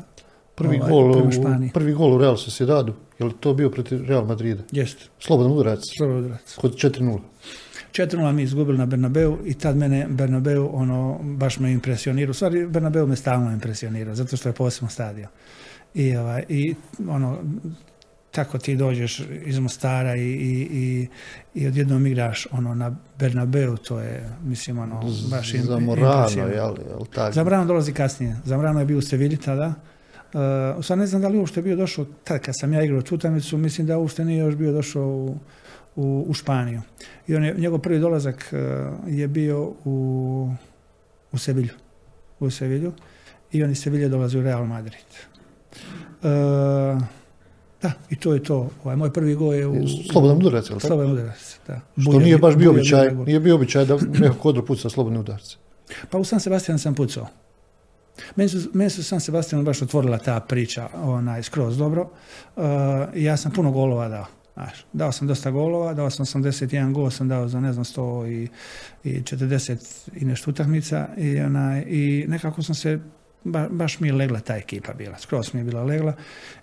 Prvi, 0.55 0.77
ovaj, 0.77 0.91
gol, 0.91 1.11
u, 1.11 1.31
prvi 1.75 1.93
gol 1.93 2.15
u 2.15 2.19
Real 2.19 2.37
Sociedadu, 2.37 2.95
je 3.19 3.27
li 3.27 3.33
to 3.41 3.55
bio 3.55 3.71
protiv 3.71 4.05
Real 4.05 4.25
Madrida? 4.25 4.63
Jeste, 4.73 5.05
Slobodan 5.19 5.53
udarac, 5.53 5.81
slobodan 5.99 6.25
udarac. 6.25 6.55
kod 6.55 6.75
4-0. 6.75 7.19
4-0 7.97 8.33
mi 8.33 8.43
izgubili 8.43 8.79
na 8.79 8.87
Bernabeu 8.87 9.39
i 9.45 9.55
tad 9.55 9.77
mene 9.77 10.07
Bernabeu 10.09 10.71
ono 10.73 11.19
baš 11.23 11.59
me 11.59 11.73
impresionirao. 11.73 12.31
U 12.31 12.35
stvari 12.35 12.67
Bernabeu 12.67 13.07
me 13.07 13.17
stalno 13.17 13.53
impresionirao 13.53 14.15
zato 14.15 14.37
što 14.37 14.49
je 14.49 14.53
posebno 14.53 14.91
stadion. 14.91 15.29
I, 15.95 16.17
ovaj, 16.17 16.45
i 16.49 16.75
ono, 17.09 17.39
tako 18.31 18.59
ti 18.59 18.77
dođeš 18.77 19.23
iz 19.45 19.59
Mostara 19.59 20.17
i, 20.17 20.21
i, 20.21 20.69
i, 20.73 21.09
i 21.55 21.67
odjednom 21.67 22.07
igraš 22.07 22.47
ono 22.51 22.75
na 22.75 22.97
Bernabeu, 23.19 23.77
to 23.77 24.01
je, 24.01 24.31
mislim, 24.45 24.79
ono, 24.79 25.03
baš 25.31 25.55
im, 25.55 25.63
Zamorano, 25.63 26.29
jel, 26.37 26.51
jel 26.89 27.07
tako? 27.15 27.33
Zambrano 27.33 27.65
dolazi 27.65 27.93
kasnije. 27.93 28.37
Zambrano 28.45 28.81
je 28.81 28.87
bio 28.87 28.99
u 28.99 29.03
Sevilji 29.03 29.37
tada. 29.37 29.75
Uh, 30.77 30.85
sad 30.85 30.99
ne 30.99 31.07
znam 31.07 31.23
da 31.23 31.29
li 31.29 31.39
uopšte 31.39 31.63
bio 31.63 31.77
došao, 31.77 32.05
tad 32.25 32.41
kad 32.41 32.59
sam 32.59 32.73
ja 32.73 32.83
igrao 32.83 33.03
tu 33.03 33.15
utakmicu, 33.15 33.59
mislim 33.59 33.87
da 33.87 33.99
uopšte 33.99 34.25
nije 34.25 34.39
još 34.39 34.55
bio 34.55 34.73
došao 34.73 35.07
u, 35.07 35.39
u, 35.97 36.25
u 36.29 36.35
Španiju. 36.35 36.83
I 37.27 37.37
on 37.37 37.45
je, 37.45 37.55
njegov 37.59 37.79
prvi 37.79 37.99
dolazak 37.99 38.53
uh, 38.53 38.59
je 39.09 39.29
bio 39.29 39.73
u, 39.85 40.51
u 41.33 41.39
Sevilju. 41.39 41.73
U 42.41 42.51
Sevilju. 42.51 42.93
I 43.53 43.65
on 43.65 43.71
iz 43.71 43.83
Sevilje 43.83 44.09
dolazi 44.09 44.39
u 44.39 44.43
Real 44.43 44.67
Madrid. 44.67 45.07
Uh, 46.23 47.03
da, 47.83 47.93
i 48.11 48.17
to 48.17 48.35
je 48.35 48.43
to. 48.43 48.71
Ovaj, 48.85 48.97
moj 48.97 49.13
prvi 49.13 49.35
gol 49.35 49.55
je 49.55 49.67
u... 49.67 49.89
Slobodan 50.13 50.37
udarac, 50.37 50.71
jel? 50.71 50.81
Slobodan 50.81 51.13
udarac, 51.13 51.59
da. 51.67 51.81
Što 52.01 52.11
Bulja- 52.11 52.25
nije 52.25 52.39
baš 52.39 52.57
bio 52.57 52.71
običaj, 52.71 53.15
nije 53.15 53.41
bio 53.41 53.55
običaj 53.55 53.85
da 53.85 53.97
neko 54.19 54.37
kodro 54.39 54.65
puca 54.65 54.91
slobodne 54.91 55.19
udarce. 55.19 55.57
Pa 56.11 56.19
u 56.19 56.25
San 56.25 56.41
Sebastian 56.41 56.79
sam 56.79 56.95
pucao. 56.95 57.27
Meni 58.37 58.49
su, 58.49 58.71
meni 58.73 58.91
su 58.91 59.05
San 59.05 59.21
Sebastian 59.21 59.65
baš 59.65 59.83
otvorila 59.83 60.19
ta 60.19 60.41
priča 60.41 60.89
onaj, 60.95 61.43
skroz 61.43 61.79
dobro. 61.79 62.11
Uh, 62.57 62.65
i 63.15 63.25
ja 63.25 63.37
sam 63.37 63.53
puno 63.53 63.71
golova 63.71 64.09
dao. 64.09 64.27
Znaš, 64.57 64.85
dao 64.93 65.13
sam 65.13 65.29
dosta 65.29 65.51
golova, 65.51 65.95
dao 65.95 66.11
sam 66.11 66.27
81 66.27 66.93
gol, 66.93 67.11
sam 67.11 67.29
dao 67.29 67.49
za 67.49 67.61
ne 67.61 67.73
znam 67.73 67.85
100 67.85 68.29
i, 68.29 68.49
i 69.05 69.21
40 69.23 70.09
i 70.17 70.25
nešto 70.25 70.51
utakmica 70.51 71.09
i, 71.17 71.41
onaj, 71.41 71.85
i 71.87 72.25
nekako 72.29 72.63
sam 72.63 72.75
se, 72.75 73.01
ba, 73.45 73.69
baš 73.71 74.01
mi 74.01 74.09
je 74.09 74.15
legla 74.15 74.41
ta 74.41 74.57
ekipa 74.57 74.93
bila, 74.93 75.19
skroz 75.19 75.55
mi 75.55 75.61
je 75.61 75.65
bila 75.65 75.85
legla 75.85 76.15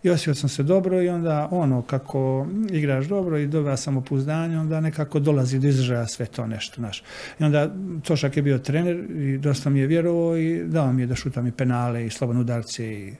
i 0.03 0.09
osjećao 0.09 0.35
sam 0.35 0.49
se 0.49 0.63
dobro 0.63 1.01
i 1.01 1.09
onda 1.09 1.47
ono 1.51 1.81
kako 1.81 2.47
igraš 2.71 3.05
dobro 3.05 3.37
i 3.37 3.47
dobiva 3.47 3.77
samopouzdanje, 3.77 4.59
onda 4.59 4.81
nekako 4.81 5.19
dolazi 5.19 5.59
do 5.59 5.67
izražaja 5.67 6.07
sve 6.07 6.25
to 6.25 6.47
nešto, 6.47 6.75
znaš. 6.75 7.03
I 7.39 7.43
onda 7.43 7.75
Tošak 8.03 8.37
je 8.37 8.43
bio 8.43 8.57
trener 8.59 9.11
i 9.11 9.37
dosta 9.37 9.69
mi 9.69 9.79
je 9.79 9.87
vjerovao 9.87 10.37
i 10.37 10.63
dao 10.65 10.93
mi 10.93 11.01
je 11.01 11.07
da 11.07 11.15
šutam 11.15 11.47
i 11.47 11.51
penale 11.51 12.05
i 12.05 12.09
slobodne 12.09 12.41
udarce 12.41 12.85
i 12.85 13.13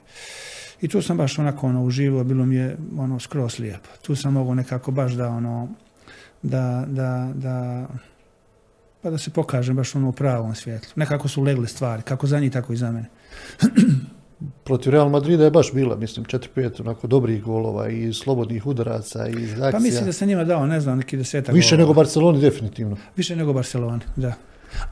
i 0.84 0.88
tu 0.88 1.02
sam 1.02 1.16
baš 1.16 1.38
onako 1.38 1.66
ono 1.66 1.84
uživo, 1.84 2.24
bilo 2.24 2.46
mi 2.46 2.56
je 2.56 2.76
ono 2.98 3.20
skroz 3.20 3.58
lijepo. 3.58 3.88
Tu 4.02 4.16
sam 4.16 4.32
mogao 4.32 4.54
nekako 4.54 4.90
baš 4.90 5.12
da 5.12 5.28
ono 5.28 5.68
da, 6.42 6.84
da, 6.88 7.32
da 7.34 7.86
pa 9.02 9.10
da 9.10 9.18
se 9.18 9.30
pokažem 9.30 9.76
baš 9.76 9.94
ono 9.94 10.08
u 10.08 10.12
pravom 10.12 10.54
svjetlu. 10.54 10.92
Nekako 10.96 11.28
su 11.28 11.42
legle 11.42 11.66
stvari, 11.66 12.02
kako 12.02 12.26
za 12.26 12.40
njih, 12.40 12.52
tako 12.52 12.72
i 12.72 12.76
za 12.76 12.90
mene. 12.92 13.08
Protiv 14.64 14.92
Real 14.92 15.08
Madrida 15.08 15.44
je 15.44 15.50
baš 15.50 15.72
bila, 15.72 15.96
mislim, 15.96 16.26
4-5 16.26 16.80
onako 16.80 17.06
dobrih 17.06 17.42
golova 17.42 17.88
i 17.88 18.12
slobodnih 18.12 18.66
udaraca 18.66 19.28
i 19.28 19.32
akcija. 19.32 19.70
Pa 19.72 19.78
mislim 19.78 20.04
da 20.04 20.12
sam 20.12 20.28
njima 20.28 20.44
dao, 20.44 20.66
ne 20.66 20.80
znam, 20.80 20.98
neki 20.98 21.16
desetak 21.16 21.54
Više 21.54 21.76
golova. 21.76 21.82
nego 21.82 21.94
Barceloni, 21.94 22.40
definitivno. 22.40 22.96
Više 23.16 23.36
nego 23.36 23.52
Barcelona, 23.52 24.00
da. 24.16 24.34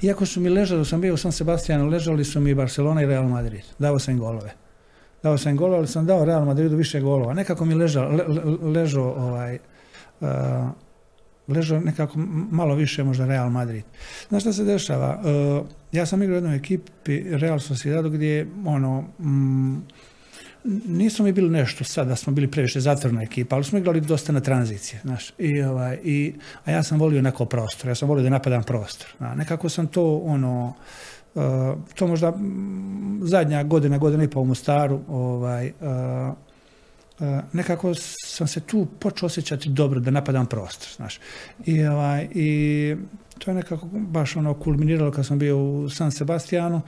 Iako 0.03 0.27
su 0.27 0.41
mi 0.41 0.49
ležali, 0.49 0.85
sam 0.85 1.01
bio 1.01 1.15
u 1.15 1.17
San 1.17 1.33
Sebastianu, 1.33 1.89
ležali 1.89 2.25
su 2.25 2.41
mi 2.41 2.55
Barcelona 2.55 3.03
i 3.03 3.07
Real 3.07 3.29
Madrid. 3.29 3.63
Dao 3.79 3.99
sam 3.99 4.15
im 4.15 4.21
golove. 4.21 4.62
Dao 5.23 5.39
sam 5.39 5.51
im 5.51 5.57
golove, 5.57 5.79
ali 5.79 5.87
sam 5.87 6.07
dao 6.07 6.25
Real 6.25 6.45
Madridu 6.45 6.77
više 6.77 7.01
golova. 7.01 7.35
Nekako 7.35 7.65
mi 7.65 7.75
ležao, 7.75 8.09
le, 8.09 8.25
le- 8.29 8.71
ležao 8.71 9.15
ovaj, 9.17 9.59
uh, 10.21 10.29
ležao 11.49 11.81
nekako 11.81 12.19
malo 12.51 12.75
više 12.75 13.05
možda 13.05 13.27
Real 13.27 13.51
Madrid. 13.51 13.85
Znaš 14.29 14.43
šta 14.43 14.53
se 14.53 14.65
dešava? 14.65 15.21
Uh, 15.61 15.67
ja 15.93 16.07
sam 16.07 16.23
igrao 16.23 16.35
u 16.35 16.37
jednoj 16.37 16.57
ekipi 16.57 17.23
Real 17.31 17.61
Sociedadu 17.61 18.11
gdje 18.11 18.47
ono, 18.65 19.05
mm, 19.21 19.77
nismo 20.87 21.25
mi 21.25 21.33
bili 21.33 21.51
nešto 21.51 21.85
sad 21.85 22.09
da 22.09 22.17
smo 22.17 22.33
bili 22.33 22.51
previše 22.51 22.81
zatvorna 22.81 23.23
ekipa, 23.23 23.57
ali 23.57 23.65
smo 23.65 23.79
igrali 23.79 24.01
dosta 24.01 24.33
na 24.33 24.41
tranzicije, 24.41 25.01
znaš. 25.05 25.33
I, 25.39 25.63
ovaj, 25.63 25.99
i, 26.05 26.35
a 26.65 26.71
ja 26.71 26.83
sam 26.83 26.99
volio 26.99 27.23
neko 27.23 27.45
prostor, 27.45 27.89
ja 27.89 27.95
sam 27.95 28.09
volio 28.09 28.23
da 28.23 28.31
napadam 28.31 28.63
prostor. 28.63 29.07
A 29.19 29.35
nekako 29.35 29.69
sam 29.69 29.87
to 29.87 30.17
ono, 30.17 30.75
to 31.95 32.07
možda 32.07 32.31
mm, 32.31 33.21
zadnja 33.23 33.63
godina, 33.63 33.99
godina 33.99 34.25
i 34.25 34.29
pol 34.29 34.43
u 34.43 34.47
Mostaru, 34.47 35.01
ovaj, 35.09 35.73
uh, 35.81 36.35
Uh, 37.21 37.29
nekako 37.53 37.95
sam 38.25 38.47
se 38.47 38.61
tu 38.61 38.87
počeo 38.99 39.27
osjećati 39.27 39.69
dobro 39.69 40.01
da 40.01 40.11
napadam 40.11 40.47
prostor, 40.47 40.89
znaš. 40.97 41.21
I, 41.65 41.85
ovaj, 41.85 42.29
i 42.35 42.97
to 43.39 43.51
je 43.51 43.55
nekako 43.55 43.87
baš 43.93 44.37
ono 44.37 44.55
kulminiralo 44.55 45.11
kad 45.11 45.27
sam 45.27 45.39
bio 45.39 45.59
u 45.59 45.91
San 45.91 46.13
Sebastianu. 46.13 46.81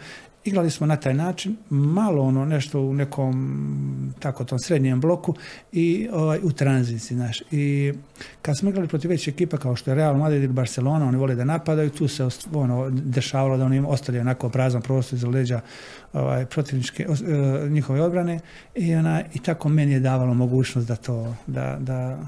Igrali 0.45 0.71
smo 0.71 0.87
na 0.87 0.97
taj 0.97 1.15
način, 1.15 1.57
malo 1.71 2.23
ono 2.23 2.45
nešto 2.45 2.81
u 2.81 2.95
nekom 2.95 4.15
tako 4.19 4.45
tom 4.45 4.59
srednjem 4.59 5.01
bloku 5.01 5.35
i 5.73 6.09
ovaj, 6.13 6.39
u 6.43 6.53
tranziciji, 6.53 7.17
znaš. 7.17 7.43
I 7.51 7.93
kad 8.43 8.59
smo 8.59 8.71
igrali 8.71 8.89
protiv 8.89 9.11
većih 9.11 9.35
ekipa 9.35 9.57
kao 9.57 9.77
što 9.77 9.91
je 9.91 9.95
Real 9.95 10.17
Madrid 10.17 10.43
ili 10.43 10.53
Barcelona, 10.53 11.07
oni 11.07 11.17
vole 11.17 11.35
da 11.35 11.45
napadaju, 11.45 11.91
tu 11.91 12.09
se 12.09 12.29
ono, 12.53 12.91
dešavalo 12.91 13.57
da 13.57 13.65
oni 13.65 13.77
im 13.77 13.87
ostavljaju 13.87 14.21
onako 14.21 14.49
prazan 14.49 14.83
prostor 14.83 15.17
iza 15.17 15.29
leđa 15.29 15.61
ovaj, 16.13 16.47
protivničke, 16.47 17.03
e, 17.03 17.69
njihove 17.69 18.03
odbrane 18.03 18.41
i, 18.75 18.95
ona, 18.95 19.23
i 19.35 19.39
tako 19.39 19.69
meni 19.69 19.93
je 19.93 20.01
davalo 20.01 20.35
mogućnost 20.35 20.89
da 20.89 20.97
to, 20.97 21.37
da, 21.47 21.77
da, 21.81 22.19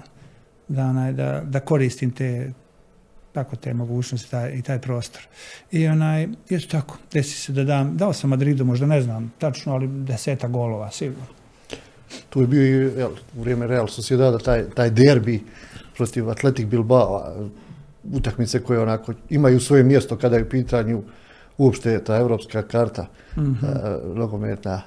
da, 0.68 0.85
onaj, 0.85 1.12
da, 1.12 1.42
da 1.44 1.61
koristim 1.61 2.11
te 2.11 2.52
tako 3.37 3.57
te 3.57 3.75
mogućnosti 3.75 4.31
taj, 4.31 4.53
i 4.55 4.62
taj 4.62 4.79
prostor. 4.81 5.22
I 5.72 5.87
onaj, 5.87 6.29
eto 6.51 6.66
tako, 6.70 6.99
desi 7.12 7.40
se 7.40 7.53
da 7.53 7.64
dam, 7.64 7.96
dao 7.96 8.12
sam 8.12 8.31
Madridu 8.31 8.64
možda 8.64 8.87
ne 8.87 9.01
znam 9.03 9.33
tačno, 9.38 9.72
ali 9.72 9.88
deseta 9.88 10.49
golova 10.49 10.90
sigurno. 10.90 11.27
Tu 12.31 12.40
je 12.40 12.46
bio 12.46 12.62
i 12.62 12.99
jel, 12.99 13.11
u 13.37 13.40
vrijeme 13.40 13.66
Real 13.66 13.88
Sociedada 13.88 14.38
taj, 14.38 14.64
taj 14.70 14.90
derbi 14.90 15.42
protiv 15.96 16.31
Atletik 16.31 16.66
Bilbao, 16.66 17.35
utakmice 18.12 18.62
koje 18.62 18.81
onako 18.81 19.12
imaju 19.31 19.61
svoje 19.61 19.85
mjesto 19.85 20.16
kada 20.16 20.37
je 20.37 20.42
u 20.42 20.49
pitanju 20.49 21.03
uopšte 21.59 22.05
ta 22.05 22.16
evropska 22.16 22.62
karta 22.62 23.07
Mhm. 23.37 23.64
e, 23.64 23.68
nogometna. 24.14 24.83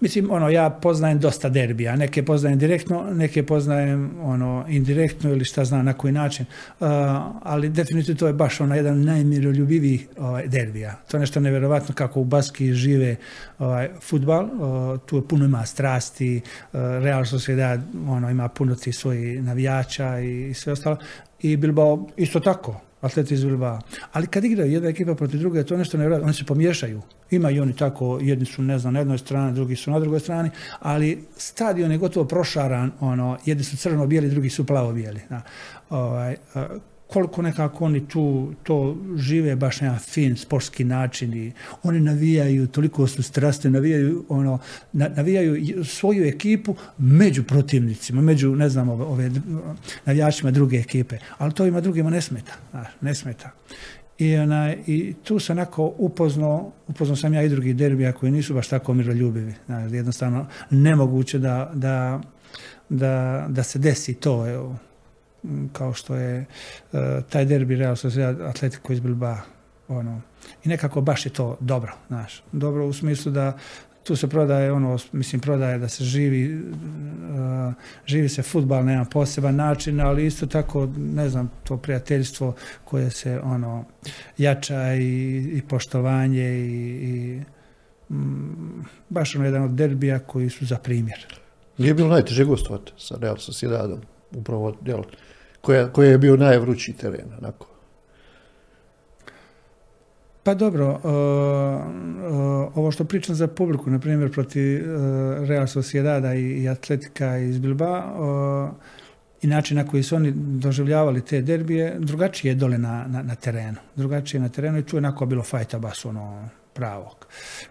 Mislim, 0.00 0.30
ono, 0.30 0.48
ja 0.48 0.70
poznajem 0.70 1.18
dosta 1.18 1.48
derbija, 1.48 1.96
neke 1.96 2.24
poznajem 2.24 2.58
direktno, 2.58 3.06
neke 3.12 3.46
poznajem 3.46 4.10
ono, 4.22 4.64
indirektno 4.68 5.30
ili 5.30 5.44
šta 5.44 5.64
znam 5.64 5.84
na 5.84 5.92
koji 5.92 6.12
način, 6.12 6.46
Uh, 6.80 6.86
ali 7.42 7.68
definitivno 7.68 8.18
to 8.18 8.26
je 8.26 8.32
baš 8.32 8.60
ono 8.60 8.74
jedan 8.74 9.04
najmiroljubivijih 9.04 10.06
ovaj, 10.18 10.48
derbija. 10.48 11.00
To 11.10 11.16
je 11.16 11.20
nešto 11.20 11.40
nevjerovatno 11.40 11.94
kako 11.94 12.20
u 12.20 12.24
Baski 12.24 12.72
žive 12.72 13.16
ovaj, 13.58 13.88
futbal, 14.00 14.44
uh, 14.44 15.00
tu 15.06 15.16
je 15.16 15.28
puno 15.28 15.44
ima 15.44 15.66
strasti, 15.66 16.36
uh, 16.36 16.80
Real 16.80 17.24
Sociedad 17.24 17.80
ono, 18.08 18.30
ima 18.30 18.48
puno 18.48 18.74
tih 18.74 18.96
svojih 18.96 19.42
navijača 19.42 20.20
i, 20.20 20.50
i 20.50 20.54
sve 20.54 20.72
ostalo. 20.72 20.96
I 21.40 21.56
Bilbao 21.56 22.08
isto 22.16 22.40
tako. 22.40 22.83
Atleti 23.04 23.34
iz. 23.34 23.44
Ali 24.12 24.26
kad 24.26 24.44
igraju 24.44 24.72
jedna 24.72 24.88
ekipa 24.88 25.14
protiv 25.14 25.40
druge, 25.40 25.64
to 25.64 25.76
nešto 25.76 25.98
ne 25.98 26.08
radi, 26.08 26.24
oni 26.24 26.34
se 26.34 26.44
pomiješaju. 26.44 27.02
Ima 27.30 27.50
i 27.50 27.60
oni 27.60 27.76
tako, 27.76 28.18
jedni 28.22 28.44
su 28.44 28.62
ne 28.62 28.78
znam 28.78 28.94
na 28.94 29.00
jednoj 29.00 29.18
strani, 29.18 29.54
drugi 29.54 29.76
su 29.76 29.90
na 29.90 30.00
drugoj 30.00 30.20
strani, 30.20 30.50
ali 30.80 31.24
stadion 31.36 31.92
je 31.92 31.98
gotovo 31.98 32.26
prošaran, 32.26 32.92
ono, 33.00 33.38
jedni 33.44 33.64
su 33.64 33.76
crveno-bijeli, 33.76 34.30
drugi 34.30 34.50
su 34.50 34.66
plavo-bijeli. 34.66 35.20
Ovaj, 35.90 36.36
koliko 37.14 37.42
nekako 37.42 37.84
oni 37.84 38.08
tu 38.08 38.52
to 38.62 38.96
žive 39.16 39.56
baš 39.56 39.80
na 39.80 39.98
fin 39.98 40.36
sportski 40.36 40.84
način 40.84 41.34
i 41.34 41.52
oni 41.82 42.00
navijaju, 42.00 42.66
toliko 42.66 43.06
su 43.06 43.22
strasti, 43.22 43.70
navijaju, 43.70 44.24
ono, 44.28 44.58
navijaju 44.92 45.84
svoju 45.84 46.24
ekipu 46.26 46.74
među 46.98 47.44
protivnicima, 47.44 48.22
među, 48.22 48.56
ne 48.56 48.68
znam, 48.68 48.88
ove, 48.88 49.30
navijačima 50.04 50.50
druge 50.50 50.76
ekipe, 50.76 51.18
ali 51.38 51.54
to 51.54 51.66
ima 51.66 51.80
drugima 51.80 52.10
ne 52.10 52.20
smeta, 52.20 52.52
ne 53.00 53.14
smeta. 53.14 53.50
I, 54.18 54.36
ona, 54.36 54.74
I 54.86 55.14
tu 55.24 55.38
se 55.38 55.52
onako 55.52 55.94
upoznao, 55.98 56.72
upoznao 56.88 57.16
sam 57.16 57.34
ja 57.34 57.42
i 57.42 57.48
drugi 57.48 57.74
derbija 57.74 58.12
koji 58.12 58.32
nisu 58.32 58.54
baš 58.54 58.68
tako 58.68 58.94
miroljubivi. 58.94 59.54
Znači, 59.66 59.94
jednostavno 59.94 60.46
nemoguće 60.70 61.38
da, 61.38 61.70
da, 61.74 62.20
da, 62.88 63.46
da 63.48 63.62
se 63.62 63.78
desi 63.78 64.14
to. 64.14 64.48
Evo, 64.48 64.76
kao 65.72 65.92
što 65.92 66.14
je 66.14 66.44
uh, 66.92 67.00
taj 67.28 67.44
derbi 67.44 67.76
Real 67.76 67.96
Sociedad 67.96 68.40
Atletico 68.40 68.92
iz 68.92 69.00
Bilbao. 69.00 69.38
Ono. 69.88 70.20
I 70.64 70.68
nekako 70.68 71.00
baš 71.00 71.26
je 71.26 71.30
to 71.30 71.56
dobro, 71.60 71.92
znaš. 72.08 72.42
Dobro 72.52 72.86
u 72.86 72.92
smislu 72.92 73.32
da 73.32 73.58
tu 74.04 74.16
se 74.16 74.28
prodaje 74.28 74.72
ono, 74.72 74.98
mislim 75.12 75.40
prodaje 75.40 75.78
da 75.78 75.88
se 75.88 76.04
živi, 76.04 76.54
uh, 76.56 77.72
živi 78.06 78.28
se 78.28 78.42
futbal 78.42 78.84
na 78.84 78.90
jedan 78.90 79.06
poseban 79.06 79.56
način, 79.56 80.00
ali 80.00 80.26
isto 80.26 80.46
tako, 80.46 80.88
ne 80.96 81.28
znam, 81.28 81.50
to 81.64 81.76
prijateljstvo 81.76 82.54
koje 82.84 83.10
se 83.10 83.40
ono 83.40 83.84
jača 84.38 84.94
i, 84.94 85.62
poštovanje 85.68 86.44
i, 86.44 87.40
i 88.08 88.14
mm, 88.14 88.84
baš 89.08 89.36
ono 89.36 89.44
jedan 89.44 89.62
od 89.62 89.70
derbija 89.70 90.18
koji 90.18 90.50
su 90.50 90.66
za 90.66 90.76
primjer. 90.76 91.26
Nije 91.78 91.94
bilo 91.94 92.08
najteže 92.08 92.44
gostovati 92.44 92.92
sa 92.96 93.16
Real 93.20 93.36
Sociedadom, 93.36 94.00
upravo, 94.34 94.76
jel, 94.84 95.02
koja, 95.60 95.92
koji 95.92 96.08
je 96.08 96.18
bio 96.18 96.36
najvrući 96.36 96.92
teren, 96.92 97.26
onako? 97.38 97.66
Pa 100.44 100.54
dobro, 100.54 100.90
uh, 100.90 101.00
uh, 101.00 102.76
ovo 102.76 102.90
što 102.90 103.04
pričam 103.04 103.34
za 103.34 103.46
publiku, 103.46 103.90
na 103.90 103.98
primjer 103.98 104.32
protiv 104.32 104.76
uh, 104.76 105.48
Real 105.48 105.66
Sociedada 105.66 106.34
i, 106.34 106.68
Atletika 106.68 107.38
iz 107.38 107.58
Bilba, 107.58 108.04
i 109.42 109.46
način 109.46 109.76
na 109.76 109.86
koji 109.86 110.02
su 110.02 110.16
oni 110.16 110.32
doživljavali 110.36 111.20
te 111.20 111.42
derbije, 111.42 111.96
drugačije 111.98 112.50
je 112.50 112.54
dole 112.54 112.78
na, 112.78 113.06
na, 113.08 113.22
na 113.22 113.34
terenu. 113.34 113.76
Drugačije 113.96 114.38
je 114.38 114.42
na 114.42 114.48
terenu 114.48 114.78
i 114.78 114.82
tu 114.82 114.96
je 114.96 114.98
onako 114.98 115.26
bilo 115.26 115.42
fajta 115.42 115.78
bas 115.78 116.04
ono 116.04 116.48
pravog. 116.74 117.26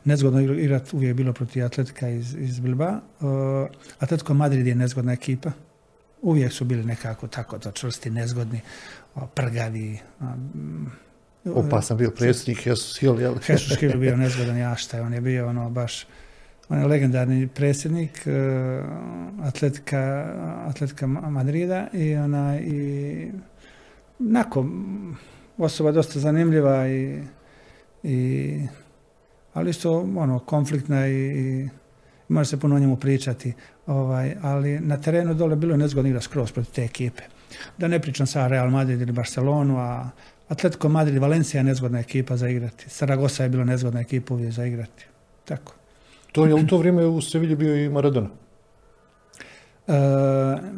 Nezgodno 0.06 0.42
igrati 0.42 0.96
uvijek 0.96 1.16
bilo 1.16 1.34
protiv 1.34 1.66
Atletika 1.66 2.10
iz, 2.10 2.36
iz 2.40 2.60
Bilba. 2.60 3.00
Atletico 4.00 4.34
Madrid 4.34 4.68
je 4.68 4.76
nezgodna 4.76 5.14
ekipa 5.14 5.52
uvijek 6.24 6.54
su 6.54 6.66
bili 6.66 6.84
nekako 6.84 7.28
tako 7.28 7.60
to 7.60 7.72
čvrsti, 7.72 8.10
nezgodni, 8.10 8.62
prgavi. 9.34 10.00
Opasan 11.46 11.98
bio 11.98 12.12
predsjednik 12.12 12.66
Jesus 12.66 13.00
Hill, 13.00 13.22
jel? 13.22 13.36
Jesus 13.50 13.80
Hill 13.80 13.98
bio 14.00 14.18
nezgodan 14.18 14.58
jašta, 14.58 15.02
on 15.02 15.14
je 15.14 15.22
bio 15.22 15.48
ono 15.48 15.70
baš 15.70 16.06
on 16.70 16.80
je 16.80 16.88
legendarni 16.88 17.48
predsjednik 17.48 18.28
uh, 18.28 19.46
atletika, 19.48 20.34
atletika 20.68 21.08
Madrida 21.08 21.88
i 21.94 22.16
ona 22.16 22.60
i 22.60 23.32
nako 24.20 24.66
osoba 25.58 25.92
dosta 25.92 26.20
zanimljiva 26.20 26.88
i, 26.88 27.24
i 28.04 28.60
ali 29.54 29.70
isto 29.70 30.00
ono 30.16 30.40
konfliktna 30.40 31.08
i, 31.08 31.14
i 31.14 31.70
može 32.34 32.50
se 32.50 32.60
puno 32.60 32.76
o 32.76 32.80
njemu 32.80 32.96
pričati, 32.96 33.54
ovaj, 33.88 34.36
ali 34.42 34.80
na 34.80 34.98
terenu 34.98 35.34
dole 35.34 35.56
bilo 35.56 35.74
je 35.74 35.78
nezgodno 35.78 36.10
igrati 36.10 36.26
skroz 36.26 36.52
protiv 36.52 36.74
te 36.74 36.84
ekipe. 36.84 37.24
Da 37.78 37.88
ne 37.88 38.00
pričam 38.00 38.28
sa 38.28 38.48
Real 38.48 38.70
Madrid 38.70 39.02
ili 39.02 39.12
Barcelonu, 39.12 39.78
a 39.78 40.10
Atletico 40.50 40.90
Madrid, 40.90 41.18
Valencija 41.18 41.60
je 41.60 41.64
nezgodna 41.64 42.00
ekipa 42.00 42.38
za 42.38 42.50
igrati. 42.50 42.90
Saragossa 42.90 43.44
je 43.44 43.50
bila 43.50 43.64
nezgodna 43.64 44.00
ekipa 44.00 44.34
uvijek 44.34 44.52
za 44.52 44.66
igrati. 44.66 45.06
Tako. 45.46 45.74
To 46.32 46.46
je 46.46 46.54
u 46.54 46.68
to 46.68 46.78
vrijeme 46.78 47.06
u 47.06 47.22
Sevilji 47.22 47.56
bio 47.56 47.86
i 47.86 47.90
Maradona? 47.90 48.30
Uh, 49.88 49.94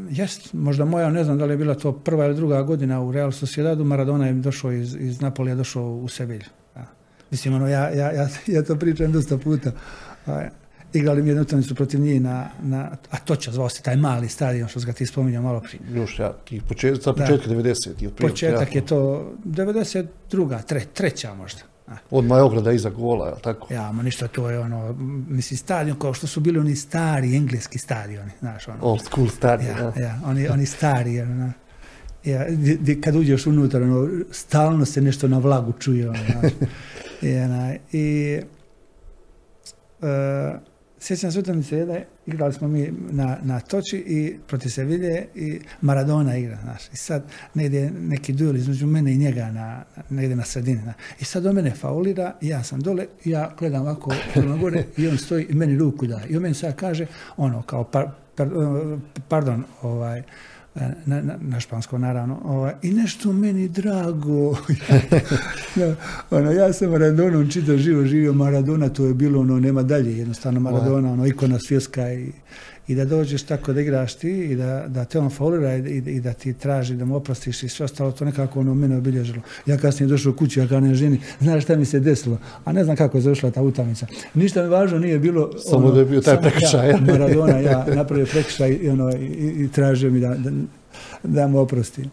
jest, 0.09 0.53
možda 0.53 0.85
moja, 0.85 1.09
ne 1.09 1.23
znam 1.23 1.37
da 1.37 1.45
li 1.45 1.53
je 1.53 1.57
bila 1.57 1.75
to 1.75 1.91
prva 1.91 2.25
ili 2.25 2.35
druga 2.35 2.61
godina 2.61 3.01
u 3.01 3.11
Real 3.11 3.31
Sociedadu, 3.31 3.83
Maradona 3.83 4.27
je 4.27 4.33
došao 4.33 4.71
iz, 4.71 4.95
iz 4.99 5.21
Napolija, 5.21 5.55
došao 5.55 5.83
u 5.83 6.07
Sevilju. 6.07 6.49
Mislim, 7.31 7.53
ono, 7.53 7.67
ja, 7.67 7.89
ja, 7.89 8.11
ja, 8.11 8.27
ja 8.47 8.63
to 8.63 8.75
pričam 8.75 9.11
dosta 9.11 9.37
puta. 9.37 9.71
Igrali 10.95 11.21
mi 11.21 11.29
jednu 11.29 11.41
utakmicu 11.41 11.75
protiv 11.75 11.99
njih 11.99 12.21
na, 12.21 12.49
na 12.61 12.91
a 13.11 13.17
to 13.17 13.35
će 13.35 13.51
zvao 13.51 13.69
se 13.69 13.81
taj 13.81 13.95
mali 13.95 14.29
stadion 14.29 14.67
što 14.67 14.79
ga 14.79 14.93
ti 14.93 15.05
spominjao 15.05 15.43
malo 15.43 15.61
prije. 15.61 15.99
Još 15.99 16.19
ja, 16.19 16.33
tih 16.33 16.63
počet, 16.63 17.03
sa 17.03 17.13
početka 17.13 17.49
90. 17.49 18.09
Početak 18.09 18.75
je 18.75 18.85
to 18.85 19.31
92. 19.45 20.63
Tre, 20.65 20.81
treća 20.93 21.33
možda. 21.33 21.61
Odmah 22.11 22.37
je 22.37 22.43
ograda 22.43 22.71
iza 22.71 22.89
gola, 22.89 23.27
je 23.27 23.33
tako? 23.41 23.73
Ja, 23.73 23.91
ma 23.91 24.03
ništa, 24.03 24.27
to 24.27 24.49
je 24.49 24.59
ono, 24.59 24.95
mislim, 25.29 25.57
stadion 25.57 25.99
kao 25.99 26.13
što 26.13 26.27
su 26.27 26.39
bili 26.39 26.59
oni 26.59 26.75
stari 26.75 27.35
engleski 27.35 27.77
stadioni, 27.77 28.31
znaš, 28.39 28.67
ono. 28.67 28.77
Old 28.81 29.01
school 29.01 29.29
stadion, 29.29 29.77
ja. 29.77 29.93
ja 30.01 30.19
oni, 30.25 30.47
oni 30.47 30.65
stari, 30.65 31.21
ono, 31.21 31.51
ja, 32.23 32.45
di, 32.49 32.77
di, 32.77 33.01
kad 33.01 33.15
uđeš 33.15 33.47
unutar, 33.47 33.83
ono, 33.83 34.09
stalno 34.31 34.85
se 34.85 35.01
nešto 35.01 35.27
na 35.27 35.37
vlagu 35.37 35.73
čuje, 35.79 36.09
ono, 36.09 36.19
znaš. 36.31 36.51
I, 37.21 37.97
i 37.97 38.39
uh, 40.01 40.07
sjećam 41.05 41.31
se 41.31 41.39
utakmice 41.39 41.77
jedne, 41.77 42.05
igrali 42.25 42.53
smo 42.53 42.67
mi 42.67 42.93
na, 43.11 43.37
na 43.43 43.59
toči 43.59 43.97
i 43.97 44.37
protiv 44.47 44.69
Sevilje 44.69 45.27
i 45.35 45.59
Maradona 45.81 46.37
igra, 46.37 46.57
znaš. 46.63 46.87
I 46.93 46.97
sad 46.97 47.23
negdje 47.53 47.91
neki 47.91 48.33
duel 48.33 48.55
između 48.55 48.87
mene 48.87 49.13
i 49.13 49.17
njega 49.17 49.51
na, 49.51 49.83
negdje 50.09 50.35
na 50.35 50.43
sredini. 50.43 50.81
Na. 50.81 50.93
I 51.19 51.25
sad 51.25 51.45
on 51.45 51.55
mene 51.55 51.71
faulira, 51.71 52.35
ja 52.41 52.63
sam 52.63 52.81
dole, 52.81 53.05
ja 53.25 53.55
gledam 53.59 53.81
ovako 53.81 54.13
gore 54.59 54.83
i 54.97 55.07
on 55.07 55.17
stoji 55.17 55.45
i 55.49 55.53
meni 55.53 55.77
ruku 55.77 56.07
da. 56.07 56.21
I 56.29 56.35
on 56.35 56.41
meni 56.41 56.55
sad 56.55 56.75
kaže, 56.75 57.07
ono, 57.37 57.61
kao, 57.61 57.83
par, 57.83 58.07
par, 58.35 58.49
pardon, 59.27 59.63
ovaj, 59.81 60.23
na, 61.05 61.21
na, 61.21 61.37
na 61.41 61.59
španskom 61.59 62.01
naravno, 62.01 62.41
ovaj, 62.43 62.73
i 62.81 62.91
nešto 62.91 63.33
meni 63.33 63.67
drago. 63.67 64.57
ja, 65.81 65.95
ono, 66.31 66.51
ja 66.51 66.73
sam 66.73 66.91
Maradonom 66.91 67.49
čitav 67.51 67.77
živo 67.77 68.05
živio 68.05 68.33
Maradona, 68.33 68.89
to 68.89 69.05
je 69.05 69.13
bilo 69.13 69.41
ono, 69.41 69.59
nema 69.59 69.83
dalje, 69.83 70.17
jednostavno 70.17 70.59
Maradona, 70.59 71.11
ono, 71.11 71.27
ikona 71.27 71.59
svjetska 71.59 72.13
i, 72.13 72.31
i 72.87 72.95
da 72.95 73.05
dođeš 73.05 73.43
tako 73.43 73.73
da 73.73 73.81
igraš 73.81 74.13
ti 74.13 74.29
i 74.29 74.55
da, 74.55 74.85
da 74.87 75.05
te 75.05 75.19
on 75.19 75.29
faulira 75.29 75.75
i, 75.75 75.97
i, 76.05 76.19
da 76.19 76.33
ti 76.33 76.53
traži 76.53 76.95
da 76.95 77.05
mu 77.05 77.15
oprostiš 77.15 77.63
i 77.63 77.69
sve 77.69 77.83
ostalo, 77.83 78.11
to 78.11 78.25
nekako 78.25 78.59
ono 78.59 78.73
mene 78.73 78.97
obilježilo. 78.97 79.41
Ja 79.65 79.77
kasnije 79.77 80.09
došao 80.09 80.31
u 80.31 80.35
kući, 80.35 80.59
ja 80.59 80.67
kao 80.67 80.79
ne 80.79 80.95
ženi, 80.95 81.21
znaš 81.39 81.63
šta 81.63 81.75
mi 81.75 81.85
se 81.85 81.99
desilo, 81.99 82.37
a 82.65 82.71
ne 82.71 82.83
znam 82.83 82.95
kako 82.95 83.17
je 83.17 83.21
završila 83.21 83.51
ta 83.51 83.61
utakmica. 83.61 84.07
Ništa 84.33 84.63
mi 84.63 84.69
važno 84.69 84.99
nije 84.99 85.19
bilo... 85.19 85.51
Samo 85.57 85.85
ono, 85.85 85.91
da 85.91 85.99
je 85.99 86.05
bio 86.05 86.21
taj 86.21 86.41
prekršaj. 86.41 86.89
Ja, 86.89 86.97
Maradona, 87.07 87.59
ja 87.59 87.85
napravio 87.95 88.25
prekršaj 88.25 88.77
i, 88.81 88.89
ono, 88.89 89.11
i, 89.11 89.25
i 89.63 89.69
tražio 89.71 90.11
mi 90.11 90.19
da, 90.19 90.35
da, 90.35 90.51
da 91.23 91.47
mu 91.47 91.59
oprostim. 91.59 92.11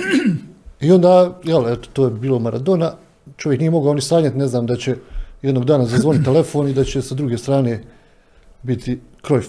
I 0.80 0.92
onda, 0.92 1.40
jel, 1.44 1.72
eto, 1.72 1.88
to 1.92 2.04
je 2.04 2.10
bilo 2.10 2.38
Maradona, 2.38 2.92
čovjek 3.36 3.60
nije 3.60 3.70
mogao 3.70 3.94
ni 3.94 4.00
sanjati, 4.00 4.38
ne 4.38 4.46
znam, 4.46 4.66
da 4.66 4.76
će 4.76 4.96
jednog 5.42 5.64
dana 5.64 5.84
zazvoniti 5.86 6.24
telefon 6.24 6.68
i 6.68 6.74
da 6.74 6.84
će 6.84 7.02
sa 7.02 7.14
druge 7.14 7.38
strane 7.38 7.82
biti 8.62 8.98
Krojf. 9.26 9.46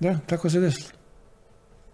Da, 0.00 0.18
tako 0.26 0.50
se 0.50 0.60
desilo. 0.60 0.88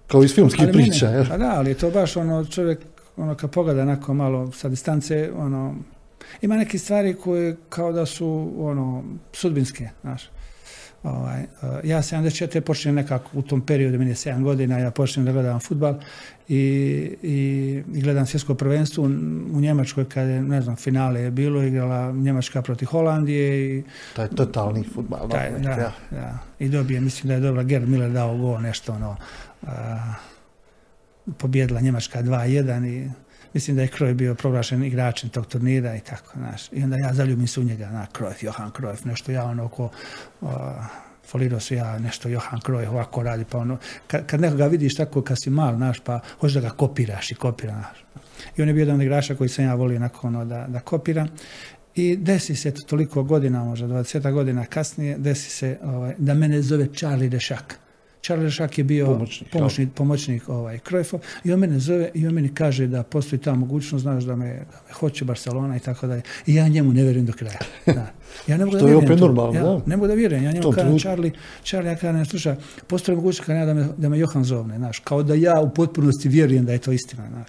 Kao 0.06 0.24
iz 0.24 0.34
filmskih 0.34 0.68
priča, 0.72 1.06
jel? 1.06 1.24
Pa 1.28 1.38
da, 1.38 1.54
ali 1.56 1.70
je 1.70 1.74
to 1.74 1.90
baš 1.90 2.16
ono 2.16 2.44
čovjek, 2.44 2.78
ono 3.16 3.34
kad 3.34 3.50
pogleda 3.50 3.82
onako 3.82 4.14
malo 4.14 4.52
sa 4.52 4.68
distance, 4.68 5.30
ono, 5.36 5.74
ima 6.42 6.56
neke 6.56 6.78
stvari 6.78 7.14
koje 7.14 7.56
kao 7.68 7.92
da 7.92 8.06
su 8.06 8.52
ono 8.58 9.04
sudbinske, 9.32 9.88
znaš. 10.02 10.30
Ovaj, 11.02 11.42
ja 11.84 11.98
74. 11.98 12.60
počnem 12.60 12.94
nekako 12.94 13.38
u 13.38 13.42
tom 13.42 13.60
periodu, 13.60 13.98
meni 13.98 14.10
je 14.10 14.14
7 14.14 14.42
godina, 14.42 14.78
ja 14.78 14.90
počnem 14.90 15.24
da 15.24 15.32
gledam 15.32 15.60
futbal 15.60 15.94
i, 16.48 16.56
i, 17.22 17.82
i 17.94 18.00
gledam 18.00 18.26
svjetsko 18.26 18.54
prvenstvo 18.54 19.04
u 19.52 19.60
Njemačkoj 19.60 20.08
kad 20.08 20.28
je, 20.28 20.42
ne 20.42 20.62
znam, 20.62 20.76
finale 20.76 21.20
je 21.20 21.30
bilo, 21.30 21.62
igrala 21.62 22.12
Njemačka 22.12 22.62
protiv 22.62 22.86
Holandije. 22.86 23.78
I, 23.78 23.82
taj 24.16 24.28
totalni 24.28 24.84
futbal. 24.94 25.28
Taj, 25.28 25.50
da, 25.50 25.70
ja. 25.70 25.92
da, 26.10 26.38
I 26.58 26.68
dobije, 26.68 27.00
mislim 27.00 27.28
da 27.28 27.34
je 27.34 27.40
dobro, 27.40 27.64
Gerd 27.64 27.88
Miller 27.88 28.10
dao 28.10 28.36
gol, 28.36 28.60
nešto 28.60 28.92
ono, 28.92 29.16
a, 29.62 30.14
pobjedila 31.38 31.80
Njemačka 31.80 32.22
2-1 32.22 32.86
i 32.86 33.10
mislim 33.54 33.76
da 33.76 33.82
je 33.82 33.88
Kroj 33.88 34.14
bio 34.14 34.34
proglašen 34.34 34.84
igračem 34.84 35.30
tog 35.30 35.46
turnira 35.46 35.96
i 35.96 36.00
tako, 36.00 36.32
znaš. 36.36 36.68
I 36.72 36.82
onda 36.82 36.96
ja 36.96 37.14
zaljubim 37.14 37.46
se 37.46 37.60
u 37.60 37.64
njega, 37.64 37.90
na 37.90 38.06
Krojf, 38.12 38.42
Johan 38.42 38.70
Krojf, 38.70 39.04
nešto 39.04 39.32
ja 39.32 39.44
ono 39.44 39.64
oko 39.64 39.90
folirao 41.30 41.60
se 41.60 41.76
ja 41.76 41.98
nešto 41.98 42.28
Johan 42.28 42.60
Kroj 42.60 42.86
ovako 42.86 43.22
radi, 43.22 43.44
pa 43.50 43.58
ono, 43.58 43.76
kad, 44.06 44.26
kad 44.26 44.40
nekoga 44.40 44.66
vidiš 44.66 44.94
tako 44.96 45.22
kad 45.22 45.36
si 45.42 45.50
mal, 45.50 45.78
naš, 45.78 46.00
pa 46.00 46.20
hoćeš 46.40 46.54
da 46.54 46.60
ga 46.60 46.70
kopiraš 46.70 47.30
i 47.30 47.34
kopiraš. 47.34 48.04
I 48.56 48.62
on 48.62 48.68
je 48.68 48.74
bio 48.74 48.82
jedan 48.82 48.94
od 48.94 49.02
igrača 49.02 49.34
koji 49.34 49.48
sam 49.48 49.64
ja 49.64 49.74
volio 49.74 49.96
onako 49.96 50.26
ono 50.26 50.44
da, 50.44 50.66
da 50.68 50.80
kopiram. 50.80 51.28
I 51.94 52.16
desi 52.16 52.56
se 52.56 52.70
to 52.70 52.80
toliko 52.86 53.22
godina, 53.22 53.64
možda 53.64 53.86
20 53.86 54.32
godina 54.32 54.64
kasnije, 54.64 55.18
desi 55.18 55.50
se 55.50 55.78
ovaj, 55.82 56.14
da 56.18 56.34
mene 56.34 56.62
zove 56.62 56.86
Charlie 56.94 57.28
Dešak. 57.28 57.78
Charlie 58.22 58.44
Dešak 58.44 58.78
je 58.78 58.84
bio 58.84 59.06
Pomoćnik, 59.06 59.50
pomoćnik, 59.50 59.88
pomoćnik 59.94 60.48
ovaj, 60.48 60.78
Cruyffa 60.78 61.18
i 61.44 61.52
on 61.52 61.60
mene 61.60 61.78
zove 61.78 62.10
i 62.14 62.26
on 62.26 62.34
meni 62.34 62.54
kaže 62.54 62.86
da 62.86 63.02
postoji 63.02 63.40
ta 63.40 63.54
mogućnost, 63.54 64.02
znaš, 64.02 64.24
da 64.24 64.36
me, 64.36 64.46
da 64.46 64.80
me 64.88 64.92
hoće 64.92 65.24
Barcelona 65.24 65.76
i 65.76 65.80
tako 65.80 66.06
dalje. 66.06 66.22
I 66.46 66.54
ja 66.54 66.68
njemu 66.68 66.92
ne 66.92 67.02
vjerujem 67.02 67.26
do 67.26 67.32
kraja. 67.32 67.58
Da. 67.86 68.12
Ja 68.46 68.56
ne 68.56 68.64
mogu 68.64 68.78
da 68.78 68.88
je 68.88 68.96
vjerujem 68.96 69.18
normalno, 69.18 69.58
ja, 69.58 69.62
da. 69.62 69.80
Ne 69.86 69.96
mogu 69.96 70.06
da 70.06 70.14
vjerujem. 70.14 70.44
Ja 70.44 70.52
njemu 70.52 70.72
kažem. 70.72 70.98
Charlie, 70.98 71.32
Charlie, 71.64 71.92
ja 71.92 71.96
kažem, 71.96 72.24
slušaj, 72.24 72.56
postoji 72.86 73.16
mogućnost 73.16 73.46
kad 73.46 73.56
ja 73.56 73.64
da 73.66 73.74
me, 73.74 73.88
da 73.96 74.08
me 74.08 74.18
Johan 74.18 74.44
zovne, 74.44 74.76
znaš, 74.76 74.98
kao 74.98 75.22
da 75.22 75.34
ja 75.34 75.60
u 75.60 75.74
potpunosti 75.74 76.28
vjerujem 76.28 76.64
da 76.64 76.72
je 76.72 76.78
to 76.78 76.92
istina, 76.92 77.28
znaš. 77.30 77.48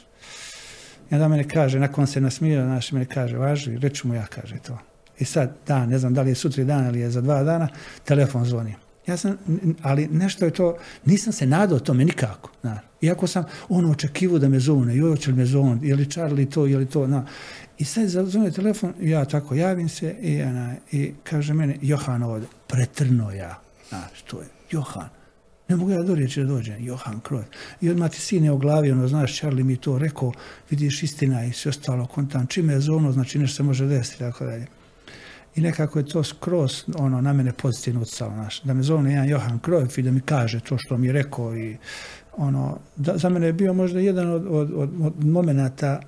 I 1.12 1.16
onda 1.16 1.28
mene 1.28 1.48
kaže, 1.48 1.80
nakon 1.80 2.08
se 2.08 2.22
nasmio, 2.22 2.64
znaš, 2.64 2.92
mene 2.92 3.06
kaže, 3.06 3.38
važi, 3.38 3.78
reću 3.78 4.08
mu 4.08 4.14
ja, 4.14 4.26
kaže 4.26 4.56
to. 4.68 4.78
I 5.20 5.26
sad, 5.26 5.52
dan, 5.68 5.90
ne 5.90 5.98
znam 5.98 6.14
da 6.14 6.22
li 6.22 6.32
je 6.32 6.36
sutra 6.36 6.64
dan 6.64 6.88
ili 6.88 7.00
je 7.00 7.10
za 7.10 7.22
dva 7.22 7.44
dana, 7.44 7.68
telefon 8.06 8.46
zvoni. 8.46 8.76
Ja 9.08 9.18
sam, 9.18 9.38
ali 9.82 10.08
nešto 10.08 10.46
je 10.46 10.52
to, 10.52 10.78
nisam 11.06 11.34
se 11.34 11.46
nadao 11.46 11.80
tome 11.80 12.06
nikako. 12.06 12.52
Znaš. 12.62 12.80
Iako 13.02 13.28
sam 13.28 13.44
ono 13.70 13.92
očekivao 13.92 14.40
da 14.40 14.50
me 14.50 14.60
zovne, 14.60 14.98
joj, 14.98 15.18
li 15.28 15.34
me 15.34 15.46
zovne, 15.46 15.88
je 15.88 15.96
li 15.96 16.10
Charlie 16.10 16.50
to, 16.50 16.66
je 16.66 16.78
li 16.78 16.86
to, 16.86 17.08
na. 17.08 17.26
I 17.78 17.86
sad 17.86 18.08
zazvoni 18.08 18.52
telefon, 18.52 18.94
ja 19.02 19.26
tako 19.26 19.56
javim 19.56 19.90
se 19.90 20.16
i, 20.22 20.42
ona, 20.42 20.76
i 20.92 21.14
kaže 21.24 21.54
mene, 21.54 21.78
Johan 21.82 22.24
ovdje, 22.24 22.48
pretrno 22.68 23.32
ja. 23.32 23.60
Znaš, 23.90 24.22
to 24.22 24.42
je, 24.42 24.48
Johan. 24.72 25.10
Ne 25.68 25.76
mogu 25.76 25.92
ja 25.92 26.04
do 26.04 26.16
da 26.16 26.44
dođem, 26.44 26.86
Johan 26.86 27.20
Cruyff. 27.30 27.46
I 27.82 27.90
odmah 27.90 28.12
ti 28.12 28.20
sine 28.20 28.52
u 28.52 28.58
glavi, 28.58 28.92
ono, 28.92 29.08
znaš, 29.08 29.38
Charlie 29.38 29.64
mi 29.64 29.78
to 29.78 29.98
rekao, 29.98 30.32
vidiš 30.70 31.04
istina 31.04 31.46
i 31.46 31.54
sve 31.54 31.70
ostalo, 31.70 32.06
kontan, 32.06 32.48
čime 32.48 32.74
je 32.74 32.80
zovno, 32.80 33.12
znači 33.12 33.40
nešto 33.40 33.56
se 33.56 33.64
može 33.64 33.86
desiti, 33.86 34.20
tako 34.20 34.46
dalje. 34.46 34.68
I 35.56 35.62
nekako 35.62 36.00
je 36.00 36.06
to 36.06 36.24
skroz 36.24 36.84
ono, 36.98 37.22
na 37.22 37.34
mene 37.34 37.54
pozitivno 37.54 38.02
utjecalo, 38.02 38.34
znaš, 38.34 38.62
da 38.62 38.74
me 38.74 38.84
zovne 38.84 39.12
jedan 39.12 39.30
Johan 39.30 39.60
Cruyff 39.60 40.00
i 40.00 40.02
da 40.02 40.12
mi 40.12 40.22
kaže 40.22 40.60
to 40.60 40.78
što 40.78 40.98
mi 40.98 41.08
je 41.08 41.14
rekao 41.14 41.58
i 41.58 41.78
ono, 42.38 42.78
da, 42.96 43.18
za 43.18 43.30
mene 43.30 43.46
je 43.46 43.54
bio 43.54 43.74
možda 43.74 44.00
jedan 44.00 44.32
od, 44.32 44.46
od, 44.50 44.72
od, 44.76 44.90
od 45.02 45.26
momenata 45.26 46.02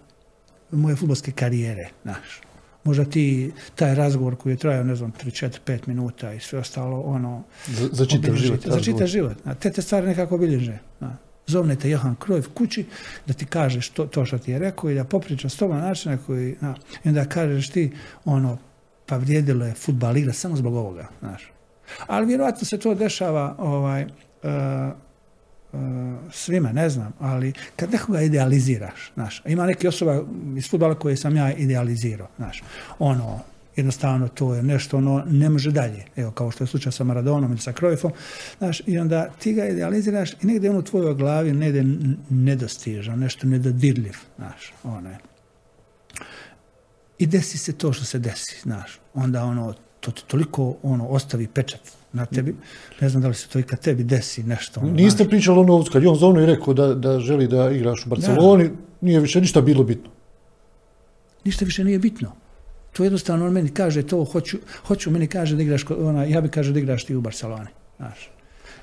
moje 0.72 0.96
futbolske 0.96 1.32
karijere, 1.32 1.90
znaš. 2.04 2.42
Možda 2.84 3.06
ti, 3.06 3.52
taj 3.76 3.96
razgovor 3.96 4.36
koji 4.36 4.54
je 4.54 4.58
trajao, 4.58 4.84
ne 4.84 4.96
znam, 4.96 5.12
3, 5.24 5.46
4, 5.46 5.60
5 5.66 5.88
minuta 5.88 6.34
i 6.34 6.40
sve 6.40 6.60
ostalo, 6.60 7.02
ono, 7.02 7.44
Za, 7.68 7.90
za 7.92 8.06
čitav 8.06 8.36
život. 8.36 8.60
Za 8.66 8.80
čitav 8.80 9.08
život. 9.08 9.38
A 9.46 9.54
te 9.54 9.72
te 9.72 9.82
stvari 9.82 10.08
nekako 10.08 10.36
obilježe. 10.36 10.78
a. 11.02 11.10
Zovne 11.48 11.76
te 11.76 11.90
Johan 11.90 12.16
Cruyff 12.16 12.48
kući 12.54 12.86
da 13.26 13.34
ti 13.34 13.46
kažeš 13.46 13.90
to, 13.90 14.06
to 14.06 14.26
što 14.26 14.38
ti 14.38 14.52
je 14.52 14.60
rekao 14.60 14.90
i 14.90 14.96
da 14.96 15.04
popriča 15.04 15.50
s 15.50 15.56
tobom 15.56 15.78
na 15.78 15.84
način 15.84 16.12
na 16.12 16.18
koji, 16.18 16.56
a, 16.62 16.74
i 17.04 17.10
onda 17.10 17.26
kažeš 17.26 17.70
ti, 17.70 17.92
ono, 18.26 18.58
pa 19.06 19.18
vrijedilo 19.18 19.66
je 19.66 19.74
futbal 19.74 20.18
igra 20.18 20.34
samo 20.34 20.56
zbog 20.56 20.76
ovoga, 20.76 21.08
znaš. 21.20 21.52
Ali 22.08 22.28
vjerojatno 22.28 22.66
se 22.66 22.78
to 22.78 22.96
dešava 22.96 23.56
ovaj, 23.58 24.02
e, 24.02 24.08
e, 24.44 24.94
svima, 26.32 26.72
ne 26.72 26.90
znam, 26.90 27.14
ali 27.20 27.54
kad 27.76 27.92
nekoga 27.92 28.22
idealiziraš, 28.22 29.12
znaš, 29.14 29.42
ima 29.46 29.66
neke 29.66 29.88
osoba 29.88 30.24
iz 30.58 30.70
futbala 30.70 30.96
koje 30.96 31.18
sam 31.18 31.36
ja 31.36 31.54
idealizirao, 31.54 32.28
znaš, 32.38 32.64
ono, 33.00 33.40
jednostavno 33.76 34.28
to 34.28 34.56
je 34.56 34.64
nešto 34.64 34.98
ono 34.98 35.24
ne 35.28 35.50
može 35.50 35.72
dalje, 35.72 36.06
evo 36.16 36.32
kao 36.32 36.52
što 36.52 36.64
je 36.64 36.68
slučaj 36.68 36.92
sa 36.92 37.04
Maradonom 37.04 37.52
ili 37.52 37.60
sa 37.60 37.74
Cruyffom, 37.74 38.12
znaš, 38.58 38.82
i 38.86 38.98
onda 38.98 39.30
ti 39.40 39.54
ga 39.54 39.66
idealiziraš 39.66 40.34
i 40.34 40.46
negdje 40.48 40.70
on 40.70 40.78
u 40.78 40.82
tvojoj 40.82 41.16
glavi 41.16 41.54
negdje 41.54 41.84
nedostižan, 42.30 43.20
nešto 43.20 43.48
nedodirljiv, 43.48 44.16
znaš, 44.38 44.74
ono. 44.84 45.10
I 47.24 47.26
desi 47.26 47.58
se 47.58 47.74
to 47.74 47.94
što 47.94 48.06
se 48.06 48.20
desi, 48.20 48.56
znaš, 48.64 49.00
onda 49.14 49.44
ono, 49.44 49.74
to 50.00 50.12
ti 50.12 50.24
toliko 50.28 50.76
ono, 50.84 51.08
ostavi 51.08 51.48
pečat 51.48 51.80
na 52.14 52.26
tebi, 52.26 52.56
ne 53.02 53.10
znam 53.10 53.22
da 53.22 53.28
li 53.28 53.36
se 53.36 53.48
to 53.48 53.60
i 53.60 53.64
kad 53.64 53.80
tebi 53.80 54.04
desi 54.04 54.44
nešto. 54.44 54.80
Ono, 54.80 54.92
Niste 54.92 55.30
pričali 55.30 55.60
ono, 55.60 55.84
kad 55.92 56.04
je 56.04 56.10
on 56.10 56.16
zovno 56.16 56.42
i 56.42 56.46
rekao 56.46 56.74
da, 56.74 56.94
da 56.94 57.20
želi 57.20 57.48
da 57.48 57.72
igraš 57.72 58.06
u 58.06 58.10
Barceloni, 58.10 58.70
nije 59.02 59.20
više 59.20 59.42
ništa 59.42 59.62
bilo 59.62 59.84
bitno. 59.84 60.10
ništa 61.46 61.66
više 61.66 61.84
nije 61.84 62.00
bitno. 62.00 62.32
To 62.92 63.04
jednostavno 63.04 63.46
on 63.46 63.54
meni 63.54 63.70
kaže 63.70 64.04
to, 64.04 64.24
hoću, 64.24 64.58
hoću 64.88 65.12
meni 65.12 65.28
kaže 65.28 65.56
da 65.56 65.62
igraš, 65.62 65.86
ona, 65.90 66.24
ja 66.24 66.42
bi 66.42 66.50
kaže 66.50 66.74
da 66.74 66.80
igraš 66.80 67.06
ti 67.06 67.16
u 67.16 67.22
Barceloni. 67.22 67.70
Znaš. 67.98 68.33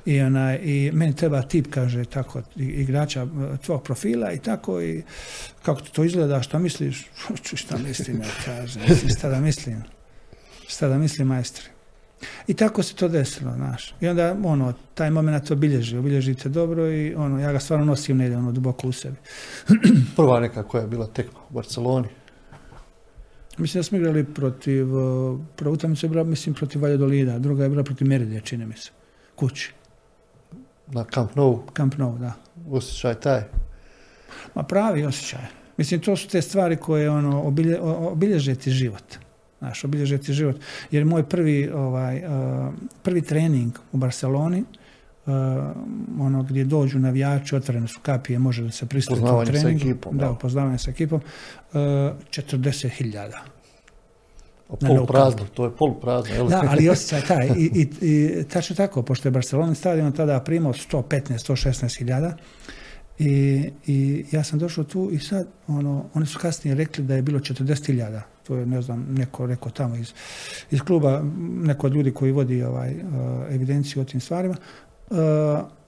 I, 0.05 0.21
ona, 0.21 0.59
I 0.59 0.91
meni 0.93 1.17
treba 1.17 1.43
tip, 1.43 1.67
kaže, 1.71 2.05
tako, 2.05 2.43
igrača 2.57 3.23
e, 3.23 3.57
tvog 3.57 3.83
profila 3.83 4.33
i 4.33 4.39
tako 4.39 4.83
i 4.83 5.03
kako 5.63 5.81
ti 5.81 5.93
to 5.93 6.05
izgleda, 6.05 6.43
šta 6.43 6.59
misliš? 6.59 7.07
Šta 7.55 7.79
mislim, 7.79 8.21
ja 8.21 8.29
kaže, 8.45 8.81
mislim, 8.89 9.11
šta 9.11 9.29
da 9.29 9.41
mislim? 9.41 9.83
Šta 10.69 10.89
da 10.89 10.99
mislim, 10.99 11.29
majstri? 11.29 11.65
I 12.47 12.55
tako 12.55 12.83
se 12.83 12.95
to 12.95 13.09
desilo, 13.09 13.53
znaš. 13.57 13.95
I 14.01 14.09
onda, 14.09 14.37
ono, 14.45 14.73
taj 14.95 15.11
moment 15.11 15.51
obilježi, 15.51 15.97
obilježi 15.97 16.35
te 16.35 16.49
dobro 16.49 16.91
i, 16.93 17.15
ono, 17.15 17.41
ja 17.41 17.53
ga 17.53 17.61
stvarno 17.61 17.85
nosim 17.85 18.17
negdje, 18.17 18.39
ono, 18.39 18.53
duboko 18.53 18.89
u 18.89 18.93
sebi. 18.93 19.17
Prva 20.17 20.41
neka 20.41 20.63
koja 20.63 20.83
je 20.83 20.89
bila 20.89 21.07
tekma 21.07 21.39
u 21.51 21.55
Barceloni. 21.55 22.09
Mislim 23.59 23.79
da 23.79 23.83
smo 23.83 23.99
igrali 23.99 24.25
protiv, 24.25 24.87
prva 25.57 25.73
utakmica 25.73 26.07
je 26.07 26.11
bila, 26.11 26.25
mislim, 26.25 26.55
protiv 26.55 26.83
Valladolida, 26.83 27.39
druga 27.39 27.63
je 27.63 27.69
bila 27.69 27.85
protiv 27.85 28.09
Meridija, 28.09 28.41
čini 28.41 28.67
mi 28.67 28.77
se. 28.77 28.91
Kući, 29.37 29.73
Na 30.91 31.05
Camp 31.05 31.35
Nou, 31.37 31.63
Camp 31.77 31.97
Nou, 31.99 32.19
da. 32.19 32.33
osjećaj 32.71 33.15
taj. 33.15 33.43
Ma 34.55 34.63
pravi 34.63 35.05
osjećaj. 35.05 35.41
Mislim, 35.77 36.01
to 36.01 36.17
su 36.17 36.29
te 36.29 36.43
stvari 36.43 36.77
koje 36.77 37.11
ono, 37.11 37.43
obilje, 37.43 37.81
obilježe 37.81 38.55
ti 38.55 38.71
život. 38.71 39.05
Znaš, 39.59 39.85
obilježe 39.85 40.19
ti 40.19 40.33
život. 40.33 40.57
Jer 40.91 41.05
moj 41.05 41.23
prvi, 41.29 41.71
ovaj, 41.71 42.17
uh, 42.17 42.75
prvi 43.03 43.23
trening 43.23 43.73
u 43.93 43.97
Barceloni, 43.97 44.61
uh, 44.61 45.33
ono 46.21 46.43
gdje 46.43 46.65
dođu 46.65 46.99
navijači, 46.99 47.57
otvorene 47.57 47.89
su 47.89 47.99
kapije, 48.03 48.39
može 48.39 48.63
da 48.63 48.71
se 48.71 48.87
pristupi 48.87 49.19
Upoznavanje 49.21 49.47
sa 49.47 49.53
treningu. 49.53 49.89
ekipom, 49.91 50.19
Da, 50.19 50.31
upoznavanje 50.31 50.79
sa 50.79 50.91
ekipom. 50.91 51.21
Uh, 51.73 51.79
40.000. 51.79 53.31
Poluprazno, 54.77 55.47
to 55.55 55.65
je 55.65 55.71
poluprazno. 55.71 56.35
jel? 56.35 56.49
Da, 56.49 56.63
ali 56.69 56.89
osjećaj 56.95 57.21
taj. 57.21 57.47
I, 57.47 57.71
i, 57.75 57.89
i 58.01 58.45
tačno 58.45 58.77
tako, 58.77 59.03
pošto 59.03 59.29
je 59.29 59.33
Barcelona 59.33 59.75
stadion 59.75 60.13
tada 60.13 60.41
primao 60.41 60.73
115-116 60.73 61.99
hiljada 61.99 62.37
i, 63.21 63.71
i 63.87 64.25
ja 64.33 64.45
sam 64.45 64.59
došao 64.59 64.85
tu 64.85 65.09
i 65.13 65.19
sad, 65.19 65.47
ono, 65.67 66.05
oni 66.15 66.27
su 66.27 66.39
kasnije 66.39 66.75
rekli 66.75 67.05
da 67.05 67.15
je 67.15 67.23
bilo 67.23 67.39
40 67.39 67.87
hiljada. 67.87 68.23
To 68.47 68.57
je, 68.57 68.67
ne 68.67 68.83
znam, 68.83 69.07
neko 69.11 69.47
rekao 69.47 69.71
tamo 69.71 69.97
iz, 69.97 70.13
iz 70.71 70.81
kluba, 70.81 71.23
neko 71.39 71.87
od 71.87 71.95
ljudi 71.95 72.11
koji 72.13 72.33
vodi 72.33 72.63
ovaj, 72.63 72.95
uh, 72.95 73.01
evidenciju 73.55 74.03
o 74.03 74.05
tim 74.05 74.21
stvarima. 74.21 74.57
Uh, 75.11 75.17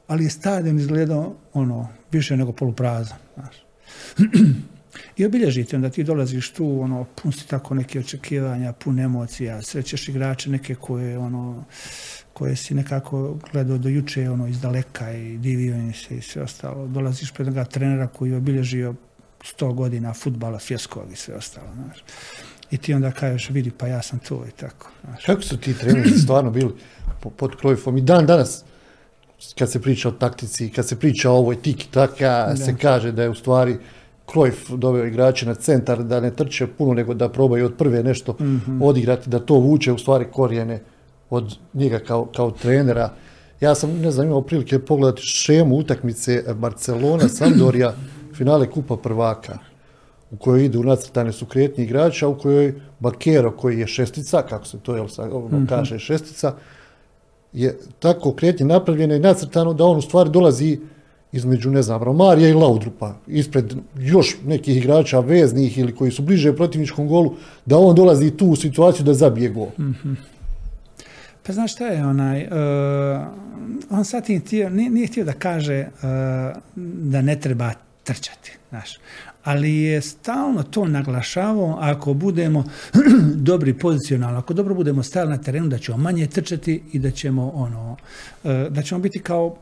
ali 0.07 0.25
je 0.25 0.31
stadion 0.31 0.79
izgledao 0.79 1.35
ono, 1.53 1.89
više 2.13 2.37
nego 2.37 2.53
poluprazan. 2.53 3.17
Znaš. 3.35 3.65
I 5.23 5.27
obilježite, 5.27 5.77
onda 5.77 5.91
ti 5.91 6.05
dolaziš 6.05 6.51
tu, 6.51 6.81
ono, 6.81 7.05
pun 7.05 7.33
si 7.33 7.47
tako 7.47 7.75
neke 7.75 8.01
očekivanja, 8.01 8.73
pun 8.73 8.99
emocija, 8.99 9.63
srećeš 9.63 10.09
igrače 10.09 10.51
neke 10.51 10.75
koje, 10.75 11.19
ono, 11.19 11.65
koje 12.33 12.57
si 12.57 12.75
nekako 12.75 13.39
gledao 13.53 13.79
do 13.79 13.89
juče, 13.89 14.31
ono, 14.31 14.47
iz 14.49 14.61
daleka 14.61 15.13
i 15.13 15.39
divio 15.39 15.75
im 15.75 15.95
se 15.95 16.17
i 16.17 16.23
sve 16.23 16.43
ostalo. 16.43 16.87
Dolaziš 16.87 17.33
pred 17.33 17.49
onoga 17.49 17.65
trenera 17.65 18.07
koji 18.07 18.31
je 18.31 18.37
obilježio 18.37 18.95
100 19.59 19.75
godina 19.75 20.15
futbala 20.15 20.59
svjetskog 20.59 21.13
i 21.13 21.17
sve 21.17 21.35
ostalo, 21.35 21.69
znaš. 21.75 22.05
I 22.71 22.77
ti 22.77 22.95
onda 22.95 23.11
kažeš, 23.11 23.51
vidi, 23.51 23.71
pa 23.71 23.87
ja 23.87 24.03
sam 24.03 24.19
tu 24.19 24.45
i 24.49 24.51
tako, 24.51 24.91
znaš. 25.05 25.25
Kako 25.25 25.43
su 25.43 25.57
ti 25.57 25.79
treneri 25.79 26.11
stvarno 26.25 26.51
bili 26.51 26.75
po- 27.21 27.31
pod 27.31 27.57
Cruyffom? 27.63 27.99
I 27.99 28.03
dan 28.03 28.27
danas, 28.27 28.65
kad 29.59 29.71
se 29.71 29.83
priča 29.83 30.09
o 30.09 30.13
taktici, 30.13 30.71
kad 30.71 30.89
se 30.89 30.99
priča 30.99 31.31
o 31.31 31.37
ovoj 31.37 31.63
tiki 31.63 31.89
taka, 31.91 32.57
se 32.57 32.77
kaže 32.81 33.13
da 33.13 33.23
je 33.23 33.29
u 33.29 33.35
stvari 33.35 33.79
Cruyff 34.33 34.77
doveo 34.77 35.05
igrače 35.05 35.47
na 35.47 35.55
centar, 35.55 36.05
da 36.05 36.21
ne 36.21 36.31
trče 36.31 36.67
puno, 36.67 36.95
nego 36.95 37.15
da 37.15 37.29
probaju 37.29 37.67
od 37.67 37.75
prve 37.79 38.03
nešto 38.03 38.37
odigrati, 38.83 39.31
da 39.31 39.39
to 39.39 39.55
vuče 39.55 39.93
u 39.93 39.99
stvari 39.99 40.27
korijene 40.33 40.81
od 41.31 41.57
njega 41.75 41.99
kao, 41.99 42.25
kao 42.37 42.51
trenera. 42.51 43.13
Ja 43.61 43.75
sam, 43.75 43.91
ne 44.01 44.11
znam, 44.11 44.27
imao 44.27 44.43
prilike 44.43 44.79
pogledati 44.79 45.23
šemu 45.23 45.77
utakmice 45.77 46.45
Barcelona, 46.55 47.29
Sampdoria, 47.29 47.93
finale 48.37 48.71
Kupa 48.71 48.97
prvaka 48.97 49.59
u 50.33 50.37
kojoj 50.37 50.65
idu 50.65 50.83
nacrtane 50.83 51.33
su 51.33 51.47
kretnje 51.47 51.85
igrača, 51.85 52.29
u 52.29 52.39
kojoj 52.39 52.75
Bakero, 53.01 53.51
koji 53.51 53.79
je 53.79 53.87
šestica, 53.87 54.43
kako 54.43 54.67
se 54.67 54.79
to 54.79 54.97
jel, 54.97 55.07
ono 55.19 55.67
kaže 55.69 55.99
šestica, 55.99 56.55
je 57.53 57.79
tako 57.99 58.33
kretnje 58.33 58.67
napravljeno 58.67 59.15
i 59.15 59.21
nacrtano 59.21 59.75
da 59.75 59.85
on 59.85 59.99
u 59.99 60.03
stvari 60.03 60.31
dolazi 60.31 60.79
između, 61.33 61.71
ne 61.71 61.83
znam, 61.83 62.03
Romarija 62.03 62.49
i 62.49 62.53
Laudrupa, 62.53 63.15
ispred 63.27 63.75
još 63.99 64.37
nekih 64.45 64.77
igrača 64.77 65.21
veznih 65.21 65.79
ili 65.79 65.95
koji 65.95 66.11
su 66.11 66.23
bliže 66.23 66.57
protivničkom 66.57 67.09
golu, 67.09 67.35
da 67.67 67.79
on 67.79 67.97
dolazi 67.97 68.31
tu 68.31 68.47
u 68.47 68.57
situaciju 68.57 69.05
da 69.05 69.15
zabije 69.15 69.49
gol. 69.49 69.69
Pa 71.47 71.53
znaš 71.53 71.73
šta 71.73 71.87
je 71.87 72.07
onaj, 72.07 72.49
on 73.91 74.05
sad 74.05 74.25
htio, 74.25 74.71
nije, 74.71 74.91
nije 74.91 75.07
htio 75.07 75.25
da 75.25 75.33
kaže 75.33 75.87
da 76.77 77.23
ne 77.23 77.41
treba 77.41 77.73
trčati, 78.05 78.53
znaš 78.71 78.99
ali 79.45 79.77
je 79.77 80.01
stalno 80.01 80.63
to 80.63 80.85
naglašavao 80.85 81.79
ako 81.81 82.15
budemo 82.15 82.65
dobri 83.49 83.79
pozicionalno, 83.79 84.39
ako 84.39 84.55
dobro 84.55 84.75
budemo 84.75 85.03
stali 85.03 85.31
na 85.31 85.39
terenu 85.39 85.69
da 85.69 85.79
ćemo 85.79 85.99
manje 85.99 86.27
trčati 86.27 86.83
i 86.93 86.99
da 86.99 87.11
ćemo 87.11 87.51
ono, 87.55 87.97
e, 88.45 88.67
da 88.71 88.83
ćemo 88.83 89.01
biti 89.01 89.19
kao 89.19 89.57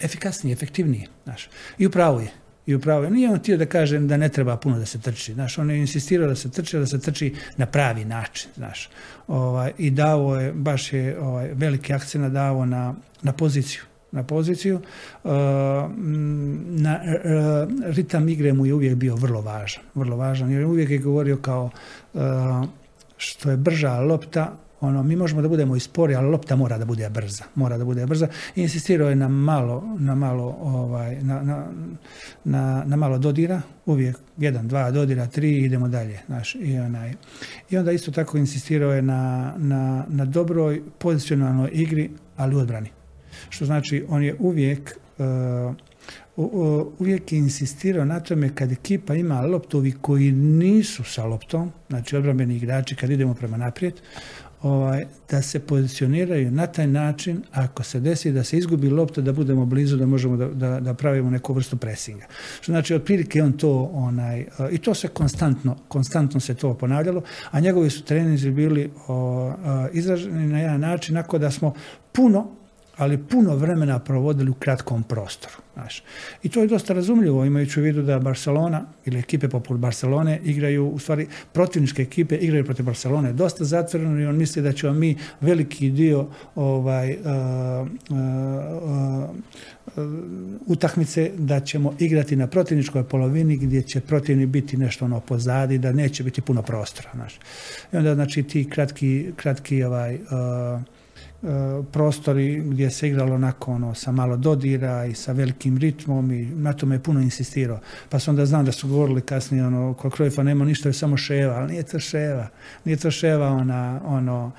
efikasniji, 0.00 0.52
efektivniji. 0.52 1.08
Znaš. 1.24 1.48
I 1.78 1.86
upravo 1.86 2.20
je. 2.20 2.30
I 2.66 2.74
upravo 2.74 3.04
je. 3.04 3.10
Nije 3.10 3.30
on 3.30 3.38
htio 3.38 3.56
da 3.56 3.66
kažem 3.66 4.08
da 4.08 4.16
ne 4.16 4.28
treba 4.28 4.56
puno 4.56 4.78
da 4.78 4.86
se 4.86 5.00
trči. 5.00 5.34
Znaš, 5.34 5.58
on 5.58 5.70
je 5.70 5.78
insistirao 5.78 6.28
da 6.28 6.34
se 6.34 6.50
trči, 6.50 6.78
da 6.78 6.86
se 6.86 7.00
trči 7.00 7.34
na 7.56 7.66
pravi 7.66 8.04
način. 8.04 8.50
Znaš. 8.56 8.90
Ovaj, 9.26 9.72
I 9.78 9.90
dao 9.90 10.36
je, 10.40 10.52
baš 10.52 10.92
je 10.92 11.18
ovaj, 11.20 11.50
veliki 11.54 11.92
akcent 11.92 12.32
dao 12.32 12.66
na, 12.66 12.94
na 13.22 13.32
poziciju 13.32 13.82
na 14.12 14.22
poziciju. 14.22 14.80
Uh, 15.24 15.30
na, 16.66 17.00
ritam 17.84 18.28
igre 18.28 18.52
mu 18.52 18.66
je 18.66 18.74
uvijek 18.74 18.94
bio 18.94 19.14
vrlo 19.14 19.40
važan. 19.40 19.82
Vrlo 19.94 20.16
važan 20.16 20.50
jer 20.50 20.64
uvijek 20.64 20.90
je 20.90 20.98
govorio 20.98 21.36
kao 21.36 21.70
uh, 22.14 22.20
što 23.16 23.50
je 23.50 23.56
brža 23.56 24.00
lopta, 24.00 24.56
ono, 24.82 25.02
mi 25.02 25.16
možemo 25.16 25.42
da 25.42 25.48
budemo 25.48 25.76
i 25.76 25.80
spori, 25.80 26.14
ali 26.14 26.30
lopta 26.30 26.56
mora 26.56 26.78
da 26.78 26.84
bude 26.84 27.10
brza. 27.10 27.44
Mora 27.54 27.78
da 27.78 27.84
bude 27.84 28.06
brza. 28.06 28.28
I 28.56 28.62
insistirao 28.62 29.08
je 29.08 29.16
na 29.16 29.28
malo, 29.28 29.84
na 29.98 30.14
malo, 30.14 30.56
ovaj, 30.60 31.22
na, 31.22 31.42
na, 31.42 31.66
na, 32.44 32.84
na 32.86 32.96
malo 32.96 33.18
dodira, 33.18 33.62
uvijek 33.86 34.16
jedan, 34.38 34.68
dva 34.68 34.90
dodira, 34.90 35.26
tri, 35.26 35.58
idemo 35.58 35.88
dalje. 35.88 36.20
Znaš, 36.26 36.54
i, 36.54 36.78
onaj. 36.78 37.12
I 37.70 37.78
onda 37.78 37.92
isto 37.92 38.10
tako 38.10 38.38
insistirao 38.38 38.92
je 38.92 39.02
na, 39.02 39.54
na, 39.56 40.04
na 40.08 40.24
dobroj 40.24 40.82
pozicionalnoj 40.98 41.70
igri, 41.72 42.10
ali 42.36 42.56
u 42.56 42.58
odbrani 42.58 42.90
što 43.48 43.66
znači 43.66 44.04
on 44.08 44.22
je 44.22 44.36
uvijek 44.38 44.98
uh, 45.18 45.74
uvijek 46.98 47.32
je 47.32 47.38
insistirao 47.38 48.04
na 48.04 48.20
tome 48.20 48.54
kad 48.54 48.72
ekipa 48.72 49.14
ima 49.14 49.40
loptovi 49.40 49.92
koji 50.00 50.32
nisu 50.32 51.04
sa 51.04 51.24
loptom, 51.24 51.72
znači 51.88 52.16
obrambeni 52.16 52.56
igrači 52.56 52.96
kad 52.96 53.10
idemo 53.10 53.34
prema 53.34 53.56
naprijed, 53.56 53.94
ovaj, 54.62 55.04
da 55.30 55.42
se 55.42 55.60
pozicioniraju 55.60 56.50
na 56.50 56.66
taj 56.66 56.86
način 56.86 57.42
ako 57.52 57.82
se 57.82 58.00
desi 58.00 58.32
da 58.32 58.44
se 58.44 58.58
izgubi 58.58 58.88
lopta 58.90 59.20
da 59.20 59.32
budemo 59.32 59.66
blizu 59.66 59.96
da 59.96 60.06
možemo 60.06 60.36
da, 60.36 60.48
da, 60.48 60.80
da 60.80 60.94
pravimo 60.94 61.30
neku 61.30 61.52
vrstu 61.52 61.76
presinga. 61.76 62.26
Što 62.60 62.72
znači 62.72 62.94
otprilike 62.94 63.42
on 63.42 63.52
to 63.52 63.90
onaj 63.92 64.46
i 64.70 64.78
to 64.78 64.94
se 64.94 65.08
konstantno 65.08 65.76
konstantno 65.88 66.40
se 66.40 66.54
to 66.54 66.74
ponavljalo, 66.74 67.22
a 67.50 67.60
njegovi 67.60 67.90
su 67.90 68.04
treninzi 68.04 68.50
bili 68.50 68.86
uh, 68.86 68.92
izraženi 69.92 70.46
na 70.46 70.58
jedan 70.58 70.80
način 70.80 71.16
ako 71.16 71.38
da 71.38 71.50
smo 71.50 71.74
puno 72.12 72.61
ali 72.96 73.18
puno 73.18 73.56
vremena 73.56 73.98
provodili 73.98 74.50
u 74.50 74.54
kratkom 74.54 75.02
prostoru. 75.02 75.54
Znaš. 75.74 76.02
I 76.42 76.48
to 76.48 76.60
je 76.60 76.66
dosta 76.66 76.94
razumljivo, 76.94 77.44
imajući 77.44 77.80
u 77.80 77.82
vidu 77.82 78.02
da 78.02 78.18
Barcelona 78.18 78.84
ili 79.04 79.18
ekipe 79.18 79.48
poput 79.48 79.78
Barcelone 79.78 80.40
igraju, 80.44 80.88
u 80.88 80.98
stvari 80.98 81.26
protivničke 81.52 82.02
ekipe 82.02 82.36
igraju 82.36 82.64
protiv 82.64 82.84
Barcelone 82.84 83.32
dosta 83.32 83.64
zatvoreno 83.64 84.20
i 84.20 84.26
on 84.26 84.36
misli 84.36 84.62
da 84.62 84.72
ćemo 84.72 84.92
mi 84.92 85.16
veliki 85.40 85.90
dio 85.90 86.26
ovaj, 86.54 87.12
uh, 87.12 87.88
uh, 88.10 89.30
uh, 89.96 90.10
utakmice 90.66 91.30
da 91.38 91.60
ćemo 91.60 91.94
igrati 91.98 92.36
na 92.36 92.46
protivničkoj 92.46 93.04
polovini 93.04 93.56
gdje 93.56 93.82
će 93.82 94.00
protivni 94.00 94.46
biti 94.46 94.76
nešto 94.76 95.04
ono 95.04 95.20
pozadi, 95.20 95.78
da 95.78 95.92
neće 95.92 96.22
biti 96.22 96.40
puno 96.40 96.62
prostora. 96.62 97.10
Znaš. 97.14 97.40
I 97.92 97.96
onda 97.96 98.14
znači 98.14 98.42
ti 98.42 98.70
kratki, 98.70 99.32
kratki 99.36 99.84
ovaj, 99.84 100.18
prostori 101.92 102.62
gdje 102.64 102.90
se 102.90 103.08
igralo 103.08 103.34
onako 103.34 103.72
ono, 103.72 103.94
sa 103.94 104.12
malo 104.12 104.36
dodira 104.36 105.06
i 105.06 105.14
sa 105.14 105.32
velikim 105.32 105.78
ritmom 105.78 106.32
i 106.32 106.44
na 106.44 106.72
tome 106.72 106.94
je 106.94 107.02
puno 107.02 107.20
insistirao. 107.20 107.80
Pa 108.08 108.18
sam 108.18 108.32
onda 108.32 108.46
znam 108.46 108.64
da 108.64 108.72
su 108.72 108.88
govorili 108.88 109.20
kasnije 109.20 109.66
ono, 109.66 109.94
kod 109.94 110.12
Krojfa 110.12 110.42
nema 110.42 110.64
ništa, 110.64 110.88
je 110.88 110.92
samo 110.92 111.16
ševa, 111.16 111.54
ali 111.54 111.72
nije 111.72 111.82
to 111.82 111.98
ševa. 111.98 112.48
Nije 112.84 112.96
to 112.96 113.10
ševa 113.10 113.48
ona, 113.48 114.00
ono, 114.04 114.52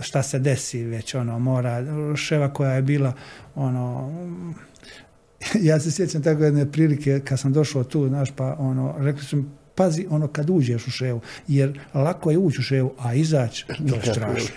šta 0.00 0.22
se 0.22 0.38
desi 0.38 0.84
već, 0.84 1.14
ono, 1.14 1.38
mora, 1.38 1.84
ševa 2.16 2.52
koja 2.52 2.72
je 2.72 2.82
bila, 2.82 3.12
ono, 3.54 4.12
ja 5.68 5.80
se 5.80 5.90
sjećam 5.90 6.22
tako 6.22 6.44
jedne 6.44 6.72
prilike 6.72 7.20
kad 7.24 7.40
sam 7.40 7.52
došao 7.52 7.84
tu, 7.84 8.08
znaš, 8.08 8.30
pa 8.36 8.56
ono, 8.58 8.94
rekli 8.98 9.24
su 9.24 9.44
pazi 9.78 10.06
ono 10.10 10.28
kad 10.28 10.50
uđeš 10.50 10.86
u 10.86 10.90
ševu, 10.90 11.20
jer 11.48 11.80
lako 11.94 12.30
je 12.30 12.38
ući 12.38 12.60
u 12.60 12.62
ševu, 12.62 12.92
a 12.98 13.14
izaći, 13.14 13.66
to 13.66 13.94
je 13.94 14.02
strašno. 14.12 14.48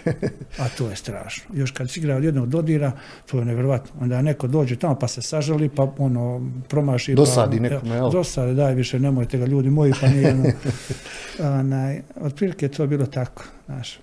A 0.57 0.69
to 0.77 0.89
je 0.89 0.95
strašno. 0.95 1.43
Još 1.53 1.71
kad 1.71 1.89
si 1.89 1.99
igra 1.99 2.15
od 2.15 2.23
jednog 2.23 2.49
dodira, 2.49 2.91
to 3.31 3.39
je 3.39 3.45
nevjerojatno. 3.45 3.91
Onda 4.01 4.21
neko 4.21 4.47
dođe 4.47 4.75
tamo 4.75 4.95
pa 4.99 5.07
se 5.07 5.21
sažali, 5.21 5.69
pa 5.69 5.93
ono, 5.97 6.51
promaši. 6.67 7.15
Dosadi 7.15 7.57
pa, 7.57 7.63
nekome, 7.63 7.95
jel? 7.95 8.11
Dosadi, 8.11 8.55
daj 8.55 8.75
više, 8.75 8.99
nemojte 8.99 9.37
ga 9.37 9.45
ljudi 9.45 9.69
moji, 9.69 9.93
pa 10.01 10.07
nije 10.07 10.33
ono. 10.33 10.51
onaj, 11.59 12.01
otprilike 12.21 12.65
je 12.65 12.71
to 12.71 12.87
bilo 12.87 13.05
tako, 13.05 13.43
znaš. 13.65 13.99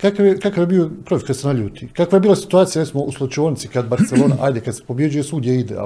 Kakav 0.00 0.26
je, 0.26 0.38
kakav 0.38 0.62
je 0.62 0.66
bio 0.66 0.90
krov 1.04 1.20
kad 1.26 1.36
se 1.36 1.46
naljuti? 1.46 1.88
Kakva 1.92 2.16
je 2.16 2.20
bila 2.20 2.36
situacija, 2.36 2.82
recimo, 2.82 3.02
u 3.02 3.12
slučajonici 3.12 3.68
kad 3.68 3.88
Barcelona, 3.88 4.36
ajde, 4.46 4.60
kad 4.60 4.76
se 4.76 4.82
pobjeđuje, 4.86 5.24
svugdje 5.24 5.60
ide, 5.60 5.76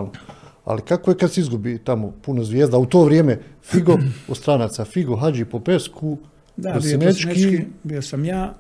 ali 0.65 0.83
kako 0.83 1.11
je 1.11 1.17
kad 1.17 1.33
se 1.33 1.41
izgubi 1.41 1.79
tamo 1.79 2.13
puno 2.23 2.45
zvijezda? 2.45 2.79
U 2.79 2.87
to 2.87 3.05
vrijeme 3.05 3.39
Figo 3.63 3.99
od 4.29 4.37
stranaca, 4.37 4.85
Figo, 4.85 5.17
Hadži, 5.17 5.45
Popesku, 5.45 6.19
da, 6.57 6.79
bio, 7.85 8.03
sam 8.03 8.25
ja, 8.25 8.55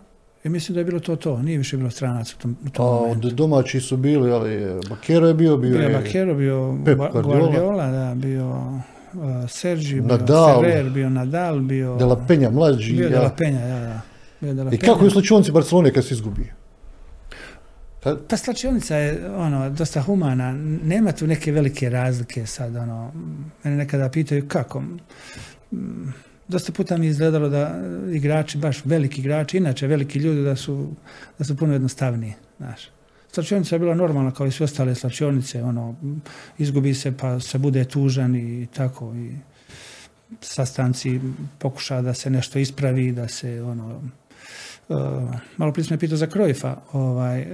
i 0.44 0.48
mislim 0.48 0.74
da 0.74 0.80
je 0.80 0.84
bilo 0.84 1.00
to 1.00 1.16
to, 1.16 1.42
nije 1.42 1.58
više 1.58 1.76
bilo 1.76 1.90
stranaca 1.90 2.34
u 2.38 2.42
tom, 2.42 2.56
u 2.66 2.70
tom 2.70 2.86
A 2.86 2.90
momentu. 2.90 3.28
od 3.28 3.32
domaći 3.32 3.80
su 3.80 3.96
bili, 3.96 4.32
ali 4.32 4.80
Bakero 4.90 5.28
je 5.28 5.34
bio, 5.34 5.56
bio, 5.56 5.80
je 5.80 5.88
Bakero, 5.88 6.34
bio 6.34 6.78
Pep 6.84 6.98
Guardiola, 6.98 7.38
Guardiola 7.38 7.90
da, 7.90 8.14
bio 8.14 8.48
uh, 8.50 9.50
Sergi, 9.50 10.00
Nadal, 10.00 10.60
bio 10.60 10.70
Ferrer, 10.70 10.90
bio 10.90 11.10
Nadal, 11.10 11.60
bio... 11.60 11.96
De 11.96 12.04
La 12.04 12.16
Peña 12.28 12.50
mlađi. 12.50 12.92
Bio 12.92 13.04
ja. 13.04 13.10
De 13.10 13.18
La 13.18 13.34
Peña, 13.38 13.68
da, 13.68 13.80
da. 13.80 14.00
Bio 14.40 14.54
De 14.54 14.64
La 14.64 14.70
I 14.72 14.78
kako 14.78 15.04
je 15.04 15.06
u 15.06 15.10
slučajnici 15.10 15.52
Barcelone 15.52 15.92
kad 15.92 16.04
se 16.04 16.14
izgubio? 16.14 16.63
Pa, 18.04 18.16
pa 18.28 18.36
slačionica 18.36 18.96
je 18.96 19.30
ono, 19.36 19.70
dosta 19.70 20.02
humana, 20.02 20.52
nema 20.84 21.12
tu 21.12 21.26
neke 21.26 21.52
velike 21.52 21.90
razlike 21.90 22.46
sad, 22.46 22.76
ono, 22.76 23.12
mene 23.64 23.76
nekada 23.76 24.08
pitaju 24.08 24.48
kako. 24.48 24.82
Dosta 26.48 26.72
puta 26.72 26.96
mi 26.96 27.06
je 27.06 27.10
izgledalo 27.10 27.48
da 27.48 27.80
igrači, 28.12 28.58
baš 28.58 28.84
veliki 28.84 29.20
igrači, 29.20 29.56
inače 29.56 29.86
veliki 29.86 30.18
ljudi, 30.18 30.42
da 30.42 30.56
su, 30.56 30.92
da 31.38 31.44
su 31.44 31.56
puno 31.56 31.72
jednostavniji, 31.72 32.34
znaš. 32.58 32.88
Slačionica 33.32 33.74
je 33.74 33.78
bila 33.78 33.94
normalna 33.94 34.30
kao 34.30 34.46
i 34.46 34.50
sve 34.50 34.64
ostale 34.64 34.94
slačionice, 34.94 35.62
ono, 35.62 35.94
izgubi 36.58 36.94
se 36.94 37.16
pa 37.16 37.40
se 37.40 37.58
bude 37.58 37.84
tužan 37.84 38.36
i 38.36 38.66
tako 38.74 39.14
i 39.14 39.32
sastanci 40.40 41.20
pokuša 41.58 42.02
da 42.02 42.14
se 42.14 42.30
nešto 42.30 42.58
ispravi, 42.58 43.12
da 43.12 43.28
se 43.28 43.62
ono, 43.62 44.02
uh, 44.88 44.96
malo 45.56 45.72
prije 45.72 45.84
sam 45.84 45.98
pitao 45.98 46.16
za 46.16 46.26
Krojfa, 46.26 46.76
ovaj, 46.92 47.46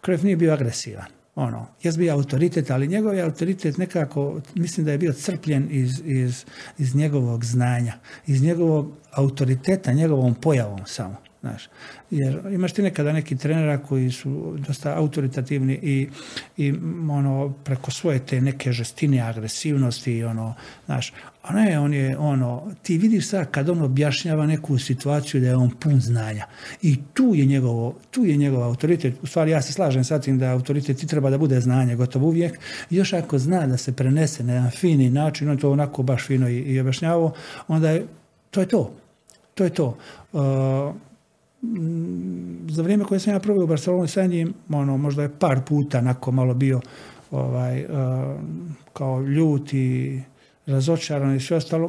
Krojf 0.00 0.22
nije 0.22 0.36
bio 0.36 0.52
agresivan. 0.52 1.06
Ono, 1.34 1.66
jes 1.82 1.98
bio 1.98 2.14
autoritet, 2.14 2.70
ali 2.70 2.88
njegov 2.88 3.14
je 3.14 3.22
autoritet 3.22 3.78
nekako, 3.78 4.40
mislim 4.54 4.86
da 4.86 4.92
je 4.92 4.98
bio 4.98 5.12
crpljen 5.12 5.68
iz, 5.70 6.02
iz, 6.04 6.44
iz 6.78 6.94
njegovog 6.94 7.44
znanja, 7.44 7.92
iz 8.26 8.42
njegovog 8.42 8.92
autoriteta, 9.10 9.92
njegovom 9.92 10.34
pojavom 10.34 10.80
samo. 10.86 11.16
Znaš, 11.40 11.68
jer 12.10 12.40
imaš 12.52 12.72
ti 12.72 12.82
nekada 12.82 13.12
neki 13.12 13.36
trenera 13.36 13.78
koji 13.78 14.10
su 14.10 14.56
dosta 14.66 14.94
autoritativni 14.96 15.78
i, 15.82 16.08
i 16.56 16.74
ono, 17.10 17.52
preko 17.64 17.90
svoje 17.90 18.18
te 18.18 18.40
neke 18.40 18.72
žestine, 18.72 19.20
agresivnosti 19.20 20.12
i 20.12 20.24
ono, 20.24 20.54
znaš, 20.86 21.12
a 21.42 21.54
ne, 21.54 21.78
on 21.78 21.94
je 21.94 22.18
ono, 22.18 22.72
ti 22.82 22.98
vidiš 22.98 23.28
sad 23.28 23.50
kad 23.50 23.68
on 23.68 23.82
objašnjava 23.82 24.46
neku 24.46 24.78
situaciju 24.78 25.40
da 25.40 25.46
je 25.46 25.56
on 25.56 25.70
pun 25.70 26.00
znanja. 26.00 26.46
I 26.82 26.96
tu 27.14 27.32
je 27.34 27.46
njegovo, 27.46 27.94
tu 28.10 28.24
je 28.24 28.36
njegov 28.36 28.62
autoritet, 28.62 29.14
u 29.22 29.26
stvari 29.26 29.50
ja 29.50 29.62
se 29.62 29.72
slažem 29.72 30.04
sa 30.04 30.20
tim 30.20 30.38
da 30.38 30.52
autoritet 30.52 31.02
i 31.02 31.06
treba 31.06 31.30
da 31.30 31.38
bude 31.38 31.60
znanje 31.60 31.96
gotovo 31.96 32.26
uvijek, 32.26 32.58
još 32.90 33.12
ako 33.12 33.38
zna 33.38 33.66
da 33.66 33.76
se 33.76 33.92
prenese 33.92 34.44
na 34.44 34.52
jedan 34.52 34.70
fini 34.70 35.10
način, 35.10 35.50
on 35.50 35.58
to 35.58 35.70
onako 35.70 36.02
baš 36.02 36.26
fino 36.26 36.48
i, 36.48 36.58
i 36.58 36.80
objašnjavao, 36.80 37.32
onda 37.68 37.90
je, 37.90 38.06
to 38.50 38.60
je 38.60 38.68
to, 38.68 38.94
to 39.54 39.64
je 39.64 39.70
to. 39.70 39.98
Uh, 40.32 40.40
Mm, 40.40 41.09
za 42.68 42.82
vrijeme 42.82 43.04
koje 43.04 43.20
sam 43.20 43.32
ja 43.32 43.40
proveo 43.40 43.64
u 43.64 43.66
Barceloni 43.66 44.08
sa 44.08 44.26
njim, 44.26 44.54
ono, 44.68 44.96
možda 44.96 45.22
je 45.22 45.38
par 45.38 45.60
puta 45.68 45.98
onako 45.98 46.32
malo 46.32 46.54
bio 46.54 46.80
ovaj, 47.30 47.84
uh, 47.84 47.90
kao 48.92 49.22
ljut 49.22 49.72
i 49.72 50.20
razočaran 50.66 51.36
i 51.36 51.40
sve 51.40 51.56
ostalo, 51.56 51.88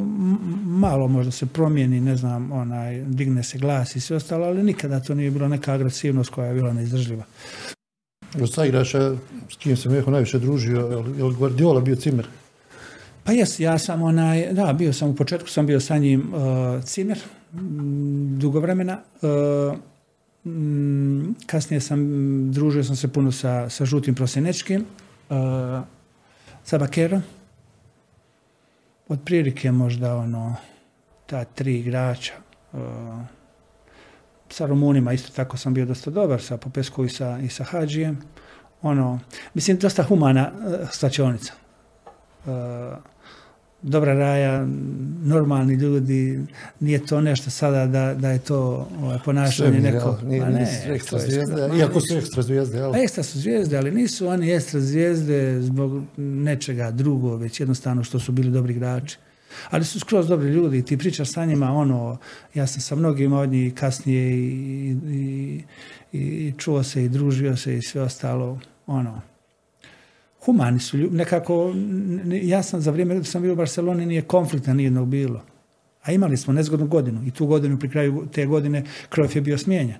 malo 0.65 1.07
možda 1.07 1.31
se 1.31 1.45
promijeni, 1.45 2.01
ne 2.01 2.15
znam, 2.15 2.51
onaj, 2.51 3.03
digne 3.05 3.43
se 3.43 3.57
glas 3.57 3.95
i 3.95 3.99
sve 3.99 4.15
ostalo, 4.17 4.45
ali 4.45 4.63
nikada 4.63 4.99
to 4.99 5.15
nije 5.15 5.31
bilo 5.31 5.47
neka 5.47 5.73
agresivnost 5.73 6.29
koja 6.29 6.47
je 6.47 6.53
bila 6.53 6.73
neizdržljiva. 6.73 7.23
Od 8.41 8.65
igrača 8.67 9.15
s 9.49 9.57
kim 9.57 9.77
sam 9.77 9.95
jako 9.95 10.11
najviše 10.11 10.39
družio, 10.39 11.05
je 11.17 11.23
li 11.23 11.35
Guardiola 11.35 11.81
bio 11.81 11.95
cimer? 11.95 12.27
Pa 13.23 13.31
jes, 13.31 13.59
ja 13.59 13.77
sam 13.77 14.01
onaj, 14.01 14.53
da, 14.53 14.73
bio 14.73 14.93
sam 14.93 15.09
u 15.09 15.15
početku, 15.15 15.49
sam 15.49 15.65
bio 15.65 15.79
sa 15.79 15.97
njim 15.97 16.33
uh, 16.33 16.83
cimer, 16.83 17.19
dugo 18.37 18.59
vremena. 18.59 18.99
Uh, 19.21 19.77
kasnije 21.45 21.81
sam, 21.81 22.01
družio 22.51 22.83
sam 22.83 22.95
se 22.95 23.07
puno 23.07 23.31
sa, 23.31 23.69
sa 23.69 23.85
Žutim 23.85 24.15
Prosenečkim, 24.15 24.85
uh, 25.29 25.37
sa 26.63 26.77
Bakerom. 26.77 27.21
Od 29.07 29.19
prilike 29.25 29.71
možda 29.71 30.15
ono, 30.15 30.55
ta 31.25 31.43
tri 31.43 31.79
igrača. 31.79 32.33
Uh, 32.73 32.79
sa 34.49 34.65
Rumunima 34.65 35.13
isto 35.13 35.31
tako 35.35 35.57
sam 35.57 35.73
bio 35.73 35.85
dosta 35.85 36.11
dobar, 36.11 36.41
sa 36.41 36.57
Popesku 36.57 37.05
i 37.05 37.09
sa, 37.09 37.39
i 37.39 37.49
sa 37.49 37.63
Hadžijem. 37.63 38.17
Ono, 38.81 39.19
mislim, 39.53 39.77
dosta 39.77 40.03
humana 40.03 40.51
uh, 40.51 40.89
slačionica. 40.89 41.53
Uh, 42.45 42.51
dobra 43.81 44.13
raja, 44.13 44.67
normalni 45.23 45.73
ljudi, 45.73 46.39
nije 46.79 47.05
to 47.05 47.21
nešto 47.21 47.49
sada 47.49 47.87
da, 47.87 48.13
da 48.13 48.29
je 48.29 48.39
to 48.39 48.87
ovaj, 49.01 49.19
ponašanje 49.25 49.81
Sve, 49.81 49.91
neko... 49.91 50.17
nije, 50.23 50.41
Ma 50.41 50.49
ne, 50.49 50.83
ekstra 50.87 51.19
zvijezde, 51.19 51.69
iako 51.79 51.99
su 51.99 52.17
ekstra 52.17 52.41
zvijezde, 52.41 52.77
jel? 52.77 52.91
Pa 52.91 52.99
ekstra 52.99 53.23
su 53.23 53.39
zvijezde, 53.39 53.77
ali 53.77 53.91
nisu 53.91 54.27
oni 54.27 54.51
ekstra 54.51 54.79
zvijezde 54.79 55.61
zbog 55.61 56.03
nečega 56.17 56.91
drugo, 56.91 57.35
već 57.35 57.59
jednostavno 57.59 58.03
što 58.03 58.19
su 58.19 58.31
bili 58.31 58.51
dobri 58.51 58.73
igrači. 58.73 59.17
Ali 59.69 59.85
su 59.85 59.99
skroz 59.99 60.27
dobri 60.27 60.49
ljudi 60.49 60.77
i 60.77 60.85
ti 60.85 60.97
pričaš 60.97 61.31
sa 61.31 61.45
njima, 61.45 61.71
ono, 61.71 62.17
ja 62.53 62.67
sam 62.67 62.81
sa 62.81 62.95
mnogima 62.95 63.39
od 63.39 63.49
njih 63.49 63.73
kasnije 63.73 64.31
i, 64.31 64.95
i, 65.11 65.63
i 66.13 66.53
čuo 66.57 66.83
se 66.83 67.05
i 67.05 67.09
družio 67.09 67.57
se 67.57 67.77
i 67.77 67.81
sve 67.81 68.01
ostalo, 68.01 68.59
ono, 68.87 69.21
humani 70.45 70.79
su 70.79 70.97
ljudi, 70.97 71.15
nekako, 71.15 71.73
ja 72.41 72.63
sam 72.63 72.81
za 72.81 72.91
vrijeme 72.91 73.15
dok 73.15 73.27
sam 73.27 73.41
bio 73.41 73.53
u 73.53 73.55
Barceloni 73.55 74.05
nije 74.05 74.21
konflikta 74.21 74.73
nijednog 74.73 75.07
bilo. 75.07 75.41
A 76.03 76.11
imali 76.11 76.37
smo 76.37 76.53
nezgodnu 76.53 76.87
godinu 76.87 77.21
i 77.25 77.31
tu 77.31 77.45
godinu 77.45 77.79
pri 77.79 77.89
kraju 77.89 78.27
te 78.31 78.45
godine 78.45 78.83
Cruyff 79.11 79.35
je 79.35 79.41
bio 79.41 79.57
smijenjen. 79.57 79.97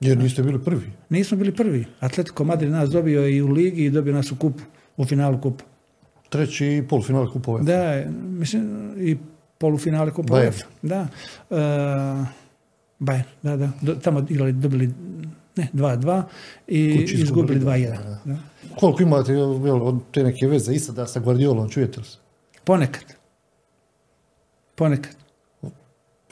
Jer 0.00 0.18
niste 0.18 0.42
bili 0.42 0.64
prvi. 0.64 0.86
Nismo 1.10 1.36
bili 1.36 1.54
prvi. 1.54 1.86
Atletico 2.00 2.44
Madrid 2.44 2.70
nas 2.70 2.90
dobio 2.90 3.28
i 3.28 3.42
u 3.42 3.48
ligi 3.48 3.84
i 3.84 3.90
dobio 3.90 4.14
nas 4.14 4.32
u 4.32 4.36
kupu, 4.36 4.62
u 4.96 5.04
finalu 5.04 5.40
kupa. 5.40 5.64
Treći 6.28 6.66
i 6.66 6.82
polufinale 6.88 7.30
kupove. 7.30 7.62
Da, 7.62 8.04
mislim, 8.10 8.92
i 8.98 9.16
polufinale 9.58 10.10
kupa 10.10 10.34
Bayern. 10.34 10.46
UEFA. 10.46 10.66
Da. 10.82 11.08
Uh, 11.50 11.58
Bayern, 13.00 13.24
da, 13.42 13.56
da. 13.56 13.70
Do, 13.80 13.94
tamo 13.94 14.26
igrali, 14.28 14.52
dobili, 14.52 14.90
ne, 15.56 15.68
2-2 15.74 16.22
i 16.68 17.06
izgubili, 17.12 17.60
2-1. 17.60 17.98
da. 18.24 18.51
Koliko 18.80 19.02
imate 19.02 19.32
jel, 19.32 19.86
od 19.86 19.98
te 20.12 20.22
neke 20.22 20.46
veze 20.46 20.74
i 20.74 20.78
sada 20.78 21.06
sa 21.06 21.20
Guardiolom, 21.20 21.68
čujete 21.68 22.00
li 22.00 22.06
se? 22.06 22.18
Ponekad. 22.64 23.04
Ponekad. 24.74 25.16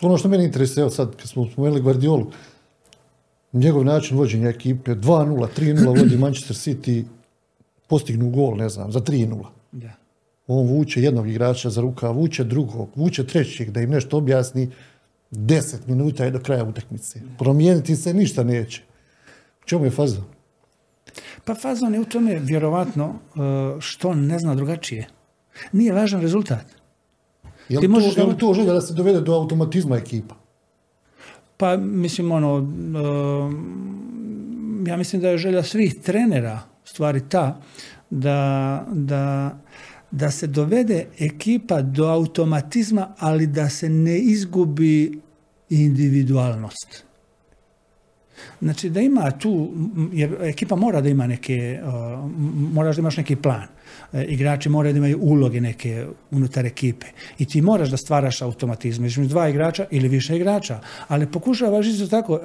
Ono 0.03 0.19
što 0.19 0.29
mene 0.29 0.45
interesuje, 0.45 0.83
evo 0.83 0.91
sad 0.91 1.17
kad 1.17 1.29
smo 1.29 1.47
spomenuli 1.53 1.81
Guardiolu, 1.81 2.31
njegov 3.53 3.85
način 3.85 4.17
vođenja 4.19 4.49
ekipe, 4.49 4.95
2-0, 4.95 5.47
3-0 5.59 5.99
vodi 5.99 6.17
Manchester 6.17 6.57
City, 6.57 7.05
postignu 7.89 8.31
gol, 8.31 8.57
ne 8.57 8.69
znam, 8.69 8.93
za 8.93 9.01
3-0. 9.01 9.45
Da. 9.73 9.91
On 10.47 10.67
vuče 10.67 11.03
jednog 11.03 11.29
igrača 11.29 11.71
za 11.71 11.81
ruka, 11.81 12.11
vuče 12.11 12.45
drugog, 12.45 12.89
vuče 12.95 13.27
trećeg 13.27 13.71
da 13.71 13.81
im 13.81 13.91
nešto 13.91 14.17
objasni. 14.17 14.71
10 15.31 15.77
minuta 15.87 16.25
je 16.25 16.31
do 16.31 16.41
kraja 16.41 16.65
utakmice. 16.65 17.21
Promijeniti 17.39 17.97
se 17.97 18.15
ništa 18.15 18.45
neće. 18.45 18.83
U 19.63 19.67
čemu 19.67 19.85
je 19.85 19.91
faza? 19.91 20.23
Pa 21.45 21.55
fazon 21.55 21.95
je 21.95 22.01
u 22.01 22.05
tome 22.05 22.39
vjerovatno 22.39 23.07
uh, 23.09 23.15
što 23.81 24.15
ne 24.15 24.39
zna 24.39 24.55
drugačije. 24.55 25.07
Nije 25.73 25.93
važan 25.93 26.21
rezultat. 26.21 26.65
Je 27.69 27.81
Ti 27.81 27.87
li, 27.87 27.89
možeš 27.89 28.15
to, 28.15 28.21
je 28.21 28.27
li 28.27 28.33
da- 28.33 28.39
to 28.39 28.55
želja 28.55 28.73
da 28.73 28.81
se 28.81 28.95
dovede 28.95 29.21
do 29.21 29.33
automatizma 29.35 29.97
ekipa? 29.97 30.35
Pa 31.57 31.77
mislim 31.77 32.33
ono, 32.33 32.55
um, 32.57 33.85
ja 34.87 34.97
mislim 34.97 35.23
da 35.23 35.29
je 35.29 35.39
želja 35.39 35.63
svih 35.63 35.95
trenera 35.95 36.61
stvari 36.85 37.21
ta 37.29 37.61
da, 38.11 38.87
da, 38.93 39.59
da 40.11 40.31
se 40.31 40.47
dovede 40.47 41.07
ekipa 41.19 41.83
do 41.83 42.05
automatizma, 42.05 43.15
ali 43.19 43.47
da 43.47 43.69
se 43.69 43.89
ne 43.89 44.19
izgubi 44.19 45.21
individualnost. 45.71 47.05
Znači 48.63 48.91
da 48.91 49.01
ima 49.01 49.31
tu, 49.31 49.71
jer 50.13 50.37
ekipa 50.41 50.77
mora 50.77 51.01
da 51.01 51.09
ima 51.09 51.27
neke, 51.27 51.81
uh, 51.83 52.31
moraš 52.73 52.97
da 52.97 53.01
imaš 53.01 53.17
neki 53.17 53.37
plan. 53.37 53.63
E, 54.13 54.25
Igrači 54.25 54.69
moraju 54.69 54.93
da 54.93 54.99
imaju 54.99 55.19
uloge 55.21 55.61
neke 55.61 56.07
unutar 56.31 56.67
ekipe. 56.67 57.07
I 57.39 57.45
ti 57.47 57.63
moraš 57.63 57.89
da 57.91 57.97
stvaraš 57.97 58.43
automatizme 58.43 59.07
između 59.07 59.29
dva 59.29 59.49
igrača 59.49 59.87
ili 59.91 60.09
više 60.09 60.37
igrača. 60.37 60.81
Ali 61.09 61.27
pokušavaš 61.27 61.87
isto 61.87 62.07
tako, 62.07 62.41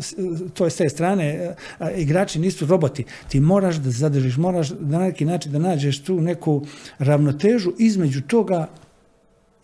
s- 0.00 0.14
to 0.54 0.64
je 0.64 0.70
s 0.70 0.76
te 0.76 0.88
strane, 0.88 1.54
igrači 1.96 2.38
nisu 2.38 2.66
roboti. 2.66 3.04
Ti 3.28 3.40
moraš 3.40 3.76
da 3.76 3.90
zadržiš, 3.90 4.36
moraš 4.36 4.70
na 4.80 4.98
neki 4.98 5.24
način 5.24 5.52
da 5.52 5.58
nađeš 5.58 6.02
tu 6.02 6.20
neku 6.20 6.66
ravnotežu 6.98 7.72
između 7.78 8.20
toga 8.22 8.68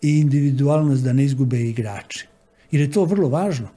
i 0.01 0.19
individualnost 0.19 1.03
da 1.03 1.13
ne 1.13 1.23
izgube 1.25 1.59
igrači. 1.61 2.27
Jer 2.71 2.81
je 2.81 2.91
to 2.91 3.05
vrlo 3.05 3.29
važno. 3.29 3.67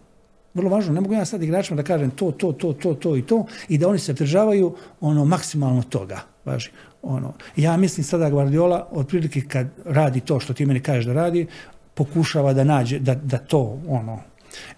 Vrlo 0.55 0.71
važno. 0.71 0.93
Ne 0.93 1.01
mogu 1.01 1.15
ja 1.15 1.25
sad 1.25 1.43
igračima 1.43 1.77
da 1.77 1.83
kažem 1.83 2.11
to, 2.11 2.31
to, 2.31 2.53
to, 2.53 2.73
to, 2.73 2.95
to 2.95 3.17
i 3.17 3.23
to 3.23 3.45
i 3.69 3.79
da 3.79 3.89
oni 3.89 3.99
se 3.99 4.15
pridržavaju 4.15 4.75
ono 5.01 5.25
maksimalno 5.25 5.83
toga. 5.83 6.21
Važi. 6.45 6.71
Ono. 7.03 7.35
Ja 7.57 7.77
mislim 7.77 8.05
sada 8.05 8.31
Guardiola 8.31 8.89
otprilike 8.91 9.41
kad 9.41 9.67
radi 9.85 10.21
to 10.21 10.41
što 10.41 10.55
ti 10.55 10.67
meni 10.67 10.81
kažeš 10.81 11.05
da 11.05 11.13
radi, 11.13 11.47
pokušava 11.95 12.53
da 12.53 12.65
nađe, 12.65 12.99
da, 12.99 13.15
da 13.15 13.39
to 13.39 13.81
ono, 13.89 14.21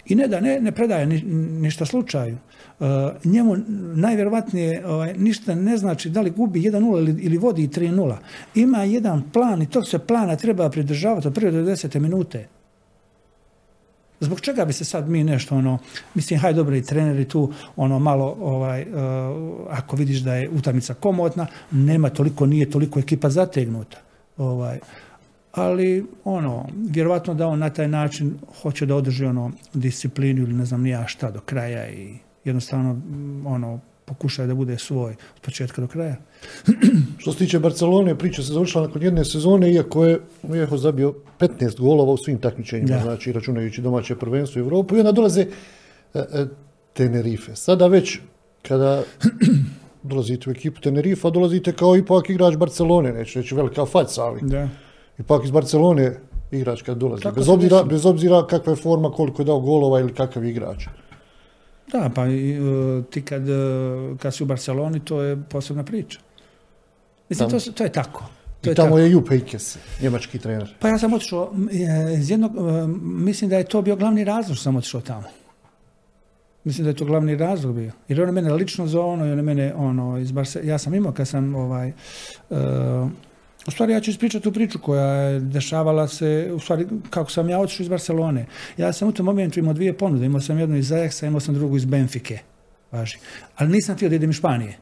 i 0.07 0.15
ne 0.15 0.29
da 0.29 0.41
ne, 0.41 0.61
ne 0.61 0.73
predaje 0.73 1.07
ni, 1.07 1.23
ništa 1.61 1.87
slučaju. 1.87 2.37
Uh, 2.81 2.87
njemu 3.25 3.57
najvjerovatnije 3.95 4.87
ovaj, 4.87 5.15
ništa 5.15 5.55
ne 5.55 5.77
znači 5.77 6.11
da 6.11 6.21
li 6.21 6.31
gubi 6.31 6.61
1-0 6.61 6.99
ili, 6.99 7.23
ili 7.23 7.39
vodi 7.39 7.69
3-0. 7.69 8.17
Ima 8.55 8.85
jedan 8.85 9.31
plan 9.31 9.63
i 9.63 9.71
tog 9.71 9.89
se 9.89 9.99
plana 9.99 10.37
treba 10.37 10.71
pridržavati 10.71 11.29
od 11.29 11.35
prve 11.35 11.51
do 11.51 11.63
desete 11.63 12.01
minute. 12.01 12.49
Zbog 14.23 14.41
čega 14.41 14.65
bi 14.65 14.73
se 14.73 14.85
sad 14.85 15.09
mi 15.09 15.25
nešto 15.25 15.57
ono, 15.57 15.79
mislim, 16.15 16.41
haj 16.41 16.53
dobro 16.53 16.77
i 16.77 16.83
treneri 16.83 17.25
tu 17.29 17.53
ono 17.77 17.99
malo, 17.99 18.37
ovaj, 18.41 18.83
uh, 18.83 18.89
ako 19.71 19.97
vidiš 19.97 20.19
da 20.19 20.35
je 20.35 20.51
utakmica 20.51 20.95
komotna, 20.95 21.47
nema 21.71 22.11
toliko, 22.11 22.47
nije 22.47 22.71
toliko 22.71 23.01
ekipa 23.01 23.31
zategnuta. 23.31 23.97
Ovaj, 24.37 24.79
ali 25.53 26.07
ono, 26.25 26.67
vjerovatno 26.75 27.35
da 27.35 27.47
on 27.47 27.59
na 27.59 27.71
taj 27.71 27.89
način 27.89 28.35
hoće 28.63 28.87
da 28.87 28.97
održi 28.97 29.25
ono 29.25 29.51
disciplinu 29.75 30.43
ili 30.43 30.53
ne 30.53 30.65
znam 30.65 30.83
ni 30.83 30.91
ja 30.91 31.07
šta 31.07 31.31
do 31.31 31.41
kraja 31.41 31.91
i 31.91 32.15
jednostavno 32.45 33.01
ono 33.45 33.81
pokušaj 34.15 34.47
da 34.47 34.55
bude 34.55 34.79
svoj 34.79 35.13
od 35.13 35.41
početka 35.43 35.81
do 35.83 35.89
kraja. 35.89 36.17
Što 37.19 37.33
se 37.33 37.39
tiče 37.39 37.59
Barcelone, 37.59 38.19
priča 38.19 38.43
se 38.43 38.53
završila 38.53 38.87
nakon 38.87 39.03
jedne 39.03 39.25
sezone, 39.25 39.73
iako 39.73 40.05
je 40.07 40.21
Ujeho 40.43 40.77
zabio 40.77 41.15
15 41.41 41.81
golova 41.81 42.13
u 42.13 42.17
svim 42.17 42.39
takmičenjima, 42.39 42.97
Da. 42.97 43.03
znači 43.03 43.33
računajući 43.33 43.81
domaće 43.83 44.17
prvenstvo 44.17 44.63
u 44.63 44.65
Europu 44.65 44.97
i 44.97 45.01
onda 45.01 45.13
dolaze 45.13 45.41
e, 45.41 45.47
e, 46.19 46.47
Tenerife. 46.93 47.57
Sada 47.57 47.87
već 47.87 48.19
kada 48.63 49.03
dolazite 50.03 50.51
u 50.51 50.53
ekipu 50.53 50.81
Tenerifa, 50.81 51.31
dolazite 51.31 51.73
kao 51.73 51.97
ipak 51.97 52.31
igrač 52.31 52.57
Barcelone, 52.57 53.13
neću 53.13 53.39
reći 53.41 53.55
velika 53.55 53.87
faca, 53.87 54.23
ali 54.25 54.41
Da. 54.43 54.69
ipak 55.19 55.45
iz 55.45 55.51
Barcelone 55.51 56.17
igrač 56.51 56.83
kad 56.83 56.99
dolazi. 56.99 57.23
Tako 57.23 57.37
Bez 57.37 57.49
obzira, 57.49 57.83
bez 57.83 58.07
obzira 58.07 58.47
kakva 58.47 58.73
je 58.73 58.77
forma, 58.77 59.11
koliko 59.11 59.43
je 59.43 59.47
dao 59.47 59.61
golova 59.61 60.01
ili 60.01 60.15
kakav 60.15 60.45
je 60.45 60.51
igrač. 60.51 60.85
Da, 61.93 62.11
pa 62.15 62.23
uh, 62.23 63.05
ti 63.11 63.23
kad, 63.23 63.43
uh, 63.49 64.19
kad 64.19 64.35
si 64.35 64.43
u 64.43 64.47
Barceloni, 64.47 65.01
to 65.01 65.23
je 65.23 65.43
posebna 65.51 65.85
priča. 65.85 66.21
Mislim, 67.29 67.51
to, 67.51 67.59
to 67.59 67.85
je 67.85 67.93
tako. 67.93 68.25
To 68.61 68.71
I 68.71 68.73
je 68.73 68.75
tamo 68.75 68.89
tako. 68.89 68.99
je 68.99 69.11
Jupp 69.11 69.29
Heynckes, 69.29 69.77
njemački 70.03 70.39
trener. 70.39 70.75
Pa 70.81 70.89
ja 70.89 70.99
sam 70.99 71.13
otišao, 71.13 71.53
e, 71.73 72.15
iz 72.19 72.31
jednog, 72.31 72.57
e, 72.57 72.87
mislim 73.03 73.51
da 73.51 73.57
je 73.57 73.65
to 73.65 73.83
bio 73.83 73.97
glavni 73.97 74.25
razlog 74.25 74.57
što 74.57 74.63
sam 74.63 74.77
otišao 74.77 75.01
tamo. 75.01 75.25
Mislim 76.65 76.85
da 76.85 76.91
je 76.91 76.97
to 76.97 77.05
glavni 77.05 77.37
razlog 77.37 77.75
bio. 77.75 77.93
Jer 78.09 78.23
on 78.23 78.29
je 78.29 78.33
mene 78.33 78.53
lično 78.53 78.87
zovno 78.87 79.27
i 79.27 79.33
on 79.33 79.39
je 79.39 79.43
mene 79.43 79.75
ono, 79.75 80.19
iz 80.19 80.33
Barse, 80.33 80.61
ja 80.65 80.79
sam 80.79 80.95
imao 80.95 81.13
kad 81.13 81.29
sam 81.29 81.55
ovaj, 81.55 81.89
e, 81.89 81.93
u 83.67 83.71
stvari 83.71 83.93
ja 83.93 84.01
ću 84.01 84.11
ispričati 84.11 84.45
tu 84.45 84.53
priču 84.53 84.79
koja 84.79 85.07
je 85.07 85.41
dešavala 85.41 86.09
se, 86.09 86.51
u 86.55 86.61
stvari 86.61 86.87
kako 87.11 87.31
sam 87.31 87.49
ja 87.49 87.61
otišao 87.61 87.85
iz 87.85 87.89
Barcelone. 87.89 88.47
Ja 88.77 88.93
sam 88.93 89.09
u 89.09 89.13
tom 89.13 89.27
momentu 89.27 89.59
imao 89.59 89.75
dvije 89.75 89.99
ponude, 89.99 90.27
imao 90.27 90.41
sam 90.41 90.59
jednu 90.59 90.77
iz 90.77 90.91
Ajaxa, 90.91 91.27
imao 91.27 91.41
sam 91.41 91.55
drugu 91.55 91.77
iz 91.77 91.85
Benfike. 91.85 92.39
Važi. 92.93 93.19
Ali 93.57 93.71
nisam 93.71 93.97
htio 93.97 94.09
da 94.09 94.15
idem 94.15 94.31
iz 94.31 94.37
Španije. 94.37 94.79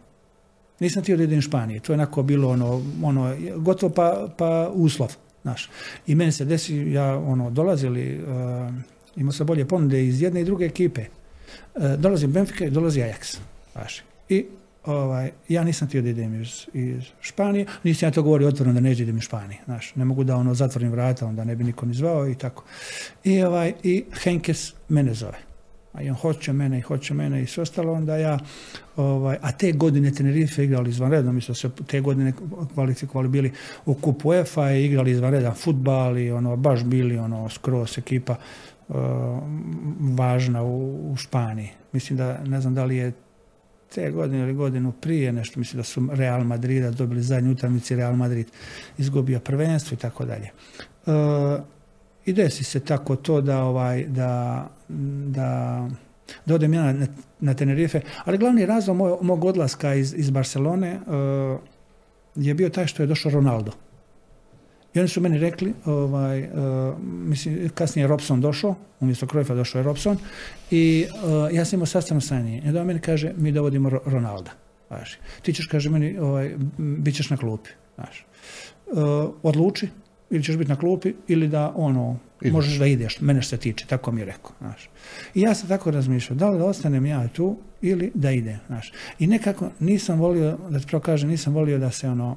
Nisam 0.81 1.03
htio 1.03 1.17
da 1.17 1.23
idem 1.23 1.39
iz 1.39 1.45
Španije. 1.45 1.81
To 1.81 1.93
je 1.93 1.95
onako 1.95 2.23
bilo 2.23 2.49
ono, 2.49 2.83
ono 3.03 3.37
gotovo 3.57 3.93
pa, 3.93 4.29
pa 4.39 4.71
uslov. 4.75 5.17
Znaš. 5.43 5.71
I 6.07 6.15
meni 6.15 6.33
se 6.33 6.45
desi, 6.45 6.77
ja 6.77 7.19
ono, 7.19 7.51
dolazili, 7.51 8.21
uh, 8.23 8.75
imao 9.17 9.33
sam 9.33 9.47
bolje 9.47 9.69
ponude 9.69 10.07
iz 10.07 10.23
jedne 10.23 10.41
i 10.41 10.45
druge 10.45 10.65
ekipe. 10.65 11.05
Uh, 11.75 11.83
dolazi 11.99 12.27
Benfica 12.27 12.65
i 12.65 12.71
dolazi 12.71 13.01
Ajax. 13.01 13.39
Važi. 13.75 14.03
I 14.29 14.47
ovaj, 14.87 15.31
ja 15.49 15.65
nisam 15.65 15.89
htio 15.89 16.03
da 16.03 16.09
idem 16.09 16.43
iz, 16.43 16.67
iz 16.75 17.03
Španije, 17.21 17.67
nisam 17.85 18.07
ja 18.07 18.11
to 18.11 18.23
govorio 18.23 18.49
otvoreno 18.49 18.75
da 18.75 18.81
neđe 18.81 19.03
idem 19.03 19.17
iz 19.17 19.23
Španije, 19.23 19.61
znaš, 19.65 19.95
ne 19.95 20.05
mogu 20.05 20.25
da 20.25 20.37
ono 20.37 20.55
zatvorim 20.55 20.91
vrata, 20.91 21.27
onda 21.27 21.45
ne 21.45 21.57
bi 21.57 21.65
niko 21.65 21.87
ni 21.87 21.95
zvao 21.95 22.29
i 22.29 22.35
tako. 22.35 22.65
I, 23.25 23.43
ovaj, 23.43 23.73
i 23.83 24.05
Henkes 24.23 24.73
mene 24.89 25.15
zove. 25.15 25.39
a 25.93 26.01
on 26.09 26.15
hoće 26.15 26.53
mene 26.53 26.79
i 26.79 26.81
hoće 26.81 27.15
mene 27.15 27.43
i 27.43 27.47
sve 27.47 27.63
ostalo, 27.63 27.93
onda 27.93 28.17
ja, 28.17 28.39
ovaj, 28.97 29.37
a 29.43 29.53
te 29.53 29.73
godine 29.73 30.13
Tenerife 30.13 30.65
igrali 30.65 30.91
izvanredno, 30.91 31.33
mislim 31.33 31.55
se 31.55 31.71
te 31.87 32.01
godine 32.01 32.33
kvalifikovali 32.75 33.29
bili 33.29 33.53
u 33.87 33.95
kupu 33.95 34.29
UEFA 34.29 34.73
i 34.73 34.85
igrali 34.85 35.11
izvanredan 35.11 35.55
futbal 35.55 36.19
i 36.19 36.31
ono, 36.31 36.57
baš 36.57 36.85
bili 36.85 37.19
ono, 37.19 37.49
skroz 37.49 37.99
ekipa 37.99 38.37
uh, 38.89 38.97
važna 40.01 40.63
u, 40.63 41.11
u 41.13 41.17
Španiji. 41.17 41.71
Mislim 41.93 42.19
da, 42.19 42.39
ne 42.45 42.61
znam 42.61 42.75
da 42.75 42.85
li 42.85 42.97
je 42.97 43.13
te 43.95 44.11
godine 44.11 44.43
ili 44.43 44.55
godinu 44.55 44.93
prije 44.93 45.33
nešto, 45.33 45.61
mislim 45.61 45.77
da 45.77 45.85
su 45.85 46.09
Real 46.13 46.45
Madrida 46.45 46.91
dobili 46.91 47.23
zadnji 47.23 47.53
utakmici, 47.53 47.97
Real 47.97 48.17
Madrid 48.17 48.47
izgubio 48.99 49.41
prvenstvo 49.41 49.95
i 49.95 49.99
tako 49.99 50.25
dalje. 50.25 50.51
Uh, 51.07 51.63
I 52.27 52.33
desi 52.33 52.65
se 52.65 52.81
tako 52.81 53.17
to 53.17 53.41
da 53.41 53.63
ovaj 53.63 54.05
da 54.05 54.69
da 55.27 55.89
da 56.47 56.55
odem 56.55 56.75
ja 56.75 56.93
na, 56.93 57.07
na 57.41 57.55
Tenerife, 57.55 58.01
ali 58.25 58.39
glavni 58.39 58.67
razlog 58.67 58.97
moj, 58.97 59.17
mog 59.23 59.45
odlaska 59.45 59.95
iz, 59.95 60.15
iz 60.17 60.31
Barcelone 60.31 61.01
uh, 61.07 61.61
je 62.35 62.55
bio 62.55 62.69
taj 62.69 62.87
što 62.87 63.03
je 63.03 63.07
došao 63.07 63.33
Ronaldo. 63.33 63.73
I 64.95 64.99
oni 64.99 65.09
su 65.09 65.21
meni 65.21 65.39
rekli, 65.39 65.75
ovaj, 65.85 66.43
uh, 66.43 66.49
mislim, 67.01 67.71
kasnije 67.75 68.05
je 68.05 68.09
Robson 68.09 68.41
došao, 68.41 68.75
umjesto 69.01 69.27
Cruyffa 69.27 69.55
došao 69.55 69.79
je 69.79 69.83
Robson, 69.83 70.17
i 70.71 71.07
uh, 71.09 71.55
ja 71.55 71.65
sam 71.65 71.77
imao 71.77 71.87
sastavno 71.87 72.21
sa 72.21 72.41
njim. 72.41 72.65
I 72.65 72.69
onda 72.69 72.81
on 72.81 72.87
meni 72.87 73.01
kaže, 73.01 73.33
mi 73.37 73.53
dovodimo 73.53 73.91
Ronalda. 74.05 74.51
Važi. 74.91 75.17
Ti 75.43 75.53
ćeš, 75.53 75.67
kaže 75.67 75.91
meni, 75.91 76.19
ovaj, 76.19 76.55
bit 76.79 77.17
ćeš 77.17 77.31
na 77.31 77.37
klupi. 77.37 77.71
Znaš. 77.95 78.27
Uh, 78.87 78.99
odluči, 79.43 79.89
ili 80.31 80.43
ćeš 80.43 80.57
biti 80.57 80.71
na 80.71 80.77
klupi, 80.77 81.15
ili 81.29 81.49
da 81.49 81.73
ono, 81.77 82.19
Ideš. 82.41 82.53
možeš 82.53 82.79
da 82.79 82.87
ideš, 82.87 83.21
mene 83.21 83.43
što 83.43 83.51
se 83.51 83.57
tiče, 83.57 83.87
tako 83.87 84.13
mi 84.13 84.21
je 84.21 84.25
rekao. 84.25 84.53
Znaš. 84.59 84.89
I 85.35 85.41
ja 85.41 85.55
sam 85.55 85.69
tako 85.69 85.91
razmišljao, 85.91 86.37
da 86.37 86.49
li 86.49 86.59
da 86.59 86.65
ostanem 86.65 87.07
ja 87.07 87.29
tu 87.29 87.57
ili 87.83 88.11
da 88.15 88.31
idem. 88.31 88.59
Znaš. 88.67 88.93
I 89.19 89.27
nekako 89.27 89.71
nisam 89.81 90.19
volio, 90.19 90.59
da 90.69 90.79
ti 90.79 90.87
pravo 90.87 91.03
kažem, 91.03 91.29
nisam 91.29 91.55
volio 91.55 91.79
da 91.79 91.91
se 91.91 92.09
ono, 92.09 92.37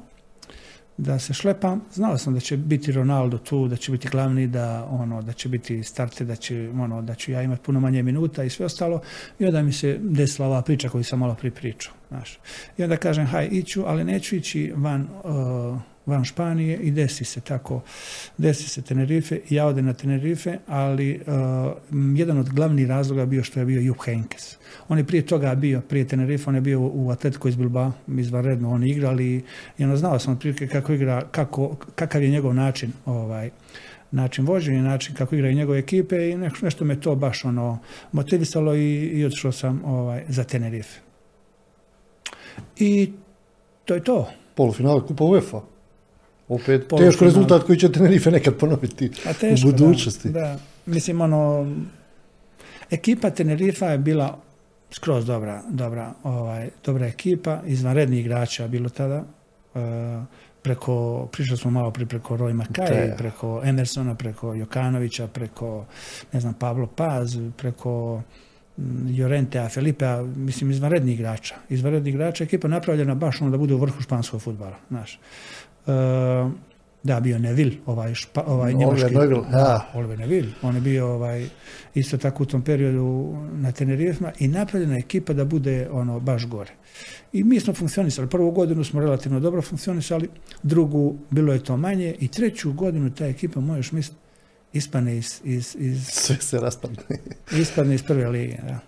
da 0.98 1.20
se 1.20 1.34
šlepam. 1.34 1.82
Znao 1.94 2.18
sam 2.18 2.34
da 2.34 2.40
će 2.40 2.58
biti 2.58 2.92
Ronaldo 2.92 3.38
tu, 3.38 3.68
da 3.68 3.76
će 3.76 3.92
biti 3.92 4.10
glavni, 4.10 4.48
da 4.48 4.88
ono 4.90 5.22
da 5.22 5.34
će 5.34 5.50
biti 5.50 5.84
starte, 5.84 6.26
da 6.26 6.36
će 6.36 6.70
ono 6.70 7.02
da 7.02 7.16
ću 7.16 7.32
ja 7.32 7.42
imati 7.42 7.62
puno 7.64 7.80
manje 7.80 8.04
minuta 8.04 8.44
i 8.44 8.50
sve 8.50 8.66
ostalo. 8.66 9.02
I 9.40 9.46
onda 9.46 9.62
mi 9.62 9.74
se 9.74 9.98
desila 10.02 10.48
ova 10.48 10.62
priča 10.62 10.90
koju 10.90 11.04
sam 11.04 11.20
malo 11.20 11.36
pripričao, 11.36 11.94
znaš. 12.10 12.40
I 12.78 12.84
onda 12.84 12.98
kažem, 12.98 13.26
haj, 13.26 13.48
iću, 13.52 13.84
ali 13.88 14.04
neću 14.04 14.36
ići 14.36 14.74
van 14.76 15.02
uh, 15.02 15.80
van 16.06 16.26
Španije 16.26 16.78
i 16.78 16.92
desi 16.92 17.26
se 17.26 17.42
tako, 17.42 17.82
desi 18.38 18.70
se 18.70 18.82
Tenerife 18.82 19.40
i 19.50 19.56
ja 19.56 19.66
odem 19.66 19.86
na 19.86 19.94
Tenerife, 19.94 20.58
ali 20.68 21.20
uh, 21.28 21.72
jedan 22.16 22.38
od 22.38 22.50
glavnih 22.50 22.88
razloga 22.88 23.26
bio 23.26 23.44
što 23.44 23.60
je 23.60 23.66
bio 23.66 23.82
Jupp 23.82 24.00
Heynckes. 24.00 24.56
On 24.90 24.98
je 24.98 25.04
prije 25.04 25.26
toga 25.26 25.56
bio, 25.56 25.82
prije 25.82 26.08
Tenerife, 26.08 26.50
on 26.50 26.56
je 26.56 26.62
bio 26.62 26.80
u 26.82 27.10
Atletico 27.12 27.48
iz 27.48 27.56
Bilbao, 27.56 27.92
izvanredno 28.18 28.72
oni 28.72 28.90
igrali 28.90 29.44
i 29.78 29.84
ono 29.84 29.98
znao 29.98 30.20
sam 30.20 30.34
otprilike 30.34 30.68
kako 30.68 30.94
igra, 30.94 31.22
kako, 31.32 31.76
kakav 31.96 32.24
je 32.24 32.30
njegov 32.30 32.54
način 32.54 32.92
ovaj, 33.06 33.50
način 34.12 34.46
vođenja, 34.46 34.82
način 34.82 35.16
kako 35.16 35.36
igraju 35.36 35.56
njegove 35.56 35.80
ekipe 35.80 36.30
i 36.30 36.38
nešto, 36.38 36.66
nešto 36.66 36.86
me 36.86 37.00
to 37.00 37.16
baš 37.16 37.46
ono 37.46 37.80
motivisalo 38.12 38.76
i, 38.76 38.96
i 38.96 39.26
otišao 39.26 39.52
sam 39.52 39.82
ovaj, 39.86 40.24
za 40.28 40.44
Tenerife. 40.44 41.00
I 42.78 43.12
to 43.86 43.94
je 43.94 44.04
to. 44.04 44.30
Polufinale 44.56 45.02
Kupa 45.08 45.24
UEFA. 45.24 45.73
Opet 46.48 46.88
Polufinale. 46.88 47.12
teško 47.12 47.26
rezultat 47.26 47.64
koji 47.64 47.80
će 47.80 47.92
Tenerife 47.92 48.32
nekad 48.32 48.56
ponoviti 48.56 49.12
A 49.26 49.34
teško, 49.34 49.68
u 49.68 49.72
budućnosti. 49.72 50.30
Da, 50.30 50.40
da. 50.40 50.60
Mislim, 50.86 51.22
ono, 51.22 51.74
ekipa 52.92 53.30
Tenerifa 53.30 53.86
je 53.86 53.98
bila 53.98 54.40
skroz 54.92 55.26
dobra, 55.26 55.62
dobra, 55.70 56.14
ovaj, 56.24 56.70
dobra 56.86 57.08
ekipa, 57.08 57.62
izvanredni 57.66 58.20
igrača 58.20 58.68
bilo 58.68 58.90
tada. 58.90 59.24
Uh, 59.74 59.82
preko, 60.62 61.28
prišli 61.32 61.58
smo 61.58 61.72
malo 61.72 61.92
pri 61.92 62.06
preko 62.06 62.38
Roy 62.38 62.54
Makaj, 62.54 63.18
preko 63.18 63.62
Emersona, 63.66 64.16
preko 64.16 64.54
Jokanovića, 64.54 65.28
preko, 65.28 65.86
ne 66.34 66.40
znam, 66.40 66.54
Pablo 66.54 66.88
Paz, 66.88 67.38
preko 67.58 68.22
Jorentea, 69.08 69.70
Felipea, 69.70 70.24
mislim, 70.24 70.72
izvanredni 70.72 71.14
igrača. 71.14 71.56
Izvanredni 71.70 72.10
igrača, 72.10 72.44
ekipa 72.44 72.68
napravljena 72.68 73.16
baš 73.16 73.42
ono 73.42 73.52
da 73.52 73.58
bude 73.58 73.74
u 73.74 73.78
vrhu 73.78 74.02
španskog 74.02 74.42
futbala, 74.42 74.78
znaš. 74.90 75.20
Uh, 75.86 76.52
da, 77.04 77.20
bio 77.20 77.40
Neville, 77.40 77.76
ovaj, 77.86 78.14
špa, 78.14 78.44
ovaj 78.48 78.74
njemački. 78.74 79.06
Oliver 79.06 79.22
Neville, 79.22 79.52
da. 79.52 79.92
Oliver 79.94 80.20
Neville. 80.20 80.52
On 80.62 80.76
je 80.76 80.82
bio 80.82 81.08
ovaj, 81.08 81.48
isto 81.96 82.18
tako 82.18 82.44
u 82.44 82.46
tom 82.46 82.62
periodu 82.62 83.36
na 83.52 83.72
Tenerifima 83.72 84.32
i 84.40 84.48
napravljena 84.48 84.98
ekipa 84.98 85.34
da 85.34 85.46
bude 85.46 85.88
ono 85.92 86.20
baš 86.20 86.48
gore. 86.48 86.72
I 87.34 87.44
mi 87.44 87.60
smo 87.60 87.74
funkcionisali. 87.74 88.30
Prvu 88.30 88.52
godinu 88.52 88.84
smo 88.84 89.00
relativno 89.00 89.40
dobro 89.40 89.62
funkcionisali, 89.62 90.30
drugu 90.64 91.16
bilo 91.30 91.54
je 91.54 91.64
to 91.64 91.78
manje 91.78 92.16
i 92.20 92.28
treću 92.28 92.74
godinu 92.74 93.14
ta 93.16 93.26
ekipa, 93.26 93.60
možeš 93.60 93.92
misliti, 93.92 94.20
ispane 94.74 95.18
iz, 95.18 95.42
iz, 95.44 95.76
iz... 95.80 96.08
Sve 96.08 96.36
se 96.36 96.60
raspadne. 96.60 96.98
ispadne 97.62 97.96
iz 97.96 98.04
prve 98.04 98.30
lige, 98.30 98.58
da. 98.68 98.80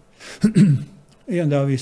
I 1.27 1.41
onda 1.41 1.61
ovi 1.61 1.77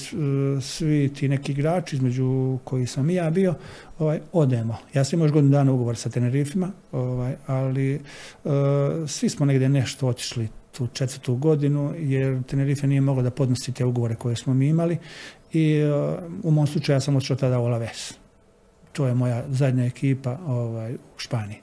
svi 0.61 1.11
ti 1.15 1.29
neki 1.29 1.51
igrači 1.51 1.95
između 1.95 2.57
koji 2.63 2.87
sam 2.87 3.09
i 3.09 3.15
ja 3.15 3.29
bio, 3.29 3.53
ovaj, 3.99 4.19
odemo. 4.31 4.77
Ja 4.93 5.03
sam 5.03 5.17
imao 5.17 5.25
još 5.25 5.31
godinu 5.31 5.51
dana 5.51 5.71
ugovor 5.71 5.95
sa 5.95 6.09
Tenerifima, 6.09 6.71
ovaj, 6.91 7.35
ali 7.47 7.95
uh, 8.43 8.51
svi 9.07 9.29
smo 9.29 9.45
negdje 9.45 9.69
nešto 9.69 10.07
otišli 10.07 10.47
tu 10.71 10.87
četvrtu 10.93 11.35
godinu, 11.35 11.93
jer 11.97 12.43
Tenerife 12.43 12.87
nije 12.87 13.01
moglo 13.01 13.23
da 13.23 13.31
podnosi 13.31 13.73
te 13.73 13.85
ugovore 13.85 14.15
koje 14.15 14.35
smo 14.35 14.53
mi 14.53 14.67
imali 14.67 14.97
i 15.53 15.83
uh, 15.83 16.23
u 16.43 16.51
mom 16.51 16.67
slučaju 16.67 16.95
ja 16.95 16.99
sam 16.99 17.15
otišao 17.15 17.37
tada 17.37 17.59
u 17.59 17.65
Alaves. 17.65 18.13
To 18.91 19.07
je 19.07 19.13
moja 19.13 19.43
zadnja 19.49 19.85
ekipa 19.85 20.37
ovaj, 20.45 20.93
u 20.93 21.17
Španiji. 21.17 21.62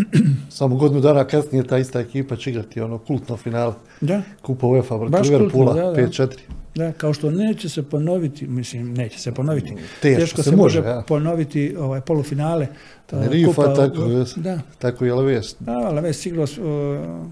Samo 0.50 0.76
godinu 0.76 1.00
dana 1.00 1.24
kasnije 1.24 1.64
ta 1.64 1.78
ista 1.78 2.00
ekipa 2.00 2.36
će 2.36 2.50
igrati 2.50 2.80
ono 2.80 2.98
kultno 2.98 3.36
finale. 3.36 3.74
Da. 4.00 4.22
Kupa 4.42 4.66
UEFA 4.66 4.98
protiv 4.98 5.32
Liverpoola, 5.32 5.74
da, 5.74 5.90
da. 5.90 6.02
5-4. 6.02 6.28
Da, 6.74 6.92
kao 6.92 7.14
što 7.14 7.30
neće 7.30 7.68
se 7.68 7.82
ponoviti, 7.82 8.46
mislim, 8.46 8.94
neće 8.94 9.18
se 9.18 9.32
ponoviti. 9.32 9.74
Teško, 10.02 10.20
Teško 10.20 10.42
se, 10.42 10.50
se 10.50 10.56
može 10.56 10.78
ja. 10.78 11.02
ponoviti 11.08 11.76
ovaj, 11.78 12.00
polufinale. 12.00 12.66
Tenerife, 13.06 13.46
Kupa, 13.46 13.74
tako, 13.74 14.08
da. 14.36 14.58
tako 14.78 15.06
i 15.06 15.10
Alaves. 15.10 15.56
Da, 15.60 15.72
Alaves 15.72 16.26
igrao, 16.26 16.44
uh, 16.44 17.26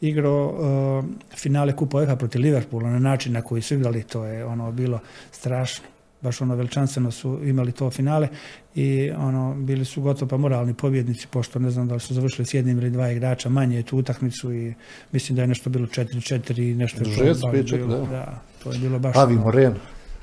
igrao 0.00 0.98
uh, 0.98 1.04
finale 1.36 1.76
Kupa 1.76 1.98
UEFA 1.98 2.16
protiv 2.16 2.40
Liverpoola 2.40 2.90
na 2.90 2.98
način 2.98 3.32
na 3.32 3.42
koji 3.42 3.62
su 3.62 3.74
igrali, 3.74 4.02
to 4.02 4.24
je 4.24 4.44
ono 4.44 4.72
bilo 4.72 4.98
strašno 5.30 5.84
baš 6.22 6.40
ono 6.40 6.54
veličanstveno 6.54 7.10
su 7.10 7.38
imali 7.44 7.72
to 7.72 7.90
finale 7.90 8.28
i 8.74 9.10
ono 9.10 9.54
bili 9.54 9.84
su 9.84 10.02
gotovo 10.02 10.28
pa 10.28 10.36
moralni 10.36 10.74
pobjednici 10.74 11.26
pošto 11.30 11.58
ne 11.58 11.70
znam 11.70 11.88
da 11.88 11.94
li 11.94 12.00
su 12.00 12.14
završili 12.14 12.46
s 12.46 12.54
jednim 12.54 12.78
ili 12.78 12.90
dva 12.90 13.10
igrača 13.10 13.48
manje 13.48 13.82
tu 13.82 13.98
utakmicu 13.98 14.52
i 14.52 14.74
mislim 15.12 15.36
da 15.36 15.42
je 15.42 15.48
nešto 15.48 15.70
bilo 15.70 15.86
4-4 15.86 16.70
i 16.70 16.74
nešto 16.74 16.98
je 16.98 17.66
to 17.66 17.76
bilo, 17.76 17.98
da. 17.98 18.06
da. 18.06 18.42
to 18.62 18.72
je 18.72 18.78
bilo 18.78 18.98
baš 18.98 19.16
Javi 19.16 19.34
Moreno 19.34 19.76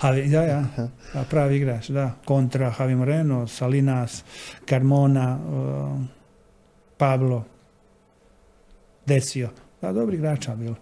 Javi, 0.03 0.29
da, 0.29 0.41
ja, 0.41 0.65
da, 1.13 1.23
pravi 1.29 1.55
igrač, 1.57 1.89
da, 1.89 2.11
kontra 2.25 2.73
Javi 2.79 2.95
Moreno, 2.95 3.47
Salinas, 3.47 4.23
Carmona, 4.69 5.39
uh, 5.47 6.01
Pablo, 6.97 7.43
Decio, 9.05 9.49
da, 9.81 9.93
dobri 9.93 10.17
igrača 10.17 10.55
bilo. 10.55 10.75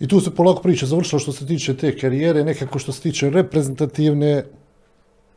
I 0.00 0.08
tu 0.08 0.20
se 0.20 0.34
polako 0.34 0.62
priča 0.62 0.86
završilo 0.86 1.18
što 1.18 1.32
se 1.32 1.46
tiče 1.46 1.76
te 1.76 1.98
karijere, 1.98 2.44
nekako 2.44 2.78
što 2.78 2.92
se 2.92 3.00
tiče 3.00 3.30
reprezentativne, 3.30 4.44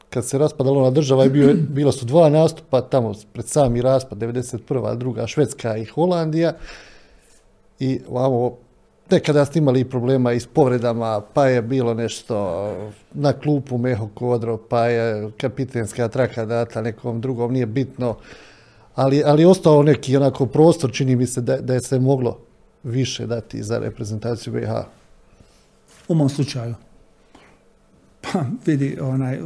kad 0.10 0.26
se 0.26 0.38
raspadala 0.38 0.82
ona 0.82 0.91
država, 0.91 1.24
je 1.24 1.30
bio, 1.30 1.55
bila 1.76 1.91
su 1.91 2.05
dva 2.05 2.30
nastupa 2.30 2.82
tamo 2.82 3.14
pred 3.34 3.47
sami 3.47 3.82
raspad, 3.82 4.18
91. 4.18 4.97
druga 4.97 5.28
Švedska 5.28 5.78
i 5.78 5.86
Holandija. 5.86 6.53
I 7.80 7.99
vamo, 8.10 8.58
nekada 9.10 9.45
ste 9.45 9.60
imali 9.60 9.86
problema 9.86 10.34
i 10.34 10.39
s 10.39 10.47
povredama, 10.47 11.22
pa 11.34 11.45
je 11.45 11.62
bilo 11.62 11.93
nešto 11.93 12.68
na 13.14 13.34
klupu 13.34 13.78
Meho 13.78 14.10
Kodro, 14.14 14.58
pa 14.58 14.86
je 14.86 15.32
kapitenska 15.38 16.08
traka 16.08 16.45
data 16.45 16.82
nekom 16.82 17.22
drugom, 17.22 17.53
nije 17.53 17.66
bitno. 17.66 18.16
Ali, 18.95 19.24
ali 19.26 19.45
ostao 19.45 19.84
neki 19.84 20.18
onako 20.18 20.45
prostor, 20.45 20.91
čini 20.91 21.16
mi 21.16 21.28
se 21.28 21.41
da, 21.41 21.58
da 21.58 21.74
je 21.74 21.82
se 21.82 21.99
moglo 21.99 22.46
više 22.84 23.28
dati 23.28 23.63
za 23.63 23.80
reprezentaciju 23.80 24.53
BiH? 24.53 24.69
U 26.07 26.15
mom 26.15 26.30
slučaju. 26.30 26.75
Pa 28.21 28.45
vidi, 28.65 28.97
onaj... 29.01 29.39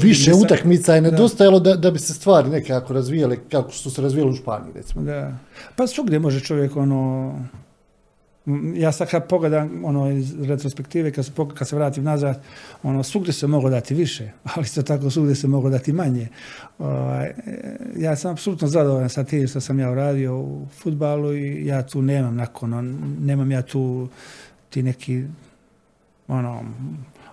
Više 0.00 0.34
utakmica 0.34 0.94
je 0.94 1.00
nedostajalo 1.00 1.60
da, 1.60 1.74
da 1.74 1.90
bi 1.90 1.98
se 1.98 2.14
stvari 2.14 2.50
nekako 2.50 2.92
razvijale 2.92 3.36
kako 3.50 3.72
su 3.72 3.90
se 3.90 4.02
razvijale 4.02 4.30
u 4.30 4.34
Španiji, 4.34 4.72
recimo. 4.74 5.02
Da. 5.04 5.38
Pa 5.76 5.86
svugdje 5.86 6.18
može 6.18 6.40
čovjek 6.40 6.76
ono 6.76 7.34
ja 8.74 8.92
sad 8.92 9.10
kad 9.10 9.28
pogledam 9.28 9.84
ono 9.84 10.10
iz 10.10 10.40
retrospektive, 10.40 11.10
kad 11.10 11.26
se, 11.26 11.32
kad 11.54 11.68
se 11.68 11.76
vratim 11.76 12.04
nazad, 12.04 12.42
ono, 12.82 13.02
svugdje 13.02 13.32
se 13.32 13.46
mogu 13.46 13.70
dati 13.70 13.94
više, 13.94 14.30
ali 14.54 14.64
isto 14.64 14.82
tako 14.82 15.10
svugdje 15.10 15.34
se 15.34 15.48
mogu 15.48 15.70
dati 15.70 15.92
manje. 15.92 16.28
Ovaj, 16.78 17.32
ja 17.96 18.16
sam 18.16 18.32
apsolutno 18.32 18.68
zadovoljan 18.68 19.08
sa 19.08 19.24
tim 19.24 19.48
što 19.48 19.60
sam 19.60 19.80
ja 19.80 19.90
uradio 19.90 20.38
u 20.38 20.66
futbalu 20.82 21.34
i 21.34 21.66
ja 21.66 21.82
tu 21.82 22.02
nemam 22.02 22.36
nakon, 22.36 22.98
nemam 23.20 23.50
ja 23.50 23.62
tu 23.62 24.08
ti 24.70 24.82
neki 24.82 25.24
ono, 26.28 26.64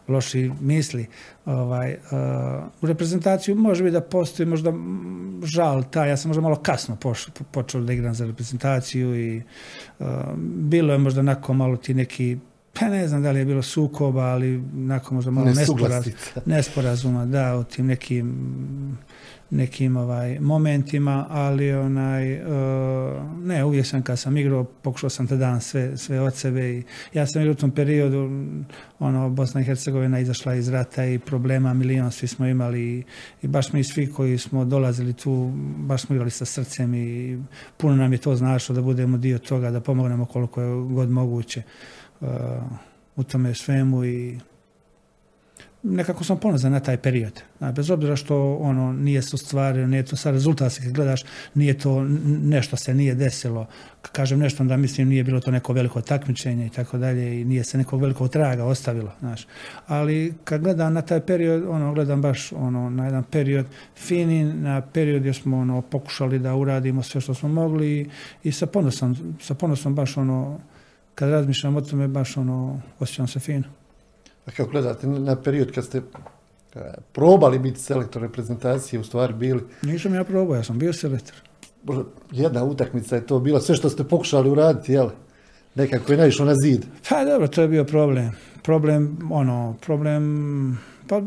loši 0.08 0.52
misli. 0.62 1.08
Ovaj, 1.46 1.94
uh, 1.94 2.64
u 2.82 2.88
reprezentaciju 2.88 3.56
može 3.56 3.84
biti 3.84 3.94
da 3.94 4.02
postoji 4.02 4.48
možda 4.48 4.74
žal 5.44 5.84
taj, 5.84 6.10
ja 6.10 6.18
sam 6.18 6.30
možda 6.30 6.42
malo 6.42 6.56
kasno 6.56 6.98
počeo 7.52 7.82
da 7.82 7.94
igram 7.94 8.14
za 8.14 8.26
reprezentaciju 8.26 9.16
i 9.16 9.42
uh, 10.00 10.08
bilo 10.46 10.94
je 10.94 11.00
možda 11.00 11.22
nakon 11.22 11.58
malo 11.58 11.78
ti 11.78 11.94
neki 11.94 12.38
pa 12.80 12.88
ne 12.88 13.08
znam 13.08 13.24
da 13.24 13.32
li 13.32 13.40
je 13.40 13.46
bilo 13.46 13.62
sukoba, 13.62 14.22
ali 14.22 14.64
nakon 14.74 15.16
možda 15.16 15.32
malo 15.32 15.48
nesporazuma, 16.46 17.26
da, 17.26 17.56
o 17.56 17.64
tim 17.64 17.86
nekim 17.86 18.98
nekim 19.52 19.98
ovaj 19.98 20.40
momentima, 20.40 21.26
ali 21.30 21.74
onaj 21.74 22.42
uh, 22.42 22.50
ne, 23.44 23.66
uvijek 23.66 23.86
sam 23.86 24.02
kad 24.02 24.20
sam 24.20 24.38
igrao, 24.38 24.64
pokušao 24.64 25.10
sam 25.10 25.28
te 25.28 25.38
dan 25.38 25.62
sve, 25.62 25.98
sve 25.98 26.22
od 26.22 26.36
sebe 26.36 26.70
i 26.70 26.84
ja 27.14 27.28
sam 27.28 27.42
igrao 27.42 27.52
u 27.52 27.56
tom 27.56 27.72
periodu 27.72 28.30
ono, 29.00 29.30
Bosna 29.30 29.62
i 29.62 29.64
Hercegovina 29.64 30.20
izašla 30.20 30.56
iz 30.56 30.68
rata 30.68 31.06
i 31.06 31.20
problema 31.20 31.74
milion 31.74 32.12
svi 32.12 32.28
smo 32.28 32.48
imali 32.48 32.82
i, 32.82 33.04
i 33.42 33.48
baš 33.48 33.74
mi 33.74 33.84
svi 33.84 34.12
koji 34.12 34.38
smo 34.38 34.66
dolazili 34.66 35.14
tu, 35.14 35.52
baš 35.78 36.02
smo 36.02 36.16
igrali 36.16 36.32
sa 36.32 36.46
srcem 36.46 36.96
i 36.96 37.40
puno 37.78 37.96
nam 37.96 38.14
je 38.14 38.18
to 38.18 38.36
značilo 38.36 38.76
da 38.76 38.82
budemo 38.82 39.18
dio 39.18 39.38
toga, 39.38 39.72
da 39.72 39.82
pomognemo 39.82 40.26
koliko 40.26 40.62
je 40.62 40.94
god 40.94 41.10
moguće 41.10 41.62
uh, 42.22 42.30
u 43.16 43.24
tome 43.24 43.54
svemu 43.54 44.06
i 44.06 44.40
nekako 45.84 46.24
sam 46.24 46.38
ponosan 46.38 46.72
na 46.72 46.80
taj 46.80 46.98
period. 46.98 47.42
Bez 47.76 47.90
obzira 47.90 48.16
što 48.16 48.56
ono 48.56 48.94
nije 48.94 49.22
se 49.22 49.36
ostvario, 49.36 49.88
nije 49.88 50.06
to 50.06 50.16
sad 50.16 50.34
rezultat 50.34 50.78
kad 50.84 50.92
gledaš, 50.92 51.24
nije 51.54 51.78
to 51.78 52.04
nešto 52.44 52.78
se 52.78 52.94
nije 52.94 53.16
desilo. 53.16 53.68
Kažem 54.12 54.40
nešto 54.40 54.64
da 54.64 54.78
mislim 54.78 55.08
nije 55.08 55.24
bilo 55.24 55.40
to 55.40 55.52
neko 55.52 55.74
veliko 55.74 56.02
takmičenje 56.02 56.66
i 56.66 56.70
tako 56.70 56.98
dalje 56.98 57.42
i 57.42 57.46
nije 57.46 57.64
se 57.64 57.78
nekog 57.78 58.02
velikog 58.02 58.30
traga 58.30 58.66
ostavilo, 58.66 59.12
znaš. 59.20 59.48
Ali 59.88 60.34
kad 60.44 60.62
gledam 60.62 60.94
na 60.94 61.02
taj 61.02 61.20
period, 61.20 61.64
ono 61.70 61.94
gledam 61.94 62.22
baš 62.22 62.52
ono 62.52 62.90
na 62.90 63.06
jedan 63.06 63.24
period 63.24 63.66
fini, 63.96 64.44
na 64.44 64.82
period 64.82 65.20
gdje 65.20 65.34
smo 65.34 65.58
ono 65.58 65.82
pokušali 65.82 66.40
da 66.40 66.56
uradimo 66.56 67.04
sve 67.04 67.22
što 67.22 67.34
smo 67.34 67.50
mogli 67.50 68.10
i, 68.44 68.52
sa 68.52 68.66
ponosom, 68.66 69.36
sa 69.42 69.54
ponosom 69.54 69.96
baš 69.96 70.18
ono 70.18 70.60
kad 71.16 71.30
razmišljam 71.30 71.76
o 71.76 71.82
tome 71.82 72.08
baš 72.08 72.38
ono 72.38 72.82
osjećam 73.00 73.28
se 73.28 73.40
fino. 73.40 73.81
Kako 74.46 74.72
gledate 74.72 75.08
na 75.08 75.36
period 75.36 75.72
kad 75.72 75.86
ste 75.86 76.02
probali 77.12 77.60
biti 77.60 77.80
selektor 77.80 78.22
reprezentacije, 78.22 79.00
u 79.00 79.04
stvari 79.04 79.34
bili? 79.34 79.62
Nisam 79.82 80.16
ja 80.16 80.24
probao, 80.24 80.56
ja 80.56 80.64
sam 80.64 80.80
bio 80.80 80.94
selektor. 80.94 81.36
Jedna 82.32 82.64
utakmica 82.64 83.16
je 83.16 83.28
to 83.28 83.40
bila, 83.40 83.62
sve 83.62 83.76
što 83.76 83.90
ste 83.90 84.04
pokušali 84.04 84.50
uraditi, 84.50 84.94
jel? 84.94 85.10
Nekako 85.76 86.12
je 86.12 86.18
naišlo 86.18 86.46
na 86.46 86.56
zid. 86.64 86.86
Pa 87.10 87.26
dobro, 87.26 87.48
to 87.48 87.62
je 87.62 87.68
bio 87.68 87.84
problem. 87.84 88.32
Problem, 88.64 89.30
ono, 89.32 89.76
problem 89.86 90.80
pa 91.12 91.22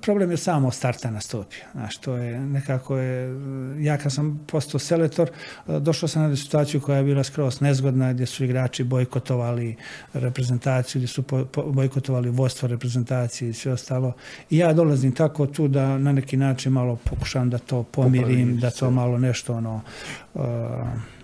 problem 0.00 0.30
je 0.30 0.36
samo 0.36 0.70
starta 0.70 1.10
nastupio. 1.10 1.64
Znaš, 1.72 1.96
to 1.96 2.16
je 2.16 2.40
nekako 2.40 2.96
je, 2.96 3.36
ja 3.84 3.98
kad 3.98 4.12
sam 4.12 4.44
postao 4.46 4.78
selektor, 4.78 5.30
došao 5.66 6.08
sam 6.08 6.30
na 6.30 6.36
situaciju 6.36 6.80
koja 6.80 6.98
je 6.98 7.04
bila 7.04 7.24
skroz 7.24 7.60
nezgodna, 7.60 8.12
gdje 8.12 8.26
su 8.26 8.44
igrači 8.44 8.84
bojkotovali 8.84 9.76
reprezentaciju, 10.12 10.98
gdje 10.98 11.08
su 11.08 11.24
bojkotovali 11.66 12.30
vodstvo 12.30 12.68
reprezentacije 12.68 13.50
i 13.50 13.52
sve 13.52 13.72
ostalo. 13.72 14.12
I 14.50 14.58
ja 14.58 14.72
dolazim 14.72 15.12
tako 15.12 15.46
tu 15.46 15.68
da 15.68 15.98
na 15.98 16.12
neki 16.12 16.36
način 16.36 16.72
malo 16.72 16.96
pokušam 16.96 17.50
da 17.50 17.58
to 17.58 17.82
pomirim, 17.82 18.58
da 18.60 18.70
to 18.70 18.90
malo 18.90 19.18
nešto 19.18 19.54
ono, 19.54 19.80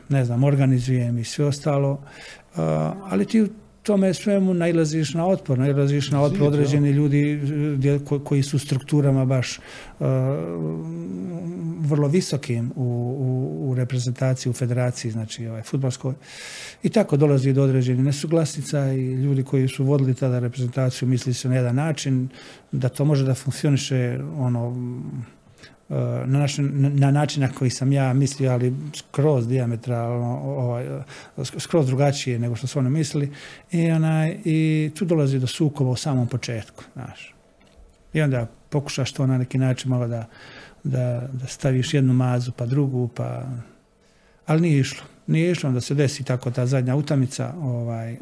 ne 0.09 0.25
znam, 0.25 0.45
organizujem 0.45 1.19
i 1.19 1.25
sve 1.25 1.45
ostalo. 1.45 2.01
ali 3.11 3.27
ti 3.27 3.49
tome 3.85 4.15
svemu 4.15 4.55
nailaziš 4.55 5.15
na 5.15 5.27
otpor, 5.27 5.59
nailaziš 5.59 6.11
na 6.11 6.23
otpor 6.23 6.43
određeni 6.43 6.91
ljudi 6.91 7.41
koji 8.25 8.43
su 8.43 8.59
strukturama 8.59 9.25
baš 9.25 9.59
uh, 9.59 10.07
vrlo 11.81 12.09
visokim 12.09 12.73
u, 12.77 12.83
u, 12.83 13.71
u, 13.71 13.75
reprezentaciji, 13.75 14.51
u 14.51 14.55
federaciji, 14.55 15.11
znači 15.11 15.47
ovaj, 15.47 15.63
futbolskoj. 15.63 16.15
I 16.83 16.89
tako 16.89 17.17
dolazi 17.17 17.53
do 17.53 17.63
određenih 17.63 18.05
nesuglasica 18.05 18.93
i 18.93 19.13
ljudi 19.15 19.43
koji 19.43 19.69
su 19.69 19.85
vodili 19.85 20.15
tada 20.15 20.39
reprezentaciju 20.39 21.09
misli 21.09 21.35
se 21.35 21.49
na 21.49 21.57
jedan 21.57 21.77
način 21.77 22.29
da 22.73 22.89
to 22.89 23.05
može 23.05 23.25
da 23.25 23.35
funkcioniše 23.35 24.19
ono 24.39 24.77
na, 25.89 26.39
naš, 26.39 26.57
na 26.59 27.11
način 27.11 27.43
na 27.43 27.49
koji 27.49 27.71
sam 27.71 27.93
ja 27.93 28.13
mislio, 28.13 28.53
ali 28.53 28.75
skroz 28.95 29.49
diametralno, 29.49 30.41
ovaj, 30.45 30.87
skroz 31.59 31.87
drugačije 31.87 32.39
nego 32.39 32.57
što 32.57 32.67
su 32.67 32.79
oni 32.79 32.91
mislili. 32.91 33.33
I, 33.73 33.91
onaj, 33.91 34.39
I 34.45 34.91
tu 34.95 35.05
dolazi 35.05 35.39
do 35.39 35.47
sukoba 35.47 35.91
u 35.91 35.97
samom 35.97 36.29
početku. 36.29 36.85
Znaš. 36.93 37.35
I 38.13 38.23
onda 38.23 38.47
pokušaš 38.71 39.13
to 39.13 39.27
na 39.27 39.39
neki 39.39 39.59
način 39.59 39.91
malo 39.91 40.09
da, 40.09 40.27
da, 40.85 41.29
da 41.33 41.47
staviš 41.47 41.95
jednu 41.95 42.13
mazu 42.13 42.53
pa 42.53 42.67
drugu, 42.67 43.09
pa... 43.09 43.43
Ali 44.47 44.61
nije 44.61 44.81
išlo. 44.81 45.05
Nije 45.27 45.51
išlo 45.51 45.71
da 45.71 45.81
se 45.81 45.95
desi 45.95 46.25
tako 46.25 46.51
ta 46.51 46.67
zadnja 46.67 46.97
utamica. 46.97 47.55
Ovaj, 47.59 48.17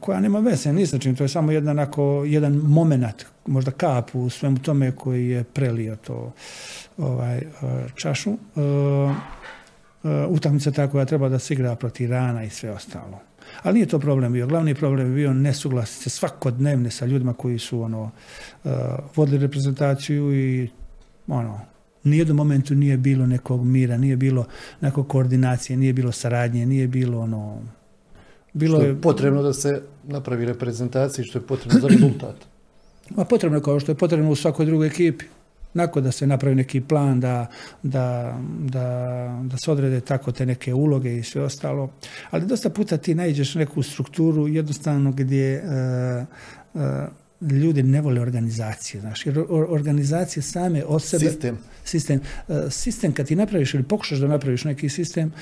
koja 0.00 0.20
nema 0.20 0.38
veze 0.38 0.72
ni 0.72 0.86
sa 0.86 0.98
čim, 0.98 1.16
to 1.16 1.24
je 1.24 1.28
samo 1.28 1.52
jedan, 1.52 1.78
ako, 1.78 2.24
jedan 2.26 2.52
moment, 2.52 3.24
možda 3.46 3.70
kap 3.70 4.14
u 4.14 4.30
svemu 4.30 4.58
tome 4.58 4.92
koji 4.92 5.28
je 5.28 5.44
prelio 5.44 5.96
to 5.96 6.32
ovaj, 6.98 7.36
e, 7.38 7.46
čašu. 7.94 8.30
E, 8.30 8.60
e, 8.60 10.26
utakmica 10.28 10.70
ta 10.70 10.90
koja 10.90 11.04
treba 11.04 11.28
da 11.28 11.38
se 11.38 11.54
igra 11.54 11.76
protiv 11.76 12.10
rana 12.10 12.44
i 12.44 12.50
sve 12.50 12.70
ostalo. 12.70 13.20
Ali 13.62 13.74
nije 13.74 13.86
to 13.86 13.98
problem 13.98 14.32
bio. 14.32 14.46
Glavni 14.46 14.74
problem 14.74 15.06
je 15.06 15.14
bio 15.14 15.32
nesuglasice 15.32 16.10
svakodnevne 16.10 16.90
sa 16.90 17.06
ljudima 17.06 17.34
koji 17.34 17.58
su 17.58 17.82
ono, 17.82 18.10
vodili 19.16 19.38
reprezentaciju 19.38 20.34
i 20.34 20.68
ono, 21.28 21.60
nijednom 22.04 22.36
momentu 22.36 22.74
nije 22.74 22.96
bilo 22.96 23.26
nekog 23.26 23.64
mira, 23.64 23.96
nije 23.96 24.16
bilo 24.16 24.46
nekog 24.80 25.08
koordinacije, 25.08 25.76
nije 25.76 25.92
bilo 25.92 26.12
saradnje, 26.12 26.66
nije 26.66 26.88
bilo 26.88 27.20
ono, 27.20 27.62
bilo 28.52 28.78
što 28.78 28.86
je, 28.86 29.00
potrebno 29.00 29.42
da 29.42 29.52
se 29.52 29.82
napravi 30.04 30.44
reprezentacija 30.44 31.24
što 31.24 31.38
je 31.38 31.42
potrebno 31.42 31.80
za 31.80 31.88
rezultat. 31.88 32.36
Ma 33.16 33.24
potrebno 33.24 33.60
kao 33.60 33.80
što 33.80 33.92
je 33.92 33.96
potrebno 33.96 34.30
u 34.30 34.36
svakoj 34.36 34.66
drugoj 34.66 34.86
ekipi. 34.86 35.24
Nakon 35.74 36.02
da 36.02 36.12
se 36.12 36.26
napravi 36.26 36.54
neki 36.54 36.80
plan, 36.80 37.20
da, 37.20 37.46
da, 37.82 38.38
da, 38.58 39.40
da 39.44 39.56
se 39.56 39.70
odrede 39.70 40.00
tako 40.00 40.32
te 40.32 40.46
neke 40.46 40.74
uloge 40.74 41.18
i 41.18 41.22
sve 41.22 41.42
ostalo. 41.42 41.90
Ali 42.30 42.46
dosta 42.46 42.70
puta 42.70 42.96
ti 42.96 43.14
naiđeš 43.14 43.54
neku 43.54 43.82
strukturu 43.82 44.48
jednostavno 44.48 45.12
gdje 45.12 45.64
uh, 45.64 46.82
uh, 47.40 47.52
ljudi 47.52 47.82
ne 47.82 48.00
vole 48.00 48.20
organizacije, 48.20 49.00
znaš, 49.00 49.26
jer 49.26 49.44
organizacije 49.48 50.42
same 50.42 50.84
od 50.84 51.02
sebe... 51.02 51.24
Sistem. 51.24 51.58
Sistem. 51.84 52.20
Uh, 52.48 52.56
sistem 52.70 53.12
kad 53.12 53.26
ti 53.26 53.36
napraviš 53.36 53.74
ili 53.74 53.82
pokušaš 53.82 54.18
da 54.18 54.26
napraviš 54.26 54.64
neki 54.64 54.88
sistem, 54.88 55.32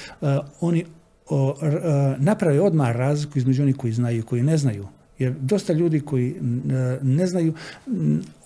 oni 0.61 0.85
o, 1.31 1.57
napravi 2.19 2.59
odmah 2.59 2.97
razliku 2.97 3.39
između 3.39 3.63
onih 3.63 3.77
koji 3.77 3.93
znaju 3.93 4.19
i 4.19 4.23
koji 4.23 4.43
ne 4.43 4.57
znaju. 4.57 4.87
Jer 5.19 5.35
dosta 5.41 5.73
ljudi 5.73 6.01
koji 6.01 6.35
ne 7.03 7.27
znaju, 7.27 7.55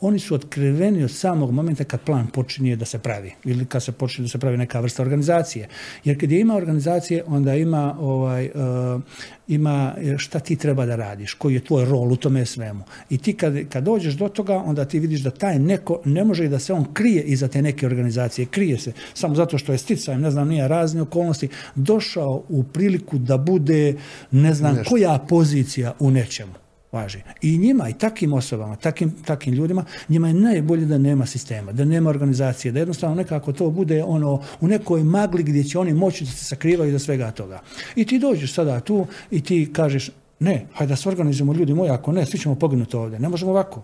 oni 0.07 0.19
su 0.19 0.35
otkriveni 0.35 1.05
od 1.05 1.11
samog 1.11 1.51
momenta 1.51 1.85
kad 1.85 2.01
plan 2.01 2.27
počinje 2.27 2.77
da 2.77 2.85
se 2.85 2.99
pravi 2.99 3.33
ili 3.45 3.65
kad 3.65 3.83
se 3.83 3.93
počinje 3.93 4.25
da 4.25 4.29
se 4.29 4.39
pravi 4.39 4.57
neka 4.57 4.81
vrsta 4.81 5.03
organizacije. 5.03 5.69
Jer 6.05 6.21
kad 6.21 6.33
je 6.33 6.41
ima 6.41 6.57
organizacije, 6.57 7.25
onda 7.27 7.55
ima, 7.55 7.97
ovaj, 8.01 8.51
uh, 8.55 9.03
ima 9.49 9.95
šta 10.19 10.41
ti 10.41 10.57
treba 10.57 10.87
da 10.87 10.97
radiš, 10.97 11.35
koji 11.35 11.55
je 11.55 11.65
tvoj 11.65 11.85
rol 11.85 12.13
u 12.13 12.17
tome 12.17 12.47
svemu. 12.47 12.85
I 13.11 13.19
ti 13.19 13.33
kad, 13.37 13.69
kad 13.69 13.85
dođeš 13.85 14.15
do 14.15 14.29
toga, 14.29 14.57
onda 14.57 14.85
ti 14.85 14.99
vidiš 14.99 15.21
da 15.21 15.31
taj 15.31 15.59
neko 15.59 16.01
ne 16.05 16.25
može 16.25 16.45
i 16.45 16.49
da 16.49 16.59
se 16.59 16.73
on 16.73 16.85
krije 16.95 17.23
iza 17.23 17.49
te 17.49 17.63
neke 17.63 17.87
organizacije. 17.87 18.47
Krije 18.47 18.79
se 18.79 18.93
samo 19.15 19.35
zato 19.35 19.59
što 19.59 19.73
je 19.73 19.79
sticajem, 19.79 20.21
ne 20.21 20.31
znam, 20.31 20.49
nije 20.49 20.69
razne 20.69 21.03
okolnosti, 21.03 21.49
došao 21.75 22.45
u 22.49 22.63
priliku 22.63 23.19
da 23.19 23.37
bude, 23.37 23.95
ne 24.31 24.55
znam, 24.55 24.83
koja 24.89 25.19
pozicija 25.29 25.95
u 25.99 26.11
nečemu 26.11 26.64
važi. 26.95 27.19
I 27.43 27.59
njima, 27.59 27.89
i 27.89 27.99
takvim 27.99 28.33
osobama, 28.33 28.77
takvim, 28.77 29.11
takvim 29.25 29.55
ljudima, 29.55 29.85
njima 30.09 30.29
je 30.29 30.35
najbolje 30.35 30.87
da 30.87 30.99
nema 30.99 31.27
sistema, 31.27 31.73
da 31.73 31.85
nema 31.85 32.11
organizacije, 32.11 32.73
da 32.73 32.79
jednostavno 32.79 33.17
nekako 33.17 33.53
to 33.53 33.71
bude 33.71 34.03
ono 34.05 34.43
u 34.61 34.69
nekoj 34.69 35.05
magli 35.05 35.43
gdje 35.43 35.65
će 35.65 35.79
oni 35.79 35.93
moći 35.93 36.25
da 36.25 36.31
se 36.31 36.45
sakrivaju 36.45 36.93
za 36.93 36.99
svega 36.99 37.31
toga. 37.31 37.61
I 37.97 38.05
ti 38.05 38.19
dođeš 38.19 38.55
sada 38.55 38.81
tu 38.81 39.07
i 39.31 39.41
ti 39.41 39.71
kažeš 39.73 40.11
ne, 40.45 40.67
hajde 40.75 40.93
da 40.93 40.97
se 40.97 41.09
organizujemo 41.09 41.53
ljudi 41.53 41.75
moji, 41.75 41.91
ako 41.91 42.13
ne, 42.13 42.27
svi 42.27 42.39
ćemo 42.39 42.55
poginuti 42.55 42.97
ovdje. 42.97 43.19
Ne 43.19 43.29
možemo 43.29 43.51
ovako. 43.51 43.83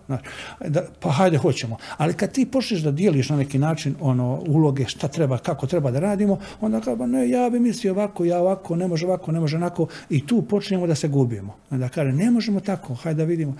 Da, 0.66 0.84
pa 1.00 1.10
hajde, 1.10 1.38
hoćemo. 1.38 1.76
Ali 1.96 2.14
kad 2.14 2.32
ti 2.32 2.46
počneš 2.46 2.80
da 2.80 2.90
dijeliš 2.90 3.28
na 3.28 3.36
neki 3.36 3.58
način 3.58 3.94
ono 4.00 4.42
uloge, 4.46 4.86
šta 4.86 5.08
treba, 5.08 5.38
kako 5.38 5.66
treba 5.66 5.90
da 5.90 6.00
radimo, 6.00 6.38
onda 6.60 6.80
kao, 6.80 6.96
ne, 6.96 7.30
ja 7.30 7.50
bi 7.50 7.60
mislio 7.60 7.92
ovako, 7.92 8.24
ja 8.24 8.38
ovako, 8.38 8.76
ne 8.76 8.88
može 8.88 9.06
ovako, 9.06 9.32
ne 9.32 9.40
može 9.40 9.56
onako. 9.56 9.86
I 10.10 10.26
tu 10.26 10.42
počnemo 10.42 10.86
da 10.86 10.94
se 10.94 11.08
gubimo. 11.08 11.56
Onda 11.70 11.88
kaže, 11.88 12.12
ne 12.12 12.30
možemo 12.30 12.60
tako, 12.60 12.94
hajde 12.94 13.18
da 13.18 13.24
vidimo. 13.24 13.56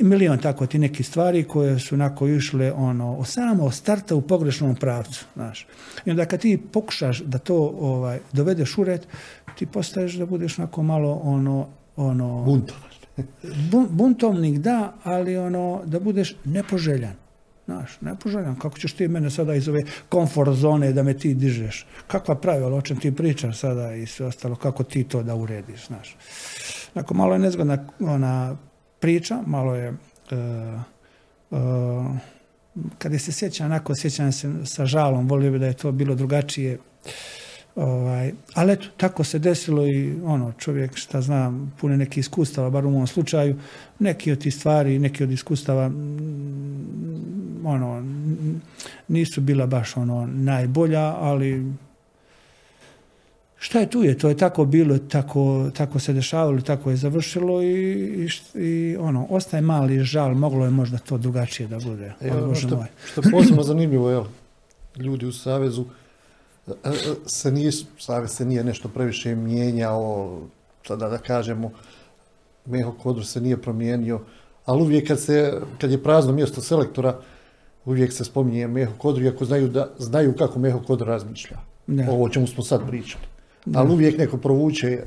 I 0.00 0.04
milion 0.04 0.38
tako 0.38 0.66
ti 0.66 0.78
neki 0.78 1.02
stvari 1.02 1.44
koje 1.44 1.78
su 1.78 1.94
onako 1.94 2.28
išle 2.28 2.72
ono, 2.72 3.24
samo 3.24 3.70
starta 3.70 4.14
u 4.14 4.22
pogrešnom 4.22 4.74
pravcu. 4.74 5.26
Znaš. 5.34 5.66
I 6.04 6.10
onda 6.10 6.24
kad 6.24 6.40
ti 6.40 6.62
pokušaš 6.72 7.20
da 7.20 7.38
to 7.38 7.56
ovaj, 7.80 8.18
dovedeš 8.32 8.78
u 8.78 8.84
red, 8.84 9.06
ti 9.58 9.66
postaješ 9.66 10.14
da 10.14 10.26
budeš 10.26 10.58
onako 10.58 10.82
malo 10.82 11.20
ono, 11.24 11.66
ono... 11.96 12.42
Buntovan. 12.42 12.92
Bu- 13.70 13.88
buntovnik 13.90 14.58
da, 14.58 14.94
ali 15.02 15.36
ono, 15.36 15.82
da 15.84 16.00
budeš 16.00 16.36
nepoželjan. 16.44 17.14
Znaš, 17.64 18.00
nepoželjan. 18.00 18.56
Kako 18.58 18.78
ćeš 18.78 18.92
ti 18.92 19.08
mene 19.08 19.30
sada 19.30 19.54
iz 19.54 19.68
ove 19.68 19.82
komfort 20.08 20.52
zone 20.54 20.92
da 20.92 21.02
me 21.02 21.18
ti 21.18 21.34
dižeš? 21.34 21.86
Kakva 22.06 22.34
pravila, 22.34 22.76
o 22.76 22.82
čem 22.82 23.00
ti 23.00 23.16
pričaš 23.16 23.58
sada 23.58 23.94
i 23.94 24.06
sve 24.06 24.26
ostalo, 24.26 24.56
kako 24.56 24.82
ti 24.82 25.04
to 25.04 25.22
da 25.22 25.34
urediš, 25.34 25.86
znaš. 25.86 26.16
Dakle, 26.94 27.16
malo 27.16 27.32
je 27.32 27.38
nezgodna 27.38 27.86
ona 28.00 28.56
priča, 29.00 29.42
malo 29.46 29.74
je... 29.74 29.88
e, 30.30 30.36
e, 31.50 31.56
kad 32.98 33.12
je 33.12 33.18
se 33.18 33.32
sjećam, 33.32 33.66
onako 33.66 33.94
sjećam 33.94 34.32
se 34.32 34.50
sa 34.64 34.86
žalom, 34.86 35.28
volio 35.28 35.52
bi 35.52 35.58
da 35.58 35.66
je 35.66 35.74
to 35.74 35.92
bilo 35.92 36.14
drugačije. 36.14 36.78
Ovaj, 37.76 38.32
ali 38.54 38.72
eto, 38.72 38.86
tako 38.96 39.24
se 39.24 39.38
desilo 39.38 39.86
i 39.86 40.14
ono, 40.24 40.52
čovjek 40.58 40.96
šta 40.96 41.20
zna, 41.20 41.52
puno 41.80 41.96
nekih 41.96 42.18
iskustava, 42.18 42.70
bar 42.70 42.86
u 42.86 42.90
mom 42.90 43.06
slučaju, 43.06 43.56
neki 43.98 44.32
od 44.32 44.38
tih 44.38 44.54
stvari, 44.54 44.98
neki 44.98 45.24
od 45.24 45.30
iskustava, 45.30 45.88
mm, 45.88 47.66
ono, 47.66 48.04
nisu 49.08 49.40
bila 49.40 49.66
baš 49.66 49.96
ono 49.96 50.26
najbolja, 50.26 51.14
ali 51.18 51.72
šta 53.58 53.80
je 53.80 53.90
tu 53.90 54.04
je, 54.04 54.18
to 54.18 54.28
je 54.28 54.36
tako 54.36 54.64
bilo, 54.64 54.98
tako, 54.98 55.70
tako 55.76 55.98
se 55.98 56.12
dešavalo, 56.12 56.60
tako 56.60 56.90
je 56.90 56.96
završilo 56.96 57.62
i, 57.62 58.28
i, 58.54 58.60
i 58.60 58.96
ono, 58.96 59.26
ostaje 59.30 59.60
mali 59.60 60.04
žal, 60.04 60.34
moglo 60.34 60.64
je 60.64 60.70
možda 60.70 60.98
to 60.98 61.18
drugačije 61.18 61.68
da 61.68 61.78
bude. 61.78 62.12
E, 62.20 62.30
ali 62.30 62.42
ono 62.42 62.54
što, 62.54 62.84
što 63.12 63.22
posebno 63.30 63.62
zanimljivo, 63.62 64.12
evo, 64.12 64.28
ljudi 64.96 65.26
u 65.26 65.32
Savezu, 65.32 65.84
se 67.26 67.52
nije, 67.52 67.72
se 68.26 68.44
nije 68.44 68.64
nešto 68.64 68.88
previše 68.88 69.34
mijenjao, 69.34 70.38
sada 70.86 71.08
da 71.08 71.18
kažemo, 71.18 71.70
Meho 72.66 72.92
Kodru 72.92 73.24
se 73.24 73.40
nije 73.40 73.62
promijenio, 73.62 74.20
ali 74.64 74.82
uvijek 74.82 75.08
kad, 75.08 75.20
se, 75.20 75.60
kad 75.80 75.90
je 75.90 76.02
prazno 76.02 76.32
mjesto 76.32 76.60
selektora, 76.60 77.20
uvijek 77.84 78.12
se 78.12 78.24
spominje 78.24 78.66
Meho 78.66 78.92
Kodru, 78.98 79.24
iako 79.24 79.44
znaju, 79.44 79.68
da, 79.68 79.90
znaju 79.98 80.36
kako 80.36 80.58
Meho 80.58 80.80
Kodru 80.86 81.06
razmišlja. 81.06 81.58
Da. 81.86 82.10
Ovo 82.10 82.24
o 82.24 82.28
čemu 82.28 82.46
smo 82.46 82.64
sad 82.64 82.86
pričali. 82.86 83.24
Ali 83.74 83.92
uvijek 83.92 84.18
neko 84.18 84.36
provuče 84.36 85.02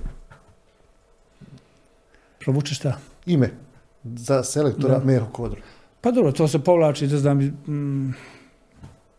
Provuče 2.39 2.75
šta? 2.75 2.97
ime 3.25 3.49
za 4.03 4.43
selektora 4.43 5.01
Meho 5.03 5.27
Kodru. 5.31 5.61
Pa 6.01 6.11
dobro, 6.11 6.31
to 6.31 6.47
se 6.47 6.59
povlači, 6.59 7.07
ne 7.07 7.17
znam, 7.17 7.37
mm, 7.37 8.13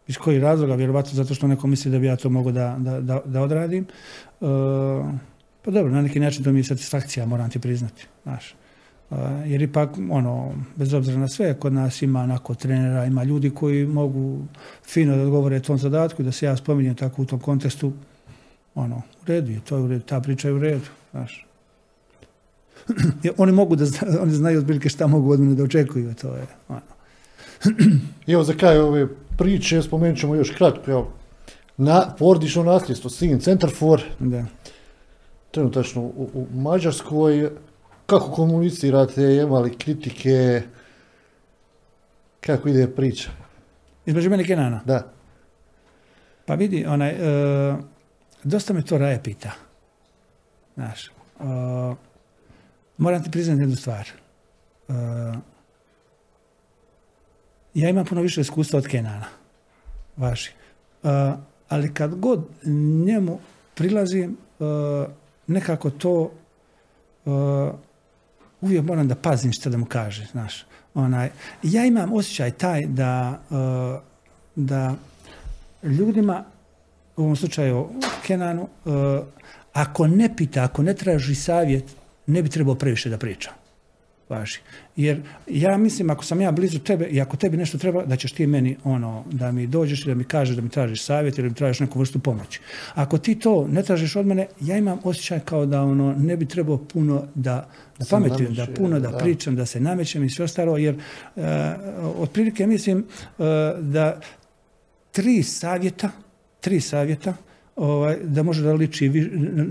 iz 0.09 0.17
kojih 0.17 0.43
razloga, 0.43 0.75
vjerovatno 0.75 1.13
zato 1.13 1.35
što 1.35 1.47
neko 1.47 1.67
misli 1.67 1.91
da 1.91 1.99
bi 1.99 2.07
ja 2.07 2.17
to 2.17 2.31
mogao 2.31 2.53
da, 2.53 2.77
da, 2.79 3.01
da, 3.01 3.21
da 3.25 3.43
odradim. 3.43 3.85
E, 3.85 4.47
pa 5.63 5.71
dobro, 5.71 5.93
na 5.93 6.03
neki 6.03 6.21
način 6.21 6.45
to 6.45 6.53
mi 6.53 6.59
je 6.59 6.65
satisfakcija, 6.65 7.27
moram 7.27 7.51
ti 7.51 7.59
priznati, 7.59 8.07
znaš. 8.23 8.55
E, 9.11 9.15
jer 9.47 9.63
ipak, 9.63 9.91
ono, 10.11 10.55
bez 10.77 10.95
obzira 10.95 11.19
na 11.19 11.29
sve, 11.29 11.55
kod 11.55 11.73
nas 11.73 12.03
ima 12.03 12.21
onako 12.21 12.55
trenera, 12.55 13.05
ima 13.05 13.25
ljudi 13.25 13.51
koji 13.51 13.87
mogu 13.87 14.39
fino 14.85 15.17
da 15.17 15.23
odgovore 15.23 15.61
tom 15.61 15.79
zadatku 15.79 16.23
i 16.23 16.25
da 16.25 16.33
se 16.33 16.47
ja 16.47 16.57
spominjem 16.57 16.95
tako 16.95 17.23
u 17.23 17.25
tom 17.25 17.41
kontekstu, 17.41 17.93
ono, 18.75 18.97
u 18.97 19.27
redu 19.27 19.53
je, 19.53 19.61
to 19.61 19.77
je 19.77 19.83
u 19.83 19.89
redu, 19.89 20.05
ta 20.05 20.21
priča 20.21 20.49
je 20.49 20.55
u 20.55 20.59
redu, 20.59 20.87
znaš. 21.11 21.47
Oni 23.39 23.53
mogu 23.53 23.77
da 23.77 23.85
zna- 23.87 24.21
oni 24.23 24.33
znaju 24.33 24.59
otprilike 24.59 24.89
šta 24.89 25.07
mogu 25.07 25.31
od 25.31 25.41
mene 25.41 25.55
da 25.55 25.63
očekuju, 25.65 26.15
to 26.15 26.37
je 26.37 26.47
ono. 26.69 26.96
I 28.27 28.33
evo 28.35 28.43
za 28.45 28.55
kraj 28.55 28.79
ove 28.79 29.07
priče 29.39 29.83
spomenut 29.83 30.19
ćemo 30.19 30.35
još 30.35 30.51
kratko, 30.51 30.91
evo, 30.91 31.13
na 31.77 32.15
porodično 32.19 32.63
nasljedstvo, 32.63 33.11
sin 33.11 33.41
centar 33.41 33.71
for, 33.71 34.03
Da. 34.19 34.45
trenutačno 35.51 36.03
u, 36.03 36.31
u 36.35 36.47
Mađarskoj, 36.61 37.51
kako 38.07 38.31
komunicirate, 38.31 39.37
imali 39.37 39.77
kritike, 39.79 40.63
kako 42.41 42.69
ide 42.69 42.89
priča, 42.89 43.31
Između 44.07 44.31
mene 44.31 44.45
Kenana. 44.45 44.81
da, 44.85 45.13
Pa 46.47 46.55
vidi, 46.55 46.85
onaj, 46.87 47.11
e, 47.11 47.77
dosta 48.45 48.73
me 48.73 48.83
to 48.83 48.99
Raje 48.99 49.23
pita. 49.23 49.51
Znaš, 50.75 51.07
e, 51.07 51.13
moram 52.99 53.23
ti 53.23 53.31
priznati 53.31 53.61
jednu 53.61 53.77
stvar. 53.77 54.09
E, 54.89 54.93
ja 57.77 57.89
imam 57.89 58.05
puno 58.05 58.21
više 58.21 58.41
iskustva 58.41 58.79
od 58.79 58.87
Kenana. 58.87 59.27
Vaši. 60.17 60.53
E, 61.05 61.09
ali 61.69 61.95
kad 61.95 62.15
god 62.15 62.47
njemu 63.05 63.39
prilazim, 63.75 64.37
e, 64.61 64.65
nekako 65.47 65.91
to 65.91 66.31
e, 67.27 67.31
uvijek 68.61 68.85
moram 68.85 69.09
da 69.09 69.15
pazim 69.15 69.53
što 69.53 69.71
da 69.71 69.77
mu 69.77 69.85
kaže, 69.85 70.27
znaš. 70.33 70.65
Onaj, 70.95 71.31
ja 71.63 71.87
imam 71.87 72.13
osjećaj 72.13 72.51
taj 72.51 72.87
da, 72.87 73.41
da 74.55 74.95
ljudima, 75.83 76.45
u 77.17 77.23
ovom 77.23 77.37
slučaju 77.37 77.89
Kenanu, 78.27 78.69
ako 79.73 80.07
ne 80.07 80.37
pita, 80.37 80.65
ako 80.65 80.83
ne 80.83 80.95
traži 80.95 81.35
savjet, 81.35 81.85
ne 82.27 82.43
bi 82.43 82.49
trebao 82.49 82.75
previše 82.75 83.11
da 83.11 83.19
priča. 83.19 83.51
Važi. 84.29 84.59
Jer 84.97 85.23
ja 85.47 85.77
mislim, 85.77 86.11
ako 86.11 86.25
sam 86.25 86.41
ja 86.41 86.53
blizu 86.53 86.79
tebe 86.79 87.07
i 87.07 87.21
ako 87.21 87.37
tebi 87.37 87.57
nešto 87.57 87.79
treba, 87.79 88.05
da 88.05 88.17
ćeš 88.17 88.33
ti 88.33 88.47
meni 88.47 88.77
ono, 88.85 89.25
da 89.31 89.53
mi 89.53 89.67
dođeš 89.67 90.03
i 90.03 90.09
da 90.09 90.15
mi 90.15 90.25
kažeš 90.25 90.57
da 90.57 90.63
mi 90.63 90.69
tražiš 90.69 91.03
savjet 91.03 91.39
ili 91.39 91.49
da 91.49 91.49
mi 91.49 91.55
tražiš 91.55 91.81
neku 91.81 91.99
vrstu 91.99 92.19
pomoći. 92.19 92.61
Ako 92.95 93.19
ti 93.19 93.35
to 93.35 93.67
ne 93.71 93.83
tražiš 93.83 94.17
od 94.17 94.27
mene, 94.27 94.47
ja 94.61 94.79
imam 94.79 94.99
osjećaj 95.05 95.41
kao 95.41 95.67
da 95.67 95.83
ono, 95.83 96.15
ne 96.19 96.37
bi 96.37 96.47
trebao 96.47 96.79
puno 96.79 97.27
da, 97.35 97.69
da 97.99 98.05
se 98.05 98.11
pametujem, 98.11 98.55
da 98.55 98.67
puno 98.77 99.01
da, 99.01 99.09
da. 99.09 99.19
pričam, 99.19 99.57
da 99.57 99.67
se 99.67 99.81
namećem 99.81 100.25
i 100.25 100.31
sve 100.31 100.45
ostalo, 100.45 100.77
jer 100.77 100.95
e, 101.37 101.41
otprilike 102.19 102.67
mislim 102.67 102.99
e, 102.99 103.43
da 103.81 104.21
tri 105.13 105.43
savjeta, 105.43 106.11
tri 106.61 106.81
savjeta, 106.81 107.35
ovaj, 107.77 108.17
da 108.23 108.43
može 108.43 108.63
da 108.63 108.73
liči 108.73 109.09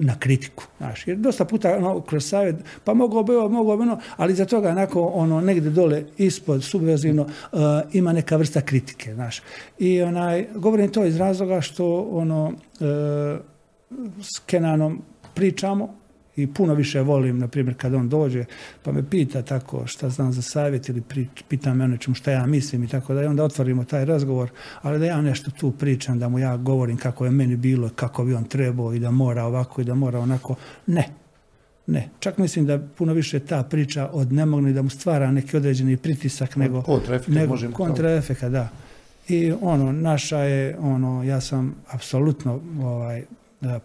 na 0.01 0.19
kritiku. 0.19 0.63
Znaš, 0.77 1.07
jer 1.07 1.17
dosta 1.17 1.45
puta 1.45 1.77
ono, 1.77 2.01
kroz 2.01 2.29
savjet, 2.29 2.55
pa 2.83 2.93
mogao 2.93 3.23
bi 3.23 3.33
ovo, 3.33 3.77
bi 3.77 3.83
ono, 3.83 3.99
ali 4.17 4.35
za 4.35 4.45
toga 4.45 4.69
onako 4.69 5.01
ono, 5.01 5.41
negdje 5.41 5.71
dole 5.71 6.03
ispod, 6.17 6.63
subvezivno, 6.63 7.21
uh, 7.21 7.59
ima 7.93 8.13
neka 8.13 8.37
vrsta 8.37 8.61
kritike. 8.61 9.13
Znaš. 9.13 9.41
I 9.79 10.01
onaj, 10.01 10.47
govorim 10.55 10.91
to 10.91 11.05
iz 11.05 11.17
razloga 11.17 11.61
što 11.61 12.09
ono, 12.11 12.45
uh, 12.45 13.39
s 14.21 14.39
Kenanom 14.45 15.01
pričamo 15.33 16.04
i 16.35 16.47
puno 16.47 16.73
više 16.73 17.01
volim, 17.01 17.39
na 17.39 17.47
primjer, 17.47 17.77
kad 17.77 17.93
on 17.93 18.09
dođe 18.09 18.45
pa 18.83 18.91
me 18.91 19.09
pita 19.09 19.41
tako 19.41 19.87
šta 19.87 20.09
znam 20.09 20.33
za 20.33 20.41
savjet 20.41 20.89
ili 20.89 21.01
pri, 21.01 21.27
pita 21.47 21.73
me 21.73 21.83
o 21.83 21.87
nečemu 21.87 22.15
šta 22.15 22.31
ja 22.31 22.45
mislim 22.45 22.83
i 22.83 22.87
tako 22.87 23.13
da 23.13 23.23
i 23.23 23.25
onda 23.25 23.43
otvorimo 23.43 23.83
taj 23.83 24.05
razgovor, 24.05 24.49
ali 24.81 24.99
da 24.99 25.05
ja 25.05 25.21
nešto 25.21 25.51
tu 25.51 25.71
pričam, 25.71 26.19
da 26.19 26.29
mu 26.29 26.39
ja 26.39 26.57
govorim 26.57 26.97
kako 26.97 27.25
je 27.25 27.31
meni 27.31 27.55
bilo, 27.55 27.89
kako 27.95 28.25
bi 28.25 28.33
on 28.33 28.43
trebao 28.43 28.93
i 28.93 28.99
da 28.99 29.11
mora 29.11 29.43
ovako 29.43 29.81
i 29.81 29.85
da 29.85 29.95
mora 29.95 30.19
onako, 30.19 30.55
ne. 30.87 31.09
Ne, 31.87 32.09
čak 32.19 32.37
mislim 32.37 32.65
da 32.65 32.79
puno 32.79 33.13
više 33.13 33.39
ta 33.39 33.63
priča 33.63 34.09
od 34.13 34.31
ne 34.31 34.45
mogne 34.45 34.73
da 34.73 34.81
mu 34.81 34.89
stvara 34.89 35.31
neki 35.31 35.57
određeni 35.57 35.97
pritisak 35.97 36.55
nego 36.55 36.81
kontraefekt 36.81 37.35
nego 37.35 37.53
možemo 37.53 37.73
kontraefeka, 37.73 38.49
da. 38.49 38.69
I 39.27 39.53
ono, 39.61 39.91
naša 39.91 40.37
je, 40.37 40.77
ono, 40.79 41.23
ja 41.23 41.41
sam 41.41 41.75
apsolutno 41.87 42.61
ovaj, 42.81 43.23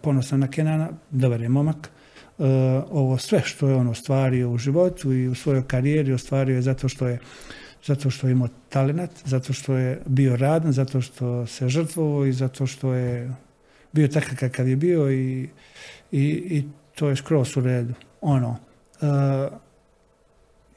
ponosan 0.01 0.39
na 0.39 0.47
Kenana, 0.47 0.89
dobar 1.11 1.41
je 1.41 1.49
momak. 1.49 1.89
E, 2.41 2.43
ovo 2.91 3.17
sve 3.17 3.41
što 3.45 3.67
je 3.67 3.75
on 3.75 3.87
ostvario 3.87 4.51
u 4.51 4.57
životu 4.57 5.13
i 5.13 5.27
u 5.27 5.35
svojoj 5.35 5.63
karijeri 5.67 6.13
ostvario 6.13 6.55
je 6.55 6.61
zato 6.61 6.89
što 6.89 7.07
je 7.07 7.19
zato 7.85 8.09
što 8.09 8.27
je 8.27 8.31
imao 8.31 8.47
talenat, 8.69 9.09
zato 9.25 9.53
što 9.53 9.73
je 9.73 10.01
bio 10.05 10.35
radan, 10.35 10.71
zato 10.71 11.01
što 11.01 11.47
se 11.47 11.69
žrtvovao 11.69 12.25
i 12.25 12.33
zato 12.33 12.67
što 12.67 12.93
je 12.93 13.31
bio 13.91 14.07
takav 14.07 14.37
kakav 14.39 14.67
je 14.67 14.75
bio 14.75 15.11
i, 15.11 15.49
i, 16.11 16.21
i 16.21 16.63
to 16.95 17.09
je 17.09 17.15
skroz 17.15 17.57
u 17.57 17.61
redu. 17.61 17.93
Ono, 18.21 18.57
e, 19.01 19.05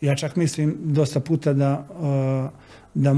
ja 0.04 0.16
čak 0.16 0.36
mislim 0.36 0.76
dosta 0.84 1.20
puta 1.20 1.52
da, 1.52 1.86
uh, 1.90 2.60
da 2.94 3.14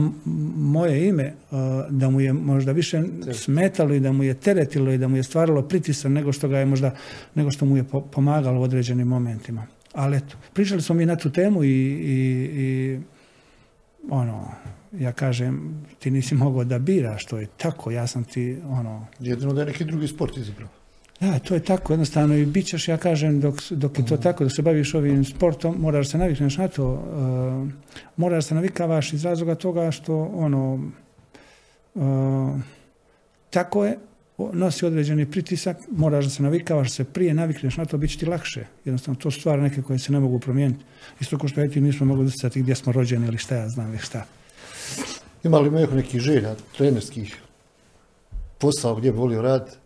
moje 0.57 1.09
ime, 1.09 1.35
uh, 1.51 1.59
da 1.91 2.11
mu 2.11 2.21
je 2.21 2.33
možda 2.33 2.73
više 2.73 3.03
smetalo 3.33 3.95
i 3.95 4.01
da 4.01 4.13
mu 4.13 4.23
je 4.23 4.35
teretilo 4.35 4.93
i 4.93 4.99
da 4.99 5.09
mu 5.09 5.17
je 5.17 5.23
stvaralo 5.23 5.63
pritisak 5.63 6.13
nego 6.13 6.33
što 6.33 6.49
ga 6.49 6.59
je 6.59 6.67
možda, 6.67 6.95
nego 7.35 7.51
što 7.51 7.67
mu 7.67 7.77
je 7.77 7.85
po- 7.85 8.01
pomagalo 8.01 8.61
u 8.61 8.63
određenim 8.63 9.09
momentima. 9.09 9.67
Ali 9.93 10.17
eto, 10.17 10.37
pričali 10.53 10.83
smo 10.83 10.95
mi 10.95 11.07
na 11.07 11.17
tu 11.17 11.31
temu 11.31 11.65
i, 11.65 11.69
i, 11.69 12.51
i 12.55 12.99
ono, 14.11 14.49
ja 14.93 15.13
kažem, 15.13 15.85
ti 15.99 16.11
nisi 16.11 16.35
mogao 16.35 16.65
da 16.65 16.79
biraš, 16.79 17.27
to 17.27 17.39
je 17.39 17.47
tako, 17.57 17.91
ja 17.91 18.07
sam 18.07 18.25
ti, 18.25 18.59
ono, 18.69 19.07
jedino 19.21 19.53
da 19.53 19.61
je 19.61 19.67
neki 19.67 19.85
drugi 19.85 20.09
sport 20.09 20.37
izabrao. 20.37 20.69
Da, 21.21 21.39
to 21.39 21.55
je 21.55 21.61
tako 21.61 21.93
jednostavno 21.93 22.35
i 22.35 22.47
bit 22.47 22.67
ćeš, 22.67 22.89
ja 22.89 22.97
kažem, 22.97 23.41
dok, 23.41 23.55
dok 23.71 23.99
je 23.99 24.07
to 24.07 24.17
tako, 24.17 24.45
dok 24.45 24.53
se 24.53 24.63
baviš 24.63 24.95
ovim 24.95 25.25
sportom, 25.25 25.77
moraš 25.79 26.09
se 26.09 26.19
navikneš 26.19 26.57
na 26.57 26.69
to, 26.69 26.93
uh, 26.93 27.69
moraš 28.17 28.45
se 28.45 28.55
navikavaš 28.55 29.13
iz 29.13 29.25
razloga 29.25 29.55
toga 29.55 29.91
što, 29.91 30.31
ono, 30.35 30.91
uh, 31.95 32.61
tako 33.51 33.85
je, 33.85 33.99
nosi 34.53 34.87
određeni 34.87 35.31
pritisak, 35.31 35.77
moraš 35.91 36.25
da 36.25 36.31
se 36.31 36.43
navikavaš, 36.43 36.91
se 36.91 37.05
prije 37.05 37.35
navikneš 37.35 37.77
na 37.77 37.85
to, 37.85 37.99
bit 37.99 38.11
će 38.11 38.19
ti 38.19 38.27
lakše. 38.27 38.67
Jednostavno, 38.85 39.21
to 39.21 39.31
su 39.31 39.41
stvari 39.41 39.63
neke 39.63 39.83
koje 39.83 39.99
se 39.99 40.13
ne 40.13 40.21
mogu 40.21 40.39
promijeniti. 40.39 40.85
Isto 41.21 41.39
kao 41.39 41.49
što 41.49 41.61
je 41.61 41.71
ti 41.71 41.81
nismo 41.81 42.07
mogli 42.07 42.25
dostati 42.25 42.63
gdje 42.63 42.75
smo 42.75 42.93
rođeni 42.93 43.27
ili 43.27 43.39
šta 43.39 43.57
ja 43.57 43.69
znam 43.69 43.89
ili 43.89 43.99
šta. 43.99 44.25
Ima 45.45 45.59
li 45.59 45.87
nekih 45.95 46.21
želja, 46.21 46.55
trenerskih 46.77 47.37
posao 48.59 48.95
gdje 48.95 49.13
bi 49.13 49.19
volio 49.19 49.43
raditi? 49.43 49.77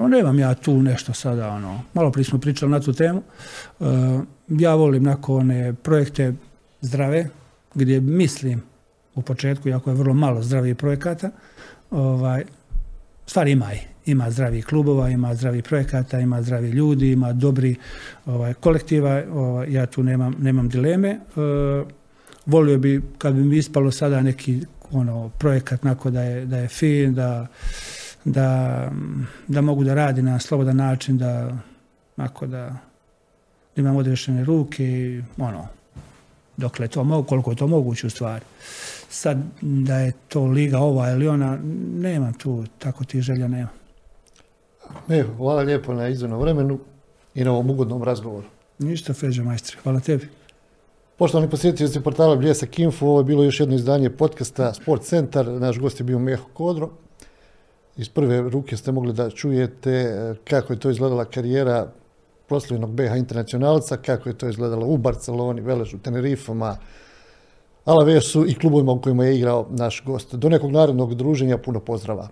No, 0.00 0.08
nemam 0.08 0.38
ja 0.38 0.54
tu 0.54 0.82
nešto 0.82 1.12
sada, 1.12 1.48
ono, 1.48 1.80
malo 1.94 2.10
prije 2.10 2.24
smo 2.24 2.38
pričali 2.38 2.72
na 2.72 2.80
tu 2.80 2.92
temu. 2.92 3.22
E, 3.80 3.84
ja 4.48 4.74
volim 4.74 5.02
nakon 5.02 5.36
one 5.36 5.74
projekte 5.74 6.34
zdrave, 6.80 7.28
gdje 7.74 8.00
mislim 8.00 8.62
u 9.14 9.22
početku, 9.22 9.68
iako 9.68 9.90
je 9.90 9.96
vrlo 9.96 10.14
malo 10.14 10.42
zdravih 10.42 10.76
projekata, 10.76 11.30
ovaj, 11.90 12.44
stvari 13.26 13.50
ima 13.50 13.70
Ima 14.06 14.30
zdravih 14.30 14.64
klubova, 14.66 15.08
ima 15.08 15.34
zdravih 15.34 15.62
projekata, 15.62 16.20
ima 16.20 16.42
zdravi 16.42 16.70
ljudi, 16.70 17.12
ima 17.12 17.32
dobri 17.32 17.76
ovaj, 18.26 18.54
kolektiva, 18.54 19.22
ovaj, 19.32 19.72
ja 19.72 19.86
tu 19.86 20.02
nemam, 20.02 20.34
nemam 20.38 20.68
dileme. 20.68 21.08
E, 21.08 21.20
volio 22.46 22.78
bi 22.78 23.02
kad 23.18 23.34
bi 23.34 23.42
mi 23.42 23.56
ispalo 23.56 23.90
sada 23.90 24.22
neki 24.22 24.60
ono, 24.90 25.28
projekat 25.28 25.84
nako 25.84 26.10
da 26.10 26.22
je, 26.22 26.46
da 26.46 26.58
je 26.58 26.68
fin, 26.68 27.14
da, 27.14 27.46
da, 28.24 28.90
da 29.48 29.60
mogu 29.60 29.84
da 29.84 29.94
radi 29.94 30.22
na 30.22 30.38
slobodan 30.38 30.76
način, 30.76 31.18
da, 31.18 31.56
nako 32.16 32.46
da, 32.46 32.76
da 33.76 33.82
imam 33.82 33.96
odrešene 33.96 34.44
ruke 34.44 34.84
i 34.84 35.22
ono, 35.38 35.66
dokle 36.56 36.88
to 36.88 37.04
mogu, 37.04 37.28
koliko 37.28 37.50
je 37.50 37.56
to 37.56 37.66
moguće 37.66 38.06
u 38.06 38.10
stvari. 38.10 38.44
Sad 39.08 39.38
da 39.60 39.98
je 39.98 40.12
to 40.28 40.44
liga 40.44 40.78
ova 40.78 41.10
ili 41.10 41.28
ona, 41.28 41.58
nema 41.94 42.32
tu, 42.32 42.64
tako 42.78 43.04
ti 43.04 43.20
želja 43.20 43.48
nema. 43.48 43.68
Evo, 45.08 45.34
hvala 45.36 45.62
lijepo 45.62 45.94
na 45.94 46.08
izvornom 46.08 46.40
vremenu 46.40 46.78
i 47.34 47.44
na 47.44 47.52
ovom 47.52 47.70
ugodnom 47.70 48.02
razgovoru. 48.02 48.46
Ništa, 48.78 49.12
Feđa 49.12 49.42
majstri, 49.42 49.76
hvala 49.82 50.00
tebi. 50.00 50.28
Poštovani 51.18 51.50
posjetitelji 51.50 52.04
portala 52.04 52.36
Bljesak 52.36 52.78
Info, 52.78 53.06
ovo 53.06 53.20
je 53.20 53.24
bilo 53.24 53.44
još 53.44 53.60
jedno 53.60 53.74
izdanje 53.74 54.10
podcasta 54.10 54.74
Sport 54.74 55.02
Centar. 55.02 55.46
Naš 55.46 55.78
gost 55.78 56.00
je 56.00 56.04
bio 56.04 56.18
Meho 56.18 56.44
Kodro. 56.54 56.90
Iz 57.96 58.08
prve 58.08 58.40
ruke 58.40 58.76
ste 58.76 58.92
mogli 58.92 59.12
da 59.12 59.30
čujete 59.30 59.90
eh, 59.90 60.34
kako 60.44 60.72
je 60.72 60.80
to 60.80 60.90
izgledala 60.90 61.24
karijera 61.24 61.92
proslavljenog 62.48 62.90
BH 62.90 63.16
internacionalca, 63.16 63.96
kako 63.96 64.28
je 64.28 64.38
to 64.38 64.48
izgledalo 64.48 64.86
u 64.86 64.96
Barceloni, 64.96 65.60
Veležu, 65.60 65.98
Tenerifama, 65.98 66.76
Alavesu 67.84 68.46
i 68.46 68.54
klubovima 68.54 68.92
u 68.92 69.00
kojima 69.00 69.24
je 69.24 69.36
igrao 69.36 69.66
naš 69.70 70.02
gost. 70.06 70.34
Do 70.34 70.48
nekog 70.48 70.70
narodnog 70.70 71.14
druženja 71.14 71.58
puno 71.58 71.80
pozdrava. 71.80 72.28